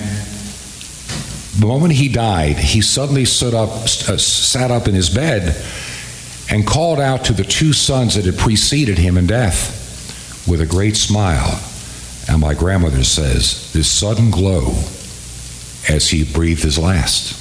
the 1.64 1.70
moment 1.70 1.94
he 1.94 2.10
died, 2.10 2.58
he 2.58 2.82
suddenly 2.82 3.24
stood 3.24 3.54
up, 3.54 3.70
uh, 3.70 4.18
sat 4.18 4.70
up 4.70 4.86
in 4.86 4.94
his 4.94 5.10
bed, 5.10 5.56
and 6.50 6.68
called 6.68 7.00
out 7.00 7.24
to 7.24 7.32
the 7.32 7.46
two 7.46 7.72
sons 7.72 8.16
that 8.16 8.26
had 8.26 8.38
preceded 8.38 8.98
him 8.98 9.18
in 9.18 9.26
death 9.26 10.46
with 10.46 10.60
a 10.60 10.66
great 10.66 10.98
smile. 10.98 11.64
And 12.30 12.42
my 12.42 12.54
grandmother 12.54 13.06
says, 13.06 13.72
this 13.72 13.90
sudden 13.90 14.30
glow 14.30 14.74
as 15.88 16.10
he 16.10 16.26
breathed 16.26 16.64
his 16.64 16.78
last. 16.78 17.40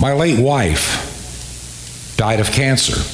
My 0.00 0.12
late 0.12 0.40
wife 0.40 2.16
died 2.16 2.40
of 2.40 2.50
cancer, 2.50 3.04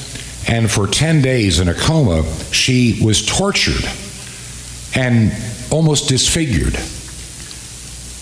and 0.51 0.71
for 0.71 0.87
10 0.87 1.21
days 1.21 1.59
in 1.59 1.69
a 1.69 1.75
coma, 1.75 2.23
she 2.51 2.99
was 3.05 3.23
tortured 3.23 3.87
and 4.95 5.31
almost 5.69 6.09
disfigured. 6.09 6.79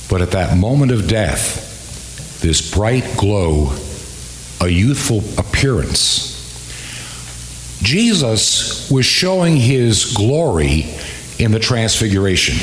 But 0.10 0.22
at 0.22 0.32
that 0.32 0.58
moment 0.58 0.91
of 0.91 1.08
death, 1.08 2.39
this 2.41 2.74
bright 2.74 3.18
glow, 3.18 3.76
a 4.62 4.68
youthful 4.68 5.24
appearance, 5.39 6.34
Jesus 7.82 8.89
was 8.89 9.06
showing 9.06 9.58
his 9.58 10.14
glory 10.14 10.86
in 11.39 11.51
the 11.51 11.60
transfiguration. 11.60 12.56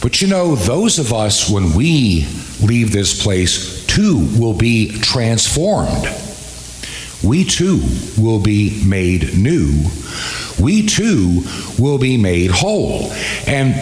But 0.00 0.20
you 0.20 0.28
know, 0.28 0.54
those 0.54 0.98
of 0.98 1.12
us, 1.12 1.48
when 1.48 1.72
we 1.72 2.26
leave 2.62 2.92
this 2.92 3.22
place, 3.22 3.84
too 3.86 4.28
will 4.38 4.54
be 4.54 4.92
transformed. 5.00 6.06
We 7.22 7.44
too 7.44 7.82
will 8.18 8.40
be 8.40 8.82
made 8.84 9.36
new. 9.36 9.84
We 10.60 10.86
too 10.86 11.44
will 11.78 11.98
be 11.98 12.18
made 12.18 12.50
whole. 12.50 13.10
And 13.46 13.74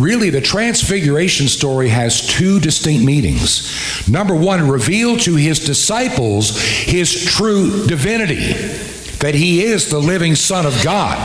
really, 0.00 0.30
the 0.30 0.40
transfiguration 0.40 1.46
story 1.46 1.88
has 1.88 2.26
two 2.26 2.58
distinct 2.58 3.04
meanings. 3.04 4.08
Number 4.08 4.34
one, 4.34 4.68
reveal 4.68 5.16
to 5.18 5.36
his 5.36 5.64
disciples 5.64 6.58
his 6.60 7.24
true 7.24 7.86
divinity, 7.86 8.52
that 9.18 9.34
he 9.34 9.62
is 9.62 9.90
the 9.90 9.98
living 9.98 10.34
Son 10.34 10.66
of 10.66 10.82
God. 10.82 11.18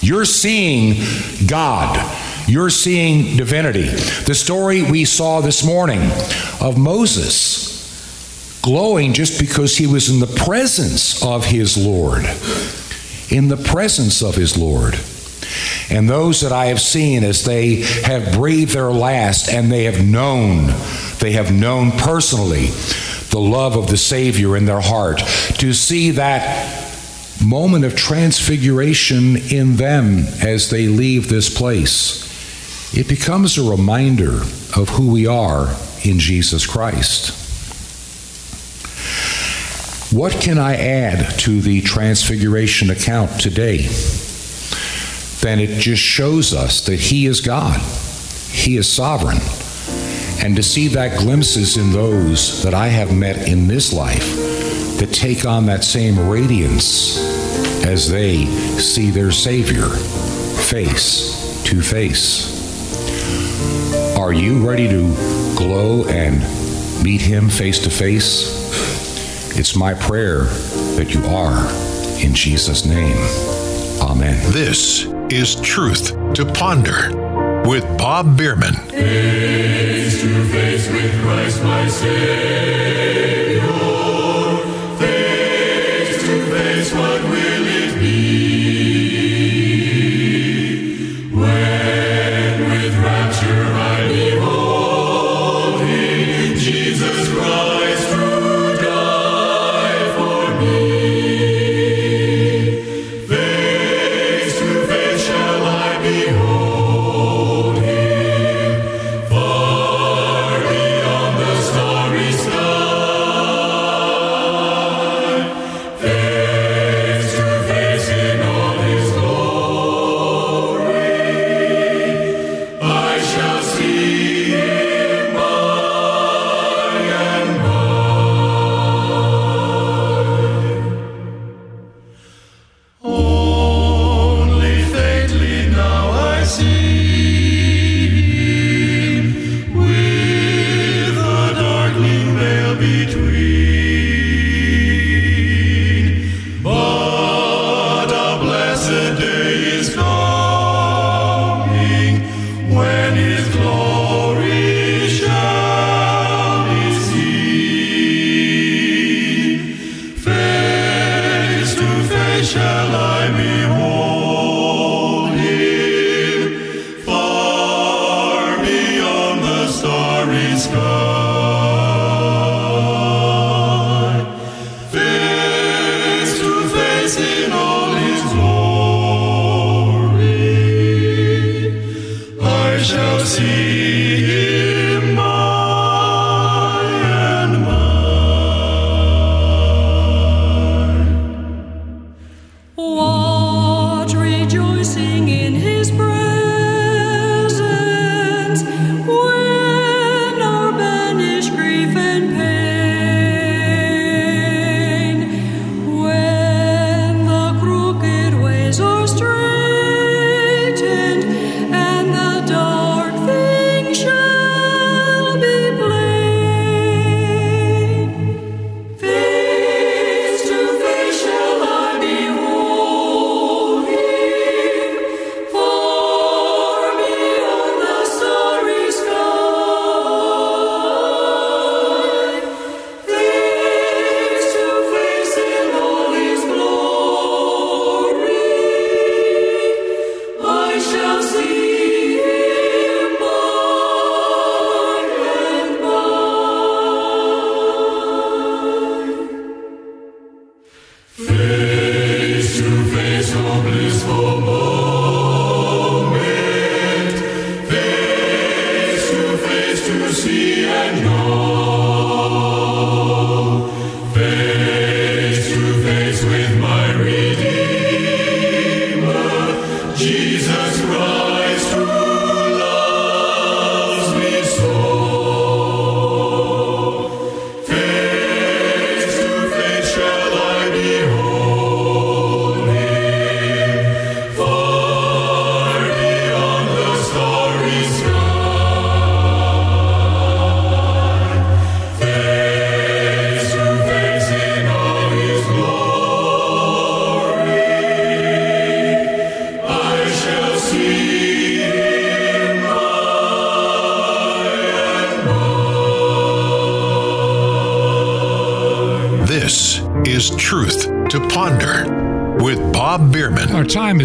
You're 0.00 0.26
seeing 0.26 1.02
God. 1.46 1.98
You're 2.46 2.70
seeing 2.70 3.38
divinity. 3.38 3.88
The 4.26 4.34
story 4.34 4.82
we 4.82 5.06
saw 5.06 5.40
this 5.40 5.64
morning 5.64 6.02
of 6.60 6.76
Moses 6.76 8.60
glowing 8.60 9.12
just 9.14 9.40
because 9.40 9.76
he 9.76 9.86
was 9.86 10.10
in 10.10 10.20
the 10.20 10.26
presence 10.26 11.22
of 11.24 11.46
his 11.46 11.76
Lord. 11.76 12.24
In 13.30 13.48
the 13.48 13.56
presence 13.56 14.22
of 14.22 14.34
his 14.34 14.58
Lord. 14.58 14.98
And 15.90 16.08
those 16.08 16.40
that 16.40 16.52
I 16.52 16.66
have 16.66 16.80
seen 16.80 17.24
as 17.24 17.44
they 17.44 17.76
have 18.02 18.34
breathed 18.34 18.72
their 18.72 18.90
last 18.90 19.48
and 19.48 19.70
they 19.70 19.84
have 19.84 20.04
known, 20.04 20.66
they 21.18 21.32
have 21.32 21.52
known 21.52 21.92
personally 21.92 22.66
the 23.30 23.40
love 23.40 23.76
of 23.76 23.88
the 23.88 23.96
Savior 23.96 24.56
in 24.56 24.64
their 24.64 24.80
heart, 24.80 25.18
to 25.58 25.72
see 25.72 26.12
that 26.12 26.84
moment 27.44 27.84
of 27.84 27.96
transfiguration 27.96 29.36
in 29.36 29.76
them 29.76 30.20
as 30.40 30.70
they 30.70 30.86
leave 30.86 31.28
this 31.28 31.54
place, 31.54 32.24
it 32.96 33.08
becomes 33.08 33.58
a 33.58 33.68
reminder 33.68 34.42
of 34.76 34.88
who 34.90 35.10
we 35.10 35.26
are 35.26 35.74
in 36.04 36.20
Jesus 36.20 36.64
Christ. 36.64 37.40
What 40.14 40.32
can 40.40 40.58
I 40.58 40.76
add 40.76 41.38
to 41.40 41.60
the 41.60 41.80
transfiguration 41.80 42.90
account 42.90 43.40
today? 43.40 43.88
Then 45.44 45.60
it 45.60 45.78
just 45.78 46.00
shows 46.00 46.54
us 46.54 46.80
that 46.86 46.98
He 46.98 47.26
is 47.26 47.42
God, 47.42 47.78
He 48.50 48.78
is 48.78 48.90
sovereign. 48.90 49.36
And 50.42 50.56
to 50.56 50.62
see 50.62 50.88
that 50.88 51.18
glimpses 51.18 51.76
in 51.76 51.92
those 51.92 52.62
that 52.62 52.72
I 52.72 52.86
have 52.86 53.14
met 53.14 53.46
in 53.46 53.68
this 53.68 53.92
life 53.92 54.36
that 54.98 55.10
take 55.12 55.44
on 55.44 55.66
that 55.66 55.84
same 55.84 56.30
radiance 56.30 57.18
as 57.84 58.10
they 58.10 58.46
see 58.46 59.10
their 59.10 59.30
Savior 59.30 59.90
face 59.90 61.62
to 61.66 61.82
face. 61.82 62.48
Are 64.16 64.32
you 64.32 64.66
ready 64.66 64.88
to 64.88 65.14
glow 65.58 66.06
and 66.06 66.40
meet 67.04 67.20
Him 67.20 67.50
face 67.50 67.80
to 67.80 67.90
face? 67.90 69.58
It's 69.58 69.76
my 69.76 69.92
prayer 69.92 70.44
that 70.96 71.12
you 71.12 71.22
are. 71.26 71.68
In 72.24 72.32
Jesus' 72.32 72.86
name, 72.86 73.18
Amen. 74.00 74.40
This 74.52 75.13
is 75.34 75.56
Truth 75.56 76.10
to 76.34 76.44
Ponder 76.44 77.10
with 77.66 77.82
Bob 77.98 78.38
Bierman. 78.38 78.74
Face 78.74 80.20
to 80.20 80.44
face 80.44 80.88
with 80.88 81.22
Christ, 81.22 81.60
my 81.64 81.88
Savior. 81.88 83.03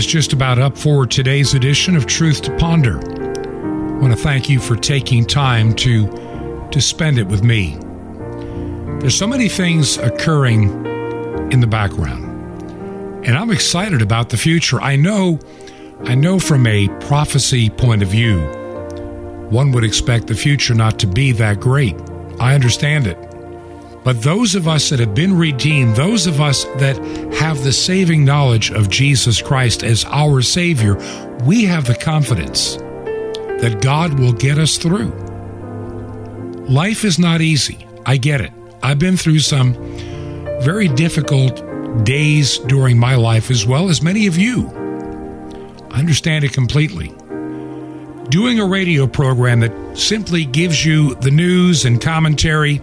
Just 0.09 0.33
about 0.33 0.57
up 0.57 0.75
for 0.75 1.05
today's 1.05 1.53
edition 1.53 1.95
of 1.95 2.07
Truth 2.07 2.41
to 2.41 2.57
Ponder. 2.57 2.97
I 2.97 3.99
want 3.99 4.11
to 4.11 4.19
thank 4.19 4.49
you 4.49 4.59
for 4.59 4.75
taking 4.75 5.23
time 5.23 5.75
to 5.75 6.67
to 6.71 6.81
spend 6.81 7.19
it 7.19 7.27
with 7.27 7.43
me. 7.43 7.77
There's 9.01 9.15
so 9.15 9.27
many 9.27 9.47
things 9.47 9.99
occurring 9.99 10.85
in 11.51 11.59
the 11.59 11.67
background. 11.67 12.25
And 13.23 13.37
I'm 13.37 13.51
excited 13.51 14.01
about 14.01 14.29
the 14.29 14.37
future. 14.37 14.81
I 14.81 14.95
know 14.95 15.37
I 16.05 16.15
know 16.15 16.39
from 16.39 16.65
a 16.65 16.87
prophecy 17.01 17.69
point 17.69 18.01
of 18.01 18.07
view, 18.07 18.39
one 19.51 19.71
would 19.73 19.83
expect 19.83 20.25
the 20.25 20.33
future 20.33 20.73
not 20.73 20.97
to 20.99 21.07
be 21.07 21.33
that 21.33 21.59
great. 21.59 21.95
I 22.39 22.55
understand 22.55 23.05
it. 23.05 23.28
But 24.03 24.23
those 24.23 24.55
of 24.55 24.67
us 24.67 24.89
that 24.89 24.99
have 24.99 25.13
been 25.13 25.37
redeemed, 25.37 25.95
those 25.95 26.25
of 26.25 26.39
us 26.39 26.63
that 26.77 26.97
have 27.35 27.63
the 27.63 27.73
saving 27.73 28.23
knowledge 28.23 28.71
of 28.71 28.89
Jesus 28.89 29.41
Christ 29.41 29.83
as 29.83 30.05
our 30.05 30.41
Savior, 30.41 30.95
we 31.45 31.65
have 31.65 31.85
the 31.85 31.95
confidence 31.95 32.75
that 33.61 33.81
God 33.81 34.17
will 34.17 34.33
get 34.33 34.57
us 34.57 34.77
through. 34.77 35.11
Life 36.69 37.03
is 37.03 37.19
not 37.19 37.41
easy. 37.41 37.85
I 38.05 38.17
get 38.17 38.41
it. 38.41 38.51
I've 38.81 38.99
been 38.99 39.17
through 39.17 39.39
some 39.39 39.73
very 40.61 40.87
difficult 40.87 41.63
days 42.05 42.57
during 42.59 42.97
my 42.97 43.15
life, 43.15 43.51
as 43.51 43.65
well 43.65 43.89
as 43.89 44.01
many 44.01 44.27
of 44.27 44.37
you. 44.37 44.69
I 45.91 45.99
understand 45.99 46.45
it 46.45 46.53
completely. 46.53 47.13
Doing 48.29 48.59
a 48.59 48.65
radio 48.65 49.07
program 49.07 49.59
that 49.61 49.97
simply 49.97 50.45
gives 50.45 50.85
you 50.85 51.15
the 51.15 51.31
news 51.31 51.83
and 51.83 51.99
commentary 51.99 52.81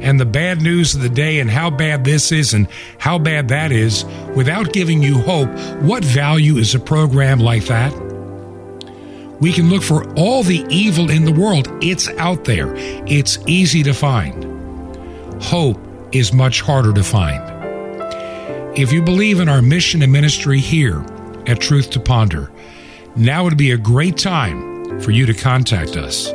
and 0.00 0.18
the 0.18 0.26
bad 0.26 0.62
news 0.62 0.94
of 0.94 1.02
the 1.02 1.08
day 1.08 1.40
and 1.40 1.50
how 1.50 1.70
bad 1.70 2.04
this 2.04 2.32
is 2.32 2.54
and 2.54 2.68
how 2.98 3.18
bad 3.18 3.48
that 3.48 3.72
is 3.72 4.04
without 4.34 4.72
giving 4.72 5.02
you 5.02 5.18
hope, 5.18 5.48
what 5.82 6.04
value 6.04 6.56
is 6.56 6.74
a 6.74 6.80
program 6.80 7.40
like 7.40 7.64
that? 7.66 7.92
We 9.40 9.52
can 9.52 9.70
look 9.70 9.82
for 9.82 10.12
all 10.14 10.42
the 10.42 10.66
evil 10.68 11.10
in 11.10 11.24
the 11.24 11.32
world. 11.32 11.68
It's 11.80 12.08
out 12.18 12.44
there. 12.44 12.74
It's 13.06 13.38
easy 13.46 13.82
to 13.84 13.94
find. 13.94 14.44
Hope 15.42 15.78
is 16.12 16.32
much 16.32 16.60
harder 16.60 16.92
to 16.92 17.04
find. 17.04 17.58
If 18.76 18.92
you 18.92 19.02
believe 19.02 19.40
in 19.40 19.48
our 19.48 19.62
mission 19.62 20.02
and 20.02 20.12
ministry 20.12 20.58
here 20.58 21.04
at 21.46 21.60
Truth 21.60 21.90
to 21.90 22.00
Ponder, 22.00 22.50
now 23.16 23.44
would 23.44 23.56
be 23.56 23.72
a 23.72 23.78
great 23.78 24.16
time 24.16 25.00
for 25.00 25.10
you 25.10 25.26
to 25.26 25.34
contact 25.34 25.96
us. 25.96 26.32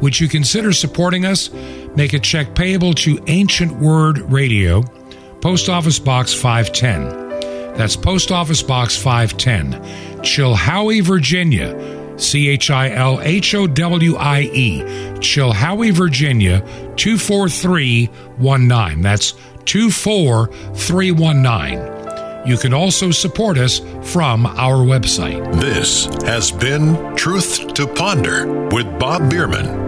Would 0.00 0.20
you 0.20 0.28
consider 0.28 0.72
supporting 0.72 1.24
us? 1.24 1.50
Make 1.98 2.12
a 2.12 2.20
check 2.20 2.54
payable 2.54 2.94
to 2.94 3.18
Ancient 3.26 3.72
Word 3.72 4.20
Radio, 4.30 4.82
Post 5.40 5.68
Office 5.68 5.98
Box 5.98 6.32
510. 6.32 7.76
That's 7.76 7.96
Post 7.96 8.30
Office 8.30 8.62
Box 8.62 8.96
510, 8.96 9.72
Chilhowie, 10.22 11.02
Virginia. 11.02 11.74
C 12.16 12.50
H 12.50 12.70
I 12.70 12.90
L 12.90 13.20
H 13.20 13.52
O 13.56 13.66
W 13.66 14.14
I 14.14 14.42
E, 14.42 14.82
Chilhowie, 15.18 15.92
Virginia 15.92 16.60
24319. 16.94 19.02
That's 19.02 19.34
24319. 19.64 22.48
You 22.48 22.58
can 22.58 22.72
also 22.72 23.10
support 23.10 23.58
us 23.58 23.80
from 24.02 24.46
our 24.46 24.84
website. 24.84 25.60
This 25.60 26.04
has 26.22 26.52
been 26.52 27.16
Truth 27.16 27.74
to 27.74 27.88
Ponder 27.88 28.68
with 28.68 28.86
Bob 29.00 29.28
Bierman. 29.28 29.87